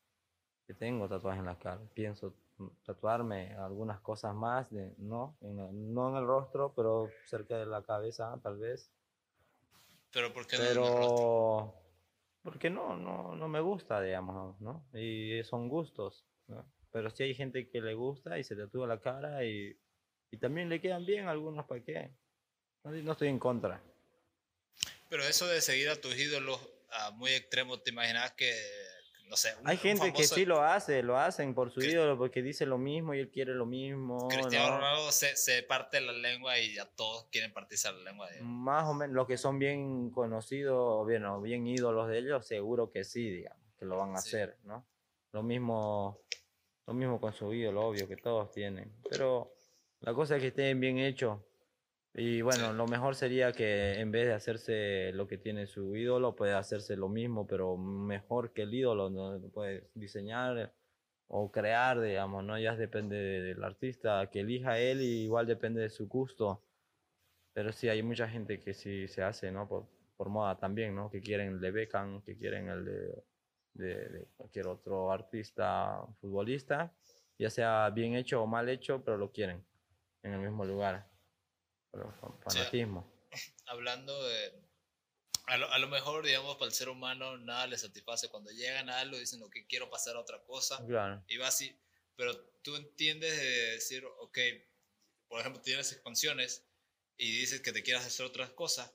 Yo 0.67 0.75
tengo 0.75 1.07
tatuajes 1.07 1.39
en 1.39 1.45
la 1.45 1.57
cara, 1.59 1.79
pienso 1.93 2.33
mm, 2.57 2.67
tatuarme 2.85 3.53
algunas 3.55 3.99
cosas 4.01 4.33
más, 4.33 4.69
de, 4.71 4.93
¿no? 4.97 5.37
En 5.41 5.59
el- 5.59 5.93
no 5.93 6.09
en 6.09 6.15
el 6.15 6.25
rostro, 6.25 6.73
pero 6.75 7.09
cerca 7.27 7.57
de 7.57 7.65
la 7.65 7.83
cabeza, 7.83 8.39
tal 8.41 8.57
vez. 8.57 8.89
Pero 10.11 10.33
¿por 10.33 10.47
qué 10.47 10.57
no 10.57 10.63
en 10.63 10.69
el 10.69 10.75
rostro? 10.75 10.95
Pero, 10.95 11.73
porque 12.43 12.69
no, 12.69 12.95
no, 12.95 13.35
no 13.35 13.47
me 13.47 13.59
gusta, 13.59 14.01
digamos, 14.01 14.59
¿no? 14.61 14.85
Y 14.93 15.43
son 15.43 15.67
gustos, 15.67 16.25
¿no? 16.47 16.65
Pero 16.91 17.09
sí 17.09 17.23
hay 17.23 17.35
gente 17.35 17.67
que 17.69 17.81
le 17.81 17.93
gusta 17.93 18.39
y 18.39 18.43
se 18.43 18.55
tatúa 18.55 18.87
la 18.87 18.99
cara 19.01 19.43
y, 19.43 19.77
y 20.31 20.37
también 20.37 20.69
le 20.69 20.79
quedan 20.79 21.05
bien 21.05 21.27
algunos, 21.27 21.65
¿para 21.65 21.81
qué? 21.83 22.11
No, 22.83 22.91
no 22.91 23.11
estoy 23.11 23.27
en 23.27 23.39
contra. 23.39 23.81
Pero 25.09 25.23
eso 25.23 25.45
de 25.47 25.61
seguir 25.61 25.89
a 25.89 25.99
tus 25.99 26.17
ídolos 26.17 26.59
a 26.91 27.11
muy 27.11 27.31
extremo, 27.31 27.79
¿te 27.79 27.91
imaginas 27.91 28.31
que, 28.33 28.53
no 29.27 29.35
sé, 29.37 29.55
un- 29.59 29.67
Hay 29.67 29.77
gente 29.77 30.13
que 30.13 30.23
sí 30.23 30.45
lo 30.45 30.61
hace, 30.61 31.01
lo 31.03 31.17
hacen 31.17 31.53
por 31.53 31.71
su 31.71 31.81
ídolo, 31.81 32.17
porque 32.17 32.41
dice 32.41 32.65
lo 32.65 32.77
mismo 32.77 33.13
y 33.13 33.19
él 33.19 33.29
quiere 33.29 33.53
lo 33.53 33.65
mismo. 33.65 34.27
Cristiano 34.29 34.69
¿no? 34.69 34.75
Ronaldo 34.77 35.11
se, 35.11 35.35
se 35.35 35.63
parte 35.63 35.99
la 36.01 36.11
lengua 36.13 36.57
y 36.59 36.73
ya 36.75 36.85
todos 36.85 37.25
quieren 37.31 37.51
partirse 37.53 37.91
la 37.91 37.97
lengua. 37.99 38.29
de 38.29 38.37
él. 38.37 38.43
Más 38.43 38.85
o 38.85 38.93
menos, 38.93 39.15
los 39.15 39.27
que 39.27 39.37
son 39.37 39.59
bien 39.59 40.09
conocidos, 40.11 41.05
bien, 41.07 41.25
o 41.25 41.41
bien 41.41 41.65
ídolos 41.67 42.07
de 42.09 42.19
ellos, 42.19 42.45
seguro 42.45 42.91
que 42.91 43.03
sí, 43.03 43.29
digamos, 43.29 43.63
que 43.77 43.85
lo 43.85 43.97
van 43.97 44.15
a 44.15 44.19
Sí. 44.21 44.29
hacer, 44.29 44.57
¿no? 44.63 44.85
Lo 45.31 45.43
mismo, 45.43 46.21
lo 46.87 46.93
mismo 46.93 47.19
con 47.19 47.33
su 47.33 47.53
ídolo, 47.53 47.87
obvio, 47.87 48.07
que 48.07 48.17
todos 48.17 48.51
tienen. 48.51 48.93
Pero 49.09 49.53
la 50.01 50.13
cosa 50.13 50.35
es 50.35 50.41
que 50.41 50.47
estén 50.49 50.79
bien 50.79 50.97
hechos. 50.99 51.39
Y 52.17 52.41
bueno, 52.41 52.71
lo 52.71 52.87
mejor 52.87 53.15
sería 53.15 53.51
que 53.51 53.99
en 53.99 54.09
vez 54.09 54.27
de 54.27 54.33
hacerse 54.33 55.11
lo 55.13 55.27
que 55.27 55.37
tiene 55.37 55.67
su 55.67 55.95
ídolo, 55.97 56.33
puede 56.35 56.53
hacerse 56.53 56.95
lo 56.95 57.09
mismo, 57.09 57.45
pero 57.45 57.75
mejor 57.77 58.53
que 58.53 58.61
el 58.61 58.73
ídolo, 58.73 59.09
¿no? 59.09 59.39
Puede 59.49 59.89
diseñar 59.95 60.73
o 61.27 61.51
crear, 61.51 61.99
digamos, 61.99 62.43
¿no? 62.45 62.57
Ya 62.57 62.75
depende 62.75 63.17
de- 63.17 63.41
del 63.41 63.63
artista 63.63 64.29
que 64.31 64.41
elija 64.41 64.79
él 64.79 65.01
y 65.01 65.23
igual 65.25 65.45
depende 65.45 65.81
de 65.81 65.89
su 65.89 66.07
gusto. 66.07 66.63
Pero 67.53 67.71
sí, 67.73 67.89
hay 67.89 68.01
mucha 68.01 68.29
gente 68.29 68.59
que 68.61 68.73
sí 68.73 69.07
se 69.09 69.21
hace, 69.23 69.51
¿no? 69.51 69.67
Por, 69.67 69.87
por 70.15 70.29
moda 70.29 70.57
también, 70.57 70.95
¿no? 70.95 71.09
Que 71.09 71.19
quieren 71.21 71.49
el 71.53 71.59
de 71.59 71.71
Beckham, 71.71 72.21
que 72.21 72.37
quieren 72.37 72.69
el 72.69 72.85
de 72.85 73.23
de, 73.73 74.07
de 74.09 74.25
cualquier 74.37 74.67
otro 74.67 75.11
artista, 75.11 75.99
futbolista, 76.21 76.93
ya 77.37 77.49
sea 77.49 77.89
bien 77.89 78.15
hecho 78.15 78.41
o 78.41 78.47
mal 78.47 78.69
hecho, 78.69 79.03
pero 79.03 79.17
lo 79.17 79.31
quieren 79.33 79.65
en 80.23 80.31
el 80.31 80.39
mismo 80.39 80.63
lugar. 80.65 81.05
Pero 81.95 82.13
con 82.19 82.31
Sí. 82.51 82.57
fanatismo. 82.59 83.09
hablando 83.67 84.23
de... 84.27 84.65
A 85.47 85.57
lo, 85.57 85.71
a 85.71 85.77
lo 85.77 85.87
mejor, 85.87 86.25
digamos, 86.25 86.55
para 86.57 86.67
el 86.67 86.73
ser 86.73 86.89
humano 86.89 87.37
nada 87.37 87.67
le 87.67 87.77
satisface. 87.77 88.29
Cuando 88.29 88.51
llegan 88.51 88.89
a 88.89 88.99
algo 88.99 89.17
dicen, 89.17 89.41
ok, 89.43 89.55
quiero 89.69 89.89
pasar 89.89 90.15
a 90.15 90.19
otra 90.19 90.43
cosa. 90.43 90.83
Claro. 90.85 91.23
Y 91.27 91.37
va 91.37 91.47
así. 91.47 91.73
Pero 92.15 92.35
tú 92.63 92.75
entiendes 92.75 93.37
de 93.37 93.71
decir, 93.73 94.03
ok, 94.05 94.37
por 95.27 95.39
ejemplo, 95.39 95.61
tienes 95.61 95.91
expansiones 95.91 96.65
y 97.17 97.31
dices 97.39 97.61
que 97.61 97.71
te 97.71 97.83
quieras 97.83 98.05
hacer 98.05 98.25
otras 98.25 98.49
cosas. 98.51 98.91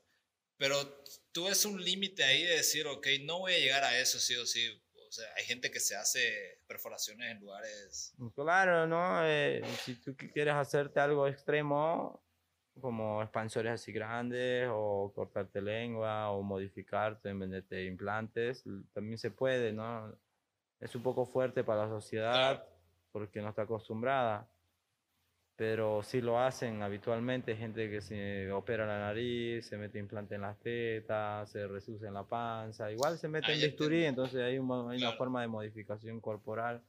Pero 0.57 1.03
tú 1.31 1.45
ves 1.45 1.63
un 1.65 1.81
límite 1.83 2.23
ahí 2.23 2.43
de 2.43 2.57
decir, 2.57 2.85
ok, 2.85 3.07
no 3.21 3.39
voy 3.39 3.53
a 3.53 3.57
llegar 3.59 3.83
a 3.85 3.97
eso 3.97 4.19
sí 4.19 4.35
o 4.35 4.45
sí. 4.45 4.69
O 5.07 5.11
sea, 5.11 5.25
hay 5.37 5.45
gente 5.45 5.71
que 5.71 5.79
se 5.79 5.95
hace 5.95 6.59
perforaciones 6.67 7.31
en 7.31 7.39
lugares... 7.39 8.13
Claro, 8.35 8.87
¿no? 8.87 9.25
Eh, 9.25 9.61
si 9.85 9.95
tú 9.95 10.11
qui- 10.11 10.31
quieres 10.33 10.53
hacerte 10.53 10.99
algo 10.99 11.27
extremo, 11.27 12.23
como 12.79 13.21
expansores 13.21 13.73
así 13.73 13.91
grandes, 13.91 14.67
o 14.71 15.11
cortarte 15.13 15.61
lengua, 15.61 16.31
o 16.31 16.41
modificarte 16.41 17.29
en 17.29 17.39
vez 17.39 17.67
de 17.69 17.85
implantes, 17.85 18.63
también 18.93 19.17
se 19.17 19.31
puede, 19.31 19.73
¿no? 19.73 20.15
Es 20.79 20.95
un 20.95 21.03
poco 21.03 21.25
fuerte 21.25 21.63
para 21.63 21.83
la 21.83 21.89
sociedad 21.89 22.63
porque 23.11 23.41
no 23.41 23.49
está 23.49 23.63
acostumbrada, 23.63 24.47
pero 25.55 26.01
sí 26.01 26.21
lo 26.21 26.39
hacen 26.39 26.81
habitualmente, 26.81 27.55
gente 27.55 27.89
que 27.89 28.01
se 28.01 28.51
opera 28.51 28.87
la 28.87 28.97
nariz, 28.99 29.67
se 29.67 29.77
mete 29.77 29.99
implante 29.99 30.35
en 30.35 30.41
las 30.41 30.57
tetas, 30.59 31.51
se 31.51 31.67
resuce 31.67 32.07
en 32.07 32.15
la 32.15 32.23
panza, 32.23 32.91
igual 32.91 33.17
se 33.19 33.27
mete 33.27 33.51
en 33.53 33.59
bisturí, 33.61 34.05
entonces 34.05 34.41
hay, 34.41 34.57
un 34.57 34.65
mo- 34.65 34.89
hay 34.89 34.97
una 34.97 35.13
forma 35.13 35.41
de 35.41 35.47
modificación 35.49 36.19
corporal. 36.19 36.81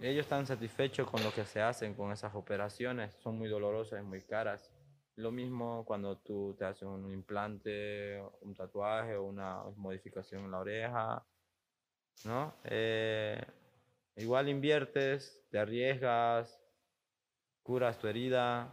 Ellos 0.00 0.26
están 0.26 0.46
satisfechos 0.46 1.10
con 1.10 1.22
lo 1.24 1.32
que 1.32 1.44
se 1.44 1.60
hacen 1.60 1.94
con 1.94 2.12
esas 2.12 2.32
operaciones, 2.34 3.14
son 3.14 3.36
muy 3.36 3.48
dolorosas 3.48 4.04
muy 4.04 4.22
caras. 4.22 4.72
Lo 5.16 5.32
mismo 5.32 5.84
cuando 5.84 6.18
tú 6.18 6.54
te 6.56 6.64
haces 6.64 6.82
un 6.82 7.10
implante, 7.10 8.22
un 8.42 8.54
tatuaje 8.54 9.16
o 9.16 9.24
una 9.24 9.64
modificación 9.76 10.44
en 10.44 10.50
la 10.52 10.58
oreja, 10.60 11.26
¿no? 12.24 12.54
Eh, 12.62 13.44
igual 14.16 14.48
inviertes, 14.48 15.44
te 15.50 15.58
arriesgas, 15.58 16.62
curas 17.64 17.98
tu 17.98 18.06
herida 18.06 18.72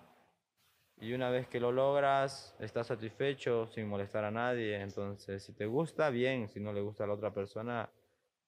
y 0.97 1.13
una 1.13 1.31
vez 1.31 1.47
que 1.47 1.59
lo 1.59 1.71
logras, 1.71 2.55
estás 2.59 2.87
satisfecho 2.87 3.67
sin 3.67 3.87
molestar 3.87 4.23
a 4.23 4.31
nadie. 4.31 4.79
Entonces, 4.79 5.43
si 5.43 5.53
te 5.53 5.65
gusta, 5.65 6.11
bien, 6.11 6.47
si 6.49 6.59
no 6.59 6.71
le 6.71 6.81
gusta 6.81 7.03
a 7.03 7.07
la 7.07 7.13
otra 7.13 7.33
persona, 7.33 7.89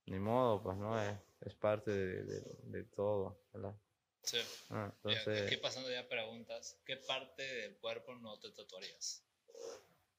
ni 0.06 0.20
modo, 0.20 0.62
pues 0.62 0.78
no, 0.78 1.02
es, 1.02 1.18
es 1.42 1.56
parte 1.56 1.92
de, 1.92 2.24
de- 2.24 2.56
de 2.64 2.84
todo. 2.84 3.40
¿verdad? 3.54 3.76
Sí. 4.24 4.38
Ah, 4.70 4.92
Ya, 5.04 5.12
entonces, 5.14 5.48
aquí 5.48 5.58
pasando 5.58 5.90
ya 5.92 6.08
preguntas. 6.08 6.80
¿Qué 6.86 6.98
parte 6.98 7.44
del 7.44 7.78
cuerpo 7.78 8.16
no 8.16 8.40
te 8.40 8.52
tatuarías? 8.52 9.24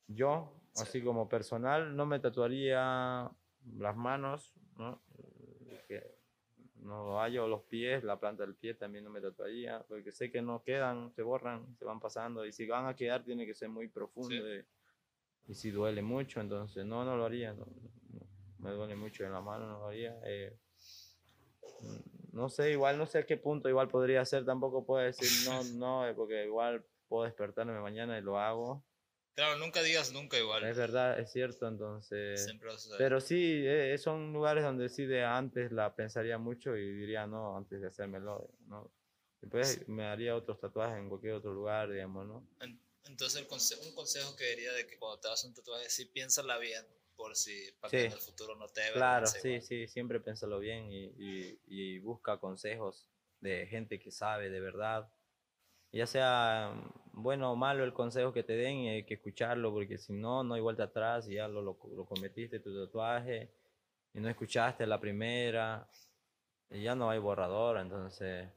yo, 0.07 0.55
Sí. 0.75 0.83
así 0.83 1.03
como 1.03 1.29
personal, 1.29 1.95
no 1.95 2.07
me 2.07 2.21
tatuaría 2.21 3.31
las 3.77 3.97
manos, 3.97 4.55
¿no? 4.77 5.03
Que 5.87 6.17
no 6.77 7.05
lo 7.05 7.19
hallo, 7.21 7.47
los 7.49 7.63
pies, 7.65 8.05
la 8.05 8.19
planta 8.19 8.45
del 8.45 8.55
pie 8.55 8.75
también 8.75 9.05
no 9.05 9.11
me 9.11 9.21
tatuaría, 9.21 9.83
porque 9.87 10.13
sé 10.13 10.31
que 10.31 10.41
no 10.41 10.63
quedan, 10.63 11.13
se 11.13 11.23
borran, 11.23 11.77
se 11.77 11.85
van 11.85 12.01
pasando, 12.01 12.47
y 12.47 12.53
si 12.53 12.67
van 12.67 12.87
a 12.87 12.95
quedar 12.97 13.25
tiene 13.25 13.45
que 13.45 13.55
ser 13.55 13.69
muy 13.69 13.89
profundo 13.89 14.55
y, 14.55 14.65
y 15.49 15.55
si 15.55 15.71
duele 15.71 16.03
mucho, 16.03 16.41
entonces 16.41 16.87
no, 16.87 17.05
no 17.05 17.17
lo 17.17 17.25
haría, 17.25 17.53
no, 17.53 17.67
no, 17.67 18.27
me 18.59 18.71
duele 18.71 18.95
mucho 18.97 19.25
en 19.25 19.33
la 19.33 19.41
mano, 19.41 19.67
no 19.67 19.79
lo 19.81 19.87
haría. 19.89 20.19
eh, 20.25 20.57
no 22.33 22.49
sé, 22.49 22.71
igual 22.73 22.99
no 22.99 23.07
sé 23.07 23.19
a 23.19 23.27
qué 23.27 23.37
punto 23.37 23.69
igual 23.69 23.89
podría 23.89 24.25
ser, 24.25 24.45
tampoco 24.45 24.85
puedo 24.85 25.05
decir 25.05 25.31
no, 25.45 25.63
no, 25.75 26.07
eh, 26.09 26.15
porque 26.15 26.45
igual 26.45 26.85
puedo 27.09 27.25
despertarme 27.25 27.79
mañana 27.81 28.19
y 28.19 28.23
lo 28.23 28.39
hago. 28.39 28.85
Claro, 29.35 29.57
nunca 29.59 29.83
digas 29.83 30.13
nunca 30.13 30.37
igual. 30.39 30.65
Es 30.65 30.77
verdad, 30.77 31.19
es 31.21 31.31
cierto, 31.31 31.69
entonces... 31.69 32.45
Pero 32.99 33.21
sí, 33.21 33.63
eh, 33.65 33.97
son 33.99 34.33
lugares 34.33 34.65
donde 34.65 34.89
sí 34.89 35.07
de 35.07 35.23
antes 35.25 35.71
la 35.71 35.95
pensaría 35.95 36.39
mucho 36.39 36.77
y 36.77 36.93
diría 36.93 37.27
no 37.27 37.57
antes 37.57 37.81
de 37.81 37.87
hacérmelo, 37.87 38.51
¿no? 38.67 38.91
Después 39.41 39.87
me 39.89 40.05
haría 40.05 40.35
otros 40.35 40.59
tatuajes 40.59 40.99
en 40.99 41.09
cualquier 41.09 41.35
otro 41.35 41.53
lugar, 41.53 41.89
digamos, 41.91 42.27
¿no? 42.27 42.45
En- 42.61 42.81
Entonces, 43.05 43.41
el 43.41 43.49
conse- 43.49 43.79
un 43.89 43.95
consejo 43.95 44.35
que 44.37 44.51
diría 44.51 44.73
de 44.73 44.85
que 44.87 44.99
cuando 44.99 45.21
te 45.21 45.29
hagas 45.29 45.45
un 45.45 45.55
tatuaje, 45.55 45.89
sí 45.89 46.07
piénsala 46.07 46.59
bien, 46.59 46.85
por 47.19 47.35
si, 47.35 47.73
para 47.81 47.91
que 47.91 47.99
Sí. 47.99 48.07
en 48.07 48.13
el 48.13 48.21
futuro 48.21 48.55
no 48.55 48.69
te 48.69 48.81
Claro, 48.93 49.27
sí, 49.27 49.61
sí, 49.61 49.89
siempre 49.89 50.21
piénsalo 50.21 50.61
bien 50.61 50.91
y, 50.93 51.07
y, 51.19 51.61
y 51.67 51.99
busca 51.99 52.39
consejos 52.39 53.11
de 53.41 53.67
gente 53.67 53.99
que 53.99 54.13
sabe 54.13 54.51
de 54.51 54.61
verdad. 54.61 55.11
Ya 55.91 56.07
sea 56.07 56.73
mm, 56.73 57.23
bueno 57.23 57.51
o 57.53 57.57
malo 57.57 57.83
el 57.83 57.93
consejo 57.93 58.33
que 58.33 58.45
te 58.45 58.55
den, 58.55 58.77
y 58.77 58.89
hay 58.91 59.05
que 59.05 59.15
escucharlo, 59.15 59.73
porque 59.73 59.99
si 59.99 60.13
no, 60.13 60.45
no 60.45 60.55
hay 60.55 60.61
vuelta 60.61 60.85
atrás 60.85 61.29
y 61.29 61.35
ya 61.35 61.49
lo, 61.49 61.61
lo, 61.61 61.77
lo 61.97 62.07
cometiste 62.07 62.61
tu 62.61 62.73
tatuaje 62.87 63.51
y 64.15 64.21
no 64.21 64.29
escuchaste 64.29 64.87
la 64.87 65.01
primera 65.01 65.89
y 66.71 66.83
ya 66.83 66.95
no 66.95 67.11
hay 67.11 67.19
borrador, 67.19 67.79
entonces 67.79 68.49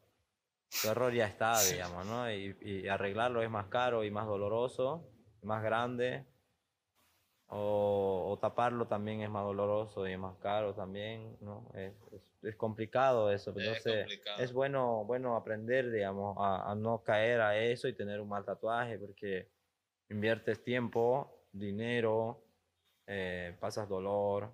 tu 0.83 0.87
error 0.87 1.11
ya 1.11 1.25
está, 1.25 1.53
digamos, 1.71 2.05
¿no? 2.05 2.31
Y, 2.31 2.55
y 2.61 2.87
arreglarlo 2.87 3.41
es 3.41 3.49
más 3.49 3.67
caro 3.69 4.03
y 4.03 4.11
más 4.11 4.27
doloroso, 4.27 5.09
más 5.41 5.63
grande. 5.63 6.25
O, 7.53 8.29
o 8.31 8.37
taparlo 8.39 8.87
también 8.87 9.19
es 9.21 9.29
más 9.29 9.43
doloroso 9.43 10.07
y 10.07 10.13
es 10.13 10.17
más 10.19 10.37
caro 10.37 10.73
también, 10.73 11.35
¿no? 11.41 11.69
Es, 11.73 11.93
es, 12.13 12.33
es 12.43 12.55
complicado 12.55 13.29
eso, 13.29 13.51
Es 13.51 13.57
entonces 13.57 14.03
complicado. 14.03 14.41
es 14.41 14.53
bueno, 14.53 15.03
bueno 15.03 15.35
aprender, 15.35 15.91
digamos, 15.91 16.37
a, 16.39 16.71
a 16.71 16.75
no 16.75 17.03
caer 17.03 17.41
a 17.41 17.57
eso 17.57 17.89
y 17.89 17.93
tener 17.93 18.21
un 18.21 18.29
mal 18.29 18.45
tatuaje, 18.45 18.97
porque 18.97 19.49
inviertes 20.09 20.63
tiempo, 20.63 21.43
dinero, 21.51 22.41
eh, 23.05 23.53
pasas 23.59 23.89
dolor, 23.89 24.49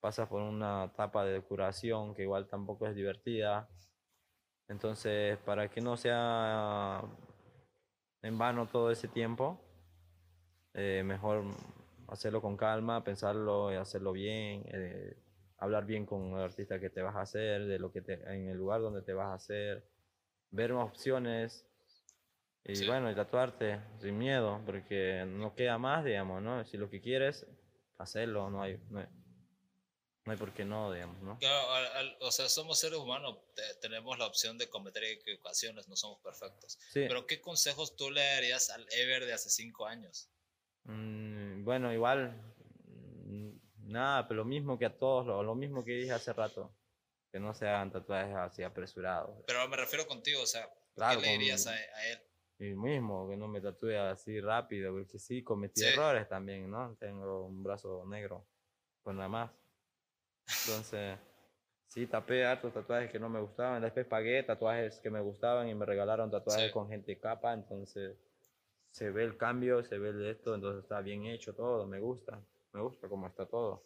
pasas 0.00 0.28
por 0.28 0.42
una 0.42 0.84
etapa 0.92 1.24
de 1.24 1.40
curación 1.40 2.14
que 2.14 2.22
igual 2.22 2.46
tampoco 2.48 2.86
es 2.86 2.94
divertida. 2.94 3.66
Entonces, 4.68 5.38
para 5.38 5.70
que 5.70 5.80
no 5.80 5.96
sea 5.96 7.00
en 8.20 8.36
vano 8.36 8.66
todo 8.66 8.90
ese 8.90 9.08
tiempo, 9.08 9.58
eh, 10.74 11.02
mejor 11.02 11.44
hacerlo 12.08 12.40
con 12.40 12.56
calma, 12.56 13.02
pensarlo 13.04 13.72
y 13.72 13.76
hacerlo 13.76 14.12
bien, 14.12 14.64
eh, 14.72 15.16
hablar 15.58 15.86
bien 15.86 16.06
con 16.06 16.32
el 16.36 16.40
artista 16.42 16.78
que 16.80 16.90
te 16.90 17.02
vas 17.02 17.16
a 17.16 17.22
hacer, 17.22 17.66
de 17.66 17.78
lo 17.78 17.90
que 17.92 18.02
te, 18.02 18.14
en 18.14 18.48
el 18.48 18.56
lugar 18.56 18.80
donde 18.80 19.02
te 19.02 19.12
vas 19.12 19.28
a 19.28 19.34
hacer, 19.34 19.88
ver 20.50 20.72
más 20.72 20.88
opciones 20.88 21.66
y 22.64 22.74
Sí. 22.76 22.86
bueno, 22.86 23.10
y 23.10 23.14
tatuarte 23.14 23.80
sin 24.00 24.18
miedo, 24.18 24.60
porque 24.66 25.24
no 25.26 25.54
queda 25.54 25.78
más, 25.78 26.04
digamos, 26.04 26.42
¿no? 26.42 26.64
Si 26.64 26.76
lo 26.76 26.90
que 26.90 27.00
quieres, 27.00 27.46
hacerlo, 27.98 28.50
no 28.50 28.62
hay, 28.62 28.78
no 28.90 28.98
hay, 29.00 29.06
no 30.24 30.32
hay 30.32 30.38
por 30.38 30.52
qué 30.52 30.64
no, 30.64 30.92
digamos, 30.92 31.22
¿no? 31.22 31.38
Claro, 31.38 31.70
al- 31.72 31.86
al- 31.96 32.16
o 32.20 32.30
sea, 32.32 32.48
somos 32.48 32.80
seres 32.80 32.98
humanos, 32.98 33.38
te- 33.54 33.74
tenemos 33.80 34.18
la 34.18 34.26
opción 34.26 34.58
de 34.58 34.68
cometer 34.68 35.04
equivocaciones, 35.04 35.88
no 35.88 35.96
somos 35.96 36.18
perfectos. 36.20 36.76
Sí. 36.90 37.04
Pero, 37.06 37.26
¿qué 37.26 37.40
consejos 37.40 37.94
tú 37.96 38.10
le 38.10 38.20
darías 38.20 38.68
al 38.70 38.84
Ever 38.90 39.24
de 39.24 39.32
hace 39.32 39.48
cinco 39.48 39.86
años? 39.86 40.28
Mm, 40.84 41.55
bueno, 41.66 41.92
igual, 41.92 42.32
nada, 43.82 44.28
pero 44.28 44.38
lo 44.38 44.44
mismo 44.44 44.78
que 44.78 44.86
a 44.86 44.96
todos, 44.96 45.26
lo, 45.26 45.42
lo 45.42 45.56
mismo 45.56 45.84
que 45.84 45.90
dije 45.92 46.12
hace 46.12 46.32
rato, 46.32 46.70
que 47.32 47.40
no 47.40 47.54
se 47.54 47.66
hagan 47.66 47.90
tatuajes 47.90 48.36
así 48.36 48.62
apresurados. 48.62 49.42
Pero 49.48 49.66
me 49.68 49.76
refiero 49.76 50.06
contigo, 50.06 50.42
o 50.42 50.46
sea, 50.46 50.70
Claro, 50.94 51.20
¿qué 51.20 51.26
le 51.26 51.32
dirías 51.32 51.66
a, 51.66 51.72
a 51.72 52.06
él? 52.06 52.20
Y 52.60 52.74
mismo, 52.76 53.28
que 53.28 53.36
no 53.36 53.48
me 53.48 53.60
tatúe 53.60 53.96
así 53.98 54.40
rápido, 54.40 54.92
porque 54.92 55.18
sí, 55.18 55.42
cometí 55.42 55.80
Sí. 55.80 55.88
errores 55.88 56.28
también, 56.28 56.70
¿no? 56.70 56.94
Tengo 57.00 57.46
un 57.46 57.64
brazo 57.64 58.04
negro, 58.06 58.46
pues 59.02 59.16
nada 59.16 59.28
más. 59.28 59.50
Entonces, 60.46 61.18
sí, 61.88 62.06
tapé 62.06 62.46
hartos 62.46 62.72
tatuajes 62.74 63.10
que 63.10 63.18
no 63.18 63.28
me 63.28 63.40
gustaban, 63.40 63.82
después 63.82 64.06
pagué 64.06 64.44
tatuajes 64.44 65.00
que 65.00 65.10
me 65.10 65.20
gustaban 65.20 65.68
y 65.68 65.74
me 65.74 65.84
regalaron 65.84 66.30
tatuajes 66.30 66.66
Sí. 66.68 66.72
con 66.72 66.88
gente 66.88 67.18
capa, 67.18 67.52
entonces 67.52 68.16
se 68.96 69.10
ve 69.10 69.24
el 69.24 69.36
cambio, 69.36 69.82
se 69.84 69.98
ve 69.98 70.08
el 70.08 70.24
esto, 70.26 70.54
entonces 70.54 70.82
está 70.82 71.02
bien 71.02 71.26
hecho 71.26 71.54
todo, 71.54 71.86
me 71.86 71.98
gusta, 72.00 72.40
me 72.72 72.80
gusta 72.80 73.08
cómo 73.10 73.26
está 73.26 73.44
todo. 73.44 73.82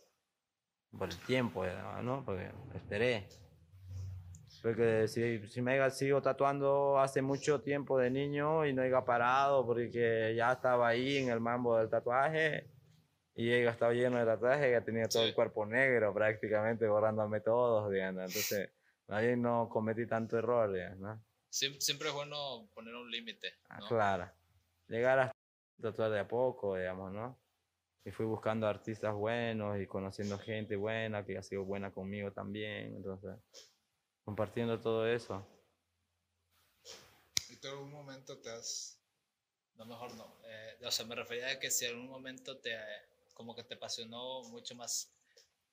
Por 0.97 1.09
el 1.09 1.19
tiempo, 1.27 1.65
además, 1.65 2.05
¿no? 2.05 2.25
Porque 2.25 2.49
esperé. 2.77 3.27
Porque 4.63 5.09
si, 5.09 5.49
si 5.49 5.63
me 5.63 5.73
haya- 5.73 5.91
sigo 5.91 6.23
tatuando 6.23 6.99
hace 7.01 7.23
mucho 7.23 7.61
tiempo 7.61 7.99
de 7.99 8.09
niño 8.11 8.65
y 8.67 8.73
no 8.73 8.83
haya 8.83 9.05
parado 9.05 9.67
porque 9.67 10.33
ya 10.37 10.53
estaba 10.53 10.89
ahí 10.89 11.17
en 11.17 11.31
el 11.31 11.41
mambo 11.41 11.77
del 11.79 11.89
tatuaje 11.89 12.69
y 13.35 13.49
he 13.51 13.67
estado 13.69 13.93
lleno 13.93 14.19
de 14.19 14.27
tatuajes, 14.27 14.71
ya 14.71 14.85
tenía 14.85 15.09
todo 15.09 15.25
el 15.25 15.35
cuerpo 15.35 15.67
negro 15.67 16.13
prácticamente 16.15 16.87
borrándome 16.87 17.41
todos, 17.41 17.91
digamos. 17.91 18.23
Entonces, 18.27 18.71
ahí 19.09 19.35
no 19.37 19.69
cometí 19.69 20.07
tanto 20.07 20.39
error, 20.39 20.73
digamos, 20.73 20.99
¿no? 20.99 21.25
Siem- 21.51 21.81
Siempre 21.81 22.09
es 22.09 22.15
bueno 22.15 22.69
poner 22.75 22.95
un 22.95 23.11
límite, 23.11 23.55
Ah. 23.71 23.81
Claro. 23.89 24.31
Llegar 24.91 25.19
a 25.19 25.33
tatuar 25.81 26.11
de 26.11 26.21
a 26.21 26.29
poco, 26.29 26.77
digamos, 26.77 27.13
¿no? 27.13 27.41
y 28.05 28.11
fui 28.11 28.25
buscando 28.25 28.67
artistas 28.67 29.15
buenos 29.15 29.79
y 29.81 29.87
conociendo 29.87 30.39
gente 30.39 30.77
buena 30.77 31.25
que 31.25 31.37
ha 31.37 31.43
sido 31.43 31.65
buena 31.65 31.93
conmigo 31.93 32.33
también. 32.33 32.97
Entonces, 32.97 33.37
compartiendo 34.25 34.81
todo 34.81 35.07
eso. 35.07 35.47
¿Y 37.49 37.57
tú 37.57 37.69
en 37.69 37.75
algún 37.75 37.93
momento 37.93 38.39
te 38.39 38.51
has... 38.51 38.99
No, 39.75 39.85
mejor 39.85 40.15
no. 40.15 40.37
Eh, 40.45 40.79
o 40.85 40.91
sea, 40.91 41.07
me 41.07 41.15
refería 41.15 41.51
a 41.51 41.59
que 41.59 41.71
si 41.71 41.85
en 41.85 41.93
algún 41.93 42.09
momento 42.09 42.59
te... 42.59 42.77
como 43.35 43.55
que 43.55 43.65
te 43.65 43.75
apasionó 43.75 44.43
mucho 44.45 44.75
más 44.75 45.13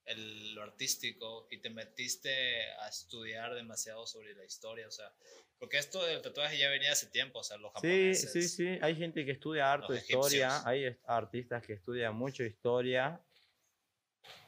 el, 0.05 0.53
lo 0.53 0.63
artístico 0.63 1.47
y 1.49 1.59
te 1.59 1.69
metiste 1.69 2.71
a 2.81 2.89
estudiar 2.89 3.53
demasiado 3.55 4.05
sobre 4.05 4.33
la 4.35 4.45
historia, 4.45 4.87
o 4.87 4.91
sea, 4.91 5.13
porque 5.59 5.77
esto 5.77 6.05
del 6.05 6.21
tatuaje 6.21 6.57
ya 6.57 6.69
venía 6.69 6.91
hace 6.91 7.07
tiempo, 7.07 7.39
o 7.39 7.43
sea, 7.43 7.57
los 7.57 7.73
japoneses. 7.73 8.31
Sí, 8.31 8.41
sí, 8.43 8.49
sí, 8.49 8.79
hay 8.81 8.95
gente 8.95 9.25
que 9.25 9.31
estudia 9.31 9.71
harto 9.71 9.93
historia, 9.93 10.61
hay 10.67 10.95
artistas 11.05 11.65
que 11.65 11.73
estudian 11.73 12.15
mucho 12.15 12.43
historia 12.43 13.21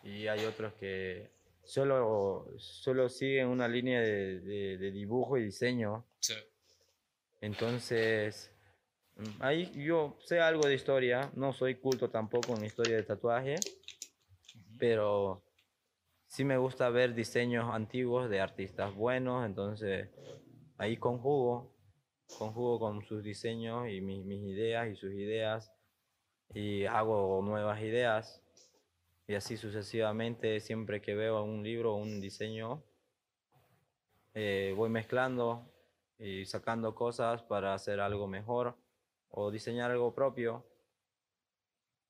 y 0.03 0.28
hay 0.28 0.45
otros 0.45 0.74
que 0.76 1.32
solo, 1.64 2.53
solo 2.57 3.10
siguen 3.10 3.47
una 3.47 3.68
línea 3.68 4.01
de, 4.01 4.39
de, 4.78 4.91
dibujo 4.91 5.38
y 5.38 5.43
diseño. 5.43 6.05
Sí. 6.20 6.36
Entonces, 7.41 8.51
ahí 9.39 9.72
yo 9.76 10.18
sé 10.24 10.39
algo 10.39 10.68
de 10.68 10.76
historia, 10.76 11.32
no 11.36 11.53
soy 11.53 11.76
culto 11.76 12.10
tampoco 12.10 12.55
en 12.55 12.66
historia 12.66 12.97
de 12.97 13.03
tatuaje, 13.03 13.55
pero 14.78 15.43
sí 16.28 16.43
me 16.43 16.57
gusta 16.57 16.89
ver 16.89 17.16
diseños 17.16 17.74
antiguos 17.74 18.30
de 18.30 18.41
artistas 18.41 18.93
buenos, 18.93 19.45
entonces 19.45 20.10
ahí 20.80 20.98
conjugo, 20.98 21.76
conjugo 22.38 22.80
con 22.80 23.04
sus 23.04 23.22
diseños 23.22 23.90
y 23.90 24.02
mis, 24.02 24.26
mis 24.26 24.42
ideas 24.44 24.88
y 24.88 24.96
sus 24.96 25.14
ideas 25.14 25.72
y 26.54 26.86
hago 26.86 27.42
nuevas 27.44 27.82
ideas 27.82 28.42
y 29.28 29.36
así 29.36 29.58
sucesivamente 29.58 30.60
siempre 30.62 31.02
que 31.02 31.16
veo 31.16 31.44
un 31.44 31.64
libro 31.64 31.94
o 31.94 31.98
un 31.98 32.22
diseño 32.22 32.82
eh, 34.34 34.74
voy 34.76 34.90
mezclando 34.90 35.70
y 36.18 36.46
sacando 36.46 36.96
cosas 36.96 37.44
para 37.44 37.74
hacer 37.74 38.00
algo 38.00 38.28
mejor 38.28 38.78
o 39.30 39.52
diseñar 39.52 39.92
algo 39.92 40.16
propio 40.16 40.66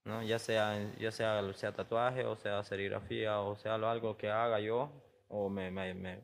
¿no? 0.06 0.22
Ya 0.24 0.38
sea, 0.38 0.96
ya 1.00 1.12
sea, 1.12 1.54
sea 1.54 1.74
tatuaje 1.74 2.24
o 2.24 2.36
sea 2.36 2.64
serigrafía 2.64 3.40
o 3.42 3.56
sea 3.56 3.76
algo 3.76 4.16
que 4.16 4.30
haga 4.30 4.60
yo 4.60 4.92
o 5.28 5.50
me, 5.50 5.72
me, 5.72 5.96
me, 5.96 6.22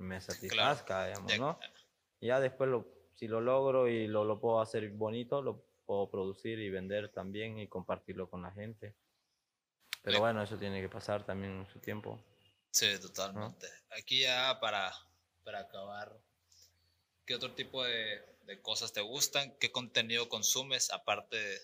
me 0.00 0.20
satisfazca, 0.20 1.06
digamos, 1.06 1.38
¿no? 1.38 1.58
Ya 2.20 2.40
después 2.40 2.68
lo, 2.68 2.86
si 3.14 3.28
lo 3.28 3.40
logro 3.40 3.88
y 3.88 4.06
lo, 4.06 4.24
lo 4.24 4.40
puedo 4.40 4.60
hacer 4.60 4.90
bonito, 4.90 5.42
lo 5.42 5.64
puedo 5.86 6.10
producir 6.10 6.58
y 6.58 6.70
vender 6.70 7.12
también 7.12 7.58
y 7.58 7.68
compartirlo 7.68 8.28
con 8.28 8.42
la 8.42 8.50
gente. 8.52 8.94
Pero 10.02 10.20
bueno, 10.20 10.42
eso 10.42 10.56
tiene 10.56 10.80
que 10.80 10.88
pasar 10.88 11.24
también 11.24 11.60
en 11.60 11.66
su 11.66 11.78
tiempo. 11.78 12.22
Sí, 12.70 12.98
totalmente. 13.00 13.66
Aquí 13.98 14.22
ya 14.22 14.58
para, 14.60 14.92
para 15.44 15.60
acabar, 15.60 16.18
¿qué 17.26 17.34
otro 17.34 17.52
tipo 17.52 17.84
de, 17.84 18.22
de, 18.44 18.62
cosas 18.62 18.92
te 18.92 19.00
gustan? 19.00 19.54
¿Qué 19.58 19.70
contenido 19.72 20.28
consumes 20.28 20.90
aparte 20.90 21.36
de, 21.36 21.58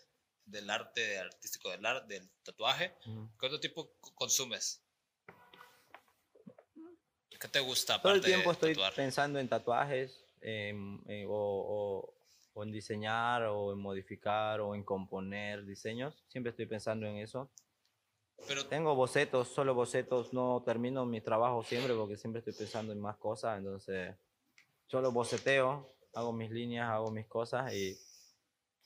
del 0.47 0.71
arte 0.71 1.19
artístico 1.19 1.71
del 1.71 1.85
arte, 1.85 2.15
del 2.15 2.31
tatuaje, 2.43 2.95
¿qué 3.39 3.47
otro 3.47 3.61
tipo 3.61 3.93
consumes? 4.15 4.83
¿Qué 7.47 7.53
te 7.53 7.61
gusta? 7.61 8.01
Todo 8.01 8.15
el 8.15 8.21
tiempo 8.21 8.51
estoy 8.51 8.77
pensando 8.95 9.39
en 9.39 9.49
tatuajes 9.49 10.25
o, 11.29 12.15
o, 12.55 12.63
en 12.63 12.73
diseñar 12.73 13.45
o 13.45 13.73
en 13.73 13.79
modificar 13.79 14.61
o 14.61 14.75
en 14.75 14.83
componer 14.83 15.65
diseños. 15.65 16.25
Siempre 16.29 16.51
estoy 16.51 16.67
pensando 16.67 17.07
en 17.07 17.17
eso. 17.17 17.51
Pero, 18.47 18.67
Tengo 18.67 18.95
bocetos, 18.95 19.49
solo 19.49 19.75
bocetos, 19.75 20.33
no 20.33 20.63
termino 20.65 21.07
mi 21.07 21.21
trabajo 21.21 21.63
siempre 21.63 21.95
porque 21.95 22.17
siempre 22.17 22.41
estoy 22.41 22.53
pensando 22.53 22.93
en 22.93 23.01
más 23.01 23.17
cosas, 23.17 23.59
entonces 23.59 24.15
solo 24.87 25.11
boceteo, 25.11 25.89
hago 26.13 26.33
mis 26.35 26.51
líneas, 26.51 26.91
hago 26.91 27.11
mis 27.11 27.27
cosas 27.27 27.73
y 27.73 27.97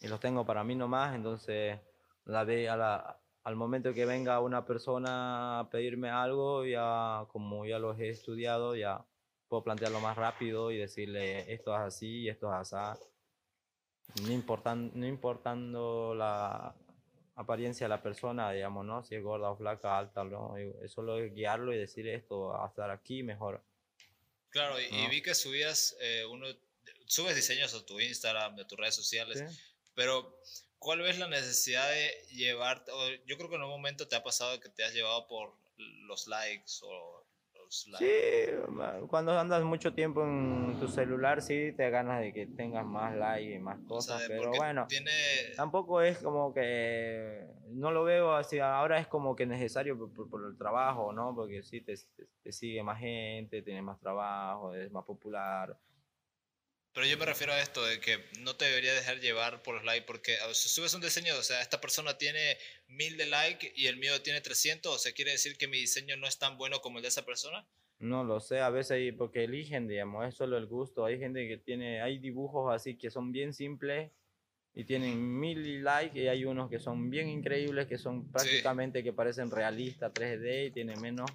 y 0.00 0.08
los 0.08 0.18
tengo 0.18 0.44
para 0.44 0.64
mí 0.64 0.74
nomás, 0.74 1.14
entonces 1.14 1.78
la 2.24 2.44
ve 2.44 2.68
a 2.68 2.76
la, 2.76 3.20
al 3.50 3.56
momento 3.56 3.92
que 3.92 4.06
venga 4.06 4.38
una 4.40 4.64
persona 4.64 5.58
a 5.58 5.70
pedirme 5.70 6.08
algo, 6.08 6.64
ya 6.64 7.26
como 7.32 7.66
ya 7.66 7.80
los 7.80 7.98
he 7.98 8.08
estudiado, 8.08 8.76
ya 8.76 9.04
puedo 9.48 9.64
plantearlo 9.64 9.98
más 10.00 10.16
rápido 10.16 10.70
y 10.70 10.78
decirle 10.78 11.52
esto 11.52 11.74
es 11.74 11.80
así 11.80 12.20
y 12.20 12.28
esto 12.28 12.48
es 12.48 12.72
así. 12.72 13.02
No, 14.22 14.30
importan, 14.30 14.92
no 14.94 15.04
importando 15.04 16.14
la 16.14 16.74
apariencia 17.34 17.86
de 17.86 17.88
la 17.88 18.00
persona, 18.00 18.52
digamos, 18.52 18.86
¿no? 18.86 19.02
Si 19.02 19.16
es 19.16 19.22
gorda 19.22 19.50
o 19.50 19.56
flaca, 19.56 19.98
alta, 19.98 20.22
¿no? 20.22 20.56
Es 20.56 20.92
solo 20.92 21.16
guiarlo 21.16 21.74
y 21.74 21.78
decir 21.78 22.06
esto, 22.06 22.54
a 22.54 22.68
estar 22.68 22.88
aquí 22.90 23.24
mejor. 23.24 23.64
Claro, 24.50 24.76
y, 24.80 25.08
vi 25.08 25.22
que 25.22 25.34
subías, 25.34 25.96
eh, 26.00 26.24
uno, 26.24 26.46
subes 27.06 27.34
diseños 27.34 27.74
a 27.74 27.84
tu 27.84 27.98
Instagram, 27.98 28.60
a 28.60 28.66
tus 28.66 28.78
redes 28.78 28.94
sociales. 28.94 29.42
Pero, 29.94 30.38
¿cuál 30.80 31.06
es 31.06 31.18
la 31.18 31.28
necesidad 31.28 31.88
de 31.88 32.10
llevar? 32.34 32.84
Yo 33.26 33.36
creo 33.36 33.48
que 33.48 33.56
en 33.56 33.62
un 33.62 33.70
momento 33.70 34.08
te 34.08 34.16
ha 34.16 34.24
pasado 34.24 34.58
que 34.58 34.68
te 34.68 34.82
has 34.82 34.92
llevado 34.92 35.28
por 35.28 35.54
los 35.76 36.26
likes 36.26 36.72
o 36.82 37.24
los 37.54 37.86
likes. 37.86 38.04
Sí, 38.04 39.06
cuando 39.08 39.38
andas 39.38 39.62
mucho 39.62 39.92
tiempo 39.94 40.24
en 40.24 40.78
tu 40.80 40.88
celular, 40.88 41.42
sí 41.42 41.72
te 41.76 41.88
ganas 41.90 42.20
de 42.22 42.32
que 42.32 42.46
tengas 42.46 42.84
más 42.84 43.14
likes 43.14 43.54
y 43.54 43.58
más 43.60 43.78
cosas, 43.86 44.24
pero 44.26 44.50
bueno, 44.50 44.86
tiene... 44.88 45.12
tampoco 45.54 46.00
es 46.00 46.18
como 46.18 46.52
que 46.52 47.46
no 47.68 47.92
lo 47.92 48.02
veo 48.02 48.34
así, 48.34 48.58
ahora 48.58 48.98
es 48.98 49.06
como 49.06 49.36
que 49.36 49.46
necesario 49.46 49.96
por, 50.12 50.46
el 50.46 50.56
trabajo, 50.56 51.12
¿no? 51.12 51.34
Porque 51.34 51.62
sí 51.62 51.82
te, 51.82 51.94
te, 52.42 52.52
sigue 52.52 52.82
más 52.82 52.98
gente, 52.98 53.62
tienes 53.62 53.82
más 53.82 54.00
trabajo, 54.00 54.74
es 54.74 54.90
más 54.90 55.04
popular 55.04 55.78
pero 56.92 57.06
yo 57.06 57.16
me 57.18 57.26
refiero 57.26 57.52
a 57.52 57.60
esto, 57.60 57.84
de 57.84 58.00
que 58.00 58.24
no 58.40 58.56
te 58.56 58.64
debería 58.64 58.92
dejar 58.94 59.20
llevar 59.20 59.62
por 59.62 59.76
los 59.76 59.84
likes, 59.84 60.06
porque 60.06 60.36
si 60.52 60.68
subes 60.68 60.94
un 60.94 61.00
diseño, 61.00 61.36
o 61.38 61.42
sea, 61.42 61.60
esta 61.60 61.80
persona 61.80 62.18
tiene 62.18 62.58
mil 62.88 63.16
de 63.16 63.26
like 63.26 63.72
y 63.76 63.86
el 63.86 63.96
mío 63.96 64.20
tiene 64.22 64.40
300, 64.40 64.94
o 64.94 64.98
sea, 64.98 65.12
¿quiere 65.12 65.32
decir 65.32 65.56
que 65.56 65.68
mi 65.68 65.78
diseño 65.78 66.16
no 66.16 66.26
es 66.26 66.38
tan 66.38 66.58
bueno 66.58 66.80
como 66.80 66.98
el 66.98 67.02
de 67.02 67.08
esa 67.08 67.24
persona? 67.24 67.66
No 68.00 68.24
lo 68.24 68.40
sé, 68.40 68.60
a 68.60 68.70
veces 68.70 69.14
porque 69.16 69.44
eligen, 69.44 69.86
digamos, 69.86 70.26
es 70.26 70.34
solo 70.34 70.56
el 70.56 70.66
gusto. 70.66 71.04
Hay 71.04 71.18
gente 71.18 71.46
que 71.46 71.58
tiene, 71.58 72.00
hay 72.00 72.18
dibujos 72.18 72.74
así 72.74 72.96
que 72.96 73.10
son 73.10 73.30
bien 73.30 73.52
simples 73.52 74.10
y 74.72 74.84
tienen 74.84 75.38
mil 75.38 75.84
likes 75.84 76.18
y 76.18 76.26
hay 76.26 76.46
unos 76.46 76.70
que 76.70 76.78
son 76.78 77.10
bien 77.10 77.28
increíbles, 77.28 77.86
que 77.86 77.98
son 77.98 78.32
prácticamente 78.32 79.04
que 79.04 79.12
parecen 79.12 79.50
realistas 79.50 80.14
3D 80.14 80.68
y 80.68 80.70
tienen 80.70 80.98
menos 81.00 81.30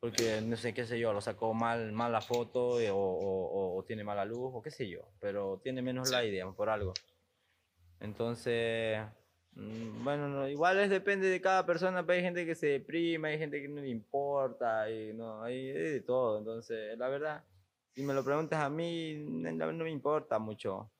porque 0.00 0.40
no 0.40 0.56
sé 0.56 0.72
qué 0.72 0.86
sé 0.86 0.98
yo, 0.98 1.12
lo 1.12 1.20
sacó 1.20 1.52
mal, 1.52 1.92
mal 1.92 2.10
la 2.10 2.22
foto 2.22 2.80
eh, 2.80 2.90
o, 2.90 2.96
o, 2.96 3.84
tiene 3.84 4.02
mala 4.02 4.24
luz 4.24 4.50
o 4.54 4.62
qué 4.62 4.70
sé 4.70 4.88
yo, 4.88 5.12
pero 5.20 5.60
tiene 5.62 5.82
menos 5.82 6.10
la 6.10 6.24
idea 6.24 6.50
por 6.50 6.70
algo. 6.70 6.94
Entonces, 8.00 8.98
mm, 9.52 10.02
bueno, 10.02 10.48
igual 10.48 10.78
es 10.78 10.88
depende 10.88 11.28
de 11.28 11.40
cada 11.42 11.66
persona, 11.66 12.04
pero 12.04 12.16
hay 12.16 12.22
gente 12.22 12.46
que 12.46 12.54
se 12.54 12.68
deprime, 12.68 13.28
hay 13.28 13.38
gente 13.38 13.60
que 13.60 13.68
no 13.68 13.82
le 13.82 13.90
importa, 13.90 14.90
y 14.90 15.12
no, 15.12 15.42
hay 15.42 15.70
de 15.70 16.00
todo. 16.00 16.38
Entonces, 16.38 16.96
la 16.96 17.08
verdad, 17.08 17.44
si 17.94 18.02
me 18.02 18.14
lo 18.14 18.24
preguntas 18.24 18.58
a 18.58 18.70
mí, 18.70 19.16
no, 19.16 19.72
no 19.72 19.84
me 19.84 19.90
importa 19.90 20.38
mucho. 20.38 20.90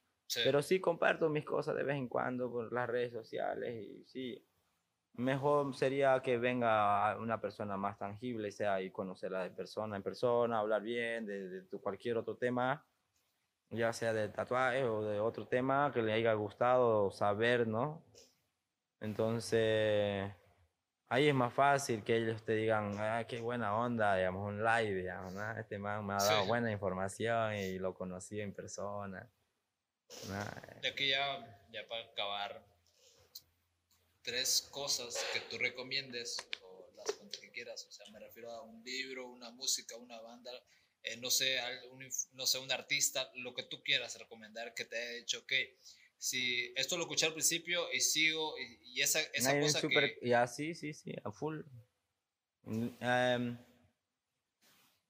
Pero 0.45 0.63
sí 0.63 0.79
comparto 0.79 1.29
mis 1.29 1.45
cosas 1.45 1.75
de 1.75 1.83
vez 1.83 1.97
en 1.97 2.07
cuando 2.07 2.53
por 2.53 2.73
las 2.73 2.89
redes 2.89 3.13
sociales 3.13 3.75
y 3.75 4.05
sí, 4.07 4.45
mejor 5.15 5.75
sería 5.75 6.21
que 6.21 6.39
venga 6.39 7.17
una 7.19 7.41
persona 7.41 7.77
más 7.77 7.99
tangible, 7.99 8.51
sea 8.53 8.81
y 8.81 8.91
conocerla 8.91 9.43
de 9.43 9.51
persona 9.51 9.97
en 9.97 10.03
persona, 10.03 10.59
hablar 10.59 10.83
bien 10.83 11.27
de, 11.27 11.65
cualquier 11.81 12.17
otro 12.17 12.37
tema, 12.37 12.85
ya 13.71 13.93
sea 13.93 14.13
de 14.13 14.29
tatuaje 14.29 14.85
o 14.85 15.03
de 15.03 15.21
otro 15.21 15.47
tema 15.47 15.91
que 15.93 16.03
le 16.03 16.13
haya 16.13 16.33
gustado 16.35 17.11
saber, 17.11 17.67
¿no? 17.67 18.05
Entonces, 19.01 20.31
ahí 21.09 21.29
es 21.29 21.35
más 21.35 21.53
fácil 21.53 22.05
que 22.05 22.17
ellos 22.17 22.43
te 22.45 22.55
digan, 22.55 22.95
ah, 22.99 23.25
qué 23.27 23.41
buena 23.41 23.77
onda, 23.77 24.17
digamos, 24.17 24.49
un 24.49 24.63
live, 24.63 24.95
digamos, 24.95 25.33
¿no? 25.33 25.59
Este 25.59 25.79
man 25.79 26.07
me 26.07 26.15
ha 26.15 26.19
dado 26.19 26.47
buena 26.47 26.71
información 26.71 27.55
y 27.55 27.79
lo 27.79 27.95
conocí 27.95 28.41
en 28.41 28.53
persona. 28.53 29.31
¿no? 30.29 30.89
aquí 30.89 31.09
ya, 31.09 31.39
ya 31.71 31.87
para 31.89 32.05
acabar, 32.05 32.63
tres 34.23 34.69
cosas 34.71 35.17
que 35.33 35.41
tú 35.41 35.59
recomiendes 35.59 36.37
o 36.63 36.93
las 36.97 37.39
que 37.39 37.51
quieras, 37.51 37.87
o 37.87 37.93
sea, 37.93 38.07
me 38.13 38.19
refiero 38.19 38.51
a 38.51 38.63
un 38.63 38.83
libro, 38.85 39.29
una 39.29 39.51
música, 39.51 39.97
una 39.97 40.21
banda, 40.21 40.51
eh, 41.03 41.17
no 41.17 41.31
sé, 41.31 41.59
un, 41.91 42.07
no 42.35 42.47
sé, 42.47 42.59
un 42.59 42.71
artista, 42.71 43.31
lo 43.37 43.55
que 43.55 43.63
tú 43.65 43.83
quieras 43.83 44.19
recomendar 44.19 44.75
que 44.75 44.85
te 44.85 44.97
haya 44.97 45.13
dicho 45.13 45.47
que 45.47 45.79
si 46.19 46.73
esto 46.77 46.97
lo 46.97 47.05
escuché 47.05 47.27
al 47.27 47.33
principio 47.33 47.91
y 47.93 48.01
sigo 48.01 48.55
y, 48.59 49.01
esa, 49.01 49.21
esa 49.33 49.59
cosa 49.59 49.81
que... 49.81 50.19
Ya, 50.23 50.47
sí, 50.47 50.75
sí, 50.75 50.93
sí, 50.93 51.15
a 51.25 51.33
full. 51.33 51.63
Em, 52.67 53.59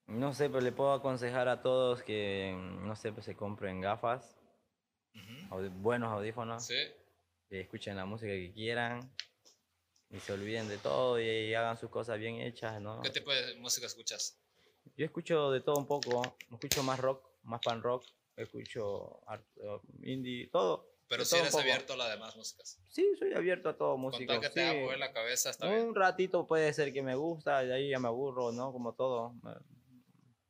no 0.07 0.33
sé, 0.33 0.47
pero 0.49 0.61
le 0.61 0.71
puedo 0.71 0.93
aconsejar 0.93 1.49
a 1.49 1.61
todos 1.61 2.01
que, 2.03 2.53
no 2.55 2.95
sé, 2.95 3.11
pues 3.11 3.25
se 3.25 3.35
compren 3.35 3.81
gafas, 3.81 4.37
buenos 5.81 6.13
audífonos. 6.13 6.65
Sí 6.65 6.75
escuchen 7.59 7.95
la 7.97 8.05
música 8.05 8.31
que 8.31 8.51
quieran 8.53 9.13
y 10.09 10.19
se 10.19 10.33
olviden 10.33 10.67
de 10.67 10.77
todo 10.77 11.19
y, 11.19 11.25
y 11.25 11.53
hagan 11.53 11.77
sus 11.77 11.89
cosas 11.89 12.17
bien 12.19 12.35
hechas, 12.41 12.81
¿no? 12.81 13.01
¿Qué 13.01 13.09
tipo 13.09 13.31
de 13.33 13.55
música 13.55 13.87
escuchas? 13.87 14.37
Yo 14.95 15.05
escucho 15.05 15.51
de 15.51 15.61
todo 15.61 15.75
un 15.75 15.87
poco, 15.87 16.35
escucho 16.51 16.83
más 16.83 16.99
rock, 16.99 17.25
más 17.43 17.61
pan 17.63 17.81
rock, 17.81 18.05
escucho 18.35 19.21
art- 19.27 19.45
eh, 19.57 19.79
indie, 20.03 20.47
todo. 20.47 20.89
Pero 21.07 21.25
si 21.25 21.35
eres 21.35 21.53
abierto 21.55 21.93
a 21.93 21.97
las 21.97 22.09
demás 22.09 22.35
músicas. 22.37 22.79
Sí, 22.89 23.05
soy 23.19 23.33
abierto 23.33 23.67
a 23.69 23.77
todo 23.77 23.97
música. 23.97 24.39
que 24.39 24.49
te 24.49 24.61
haga 24.61 24.71
sí. 24.73 24.79
mover 24.79 24.97
la 24.99 25.11
cabeza, 25.11 25.49
está 25.49 25.69
bien. 25.69 25.89
Un 25.89 25.95
ratito 25.95 26.47
puede 26.47 26.73
ser 26.73 26.93
que 26.93 27.01
me 27.01 27.15
gusta, 27.15 27.63
de 27.63 27.73
ahí 27.73 27.89
ya 27.89 27.99
me 27.99 28.07
aburro, 28.07 28.51
¿no? 28.53 28.71
Como 28.71 28.93
todo. 28.93 29.33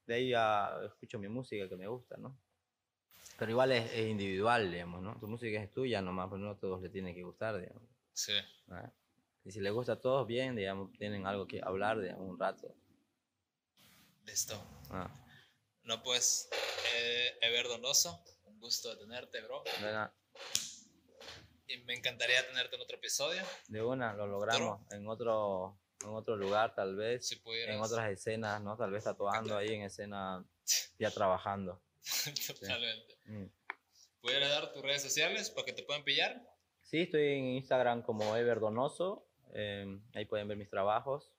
De 0.06 0.14
ahí 0.14 0.30
ya 0.30 0.72
escucho 0.86 1.18
mi 1.18 1.28
música 1.30 1.68
que 1.68 1.76
me 1.76 1.88
gusta, 1.88 2.16
¿no? 2.18 2.38
Pero 3.38 3.52
igual 3.52 3.72
es, 3.72 3.92
es 3.92 4.08
individual, 4.08 4.72
digamos, 4.72 5.02
¿no? 5.02 5.18
Tu 5.20 5.28
música 5.28 5.62
es 5.62 5.72
tuya 5.72 6.02
nomás, 6.02 6.28
pero 6.30 6.38
no 6.40 6.52
a 6.52 6.60
todos 6.60 6.82
le 6.82 6.90
tiene 6.90 7.14
que 7.14 7.24
gustar, 7.24 7.60
digamos. 7.60 7.84
Sí. 8.14 8.34
¿ah? 8.70 8.92
Y 9.44 9.52
si 9.52 9.60
les 9.60 9.74
gusta 9.74 9.94
a 9.94 10.00
todos, 10.00 10.28
bien, 10.28 10.56
digamos, 10.56 10.92
tienen 10.98 11.26
algo 11.26 11.48
que 11.48 11.60
hablar, 11.64 12.00
digamos, 12.00 12.30
un 12.30 12.40
rato. 12.40 12.76
Listo. 14.26 14.62
Ah, 14.92 15.10
No, 15.84 16.04
pues, 16.04 16.48
eh, 16.96 17.38
Ever 17.42 17.68
Donoso, 17.68 18.24
un 18.44 18.60
gusto 18.60 18.90
de 18.90 18.98
tenerte, 18.98 19.42
bro. 19.42 19.64
¿verdad? 19.82 20.14
Y 21.68 21.78
me 21.86 21.96
encantaría 21.96 22.46
tenerte 22.46 22.76
en 22.76 22.82
otro 22.82 22.98
episodio. 22.98 23.42
De 23.68 23.82
una, 23.82 24.14
lo 24.14 24.28
logramos. 24.28 24.82
En 24.92 25.08
otro, 25.08 25.80
en 26.02 26.10
otro 26.10 26.36
lugar, 26.36 26.76
tal 26.76 26.96
vez. 26.96 27.28
Si 27.28 27.38
pudieras. 27.38 27.76
En 27.76 27.82
otras 27.82 28.12
escenas, 28.12 28.62
¿no? 28.62 28.78
Tal 28.78 28.92
vez 28.92 29.04
tatuando 29.06 29.58
ahí 29.58 29.74
en 29.74 29.84
escena, 29.84 30.46
ya 31.00 31.10
trabajando. 31.10 31.82
Totalmente. 32.48 33.18
Mm. 33.26 33.46
¿Pudieras 34.22 34.50
dar 34.50 34.74
tus 34.74 34.82
redes 34.82 35.02
sociales 35.02 35.50
para 35.50 35.66
que 35.66 35.74
te 35.74 35.84
puedan 35.84 36.04
pillar? 36.04 36.42
Sí, 36.82 37.02
estoy 37.02 37.28
en 37.34 37.46
Instagram 37.56 38.04
como 38.04 38.36
Everdonoso. 38.36 39.28
eh, 39.54 40.00
ahí 40.14 40.26
pueden 40.26 40.48
ver 40.48 40.58
mis 40.58 40.70
trabajos. 40.70 41.32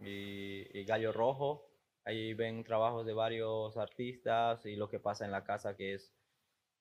Y, 0.00 0.78
y 0.78 0.84
Gallo 0.84 1.12
Rojo. 1.12 1.68
Ahí 2.04 2.34
ven 2.34 2.64
trabajos 2.64 3.06
de 3.06 3.12
varios 3.12 3.76
artistas 3.76 4.66
y 4.66 4.74
lo 4.74 4.88
que 4.88 4.98
pasa 4.98 5.24
en 5.24 5.30
la 5.30 5.44
casa, 5.44 5.76
que 5.76 5.94
es 5.94 6.12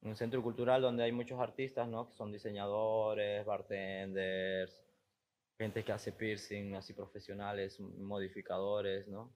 un 0.01 0.15
centro 0.15 0.41
cultural 0.41 0.81
donde 0.81 1.03
hay 1.03 1.11
muchos 1.11 1.39
artistas, 1.39 1.87
¿no? 1.87 2.07
Que 2.07 2.15
son 2.15 2.31
diseñadores, 2.31 3.45
bartenders, 3.45 4.81
gente 5.59 5.83
que 5.83 5.91
hace 5.91 6.11
piercing, 6.11 6.73
así 6.73 6.93
profesionales, 6.93 7.79
modificadores, 7.79 9.07
¿no? 9.07 9.31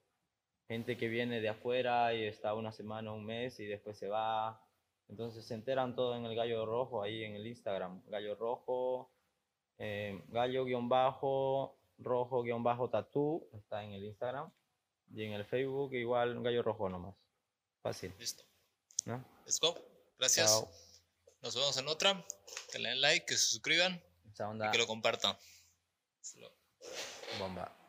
Gente 0.67 0.97
que 0.97 1.07
viene 1.07 1.41
de 1.41 1.49
afuera 1.49 2.13
y 2.13 2.23
está 2.23 2.53
una 2.53 2.71
semana, 2.71 3.11
un 3.11 3.25
mes 3.25 3.59
y 3.59 3.65
después 3.65 3.97
se 3.97 4.07
va. 4.07 4.61
Entonces 5.07 5.45
se 5.45 5.53
enteran 5.53 5.95
todo 5.95 6.15
en 6.15 6.25
el 6.25 6.35
Gallo 6.35 6.65
Rojo, 6.65 7.03
ahí 7.03 7.23
en 7.23 7.35
el 7.35 7.45
Instagram. 7.45 8.01
Gallo 8.07 8.35
Rojo, 8.35 9.11
eh, 9.77 10.23
gallo-rojo, 10.29 11.77
rojo-tatú, 11.99 13.47
está 13.53 13.83
en 13.83 13.93
el 13.93 14.05
Instagram. 14.05 14.51
Y 15.13 15.23
en 15.23 15.33
el 15.33 15.45
Facebook 15.45 15.93
igual 15.93 16.41
Gallo 16.41 16.63
Rojo 16.63 16.89
nomás. 16.89 17.15
Fácil, 17.83 18.13
Listo. 18.17 18.43
¿no? 19.05 19.23
Let's 19.45 19.59
go. 19.59 19.77
Gracias. 20.17 20.49
Chao. 20.49 20.69
Nos 21.41 21.53
vemos 21.53 21.77
en 21.77 21.87
otra. 21.87 22.25
Que 22.71 22.79
le 22.79 22.89
den 22.89 23.01
like, 23.01 23.25
que 23.27 23.37
se 23.37 23.45
suscriban 23.45 24.01
Esa 24.31 24.45
y 24.45 24.47
onda 24.47 24.71
que 24.71 24.79
lo 24.79 24.87
compartan. 24.87 25.37
Bomba. 27.37 27.84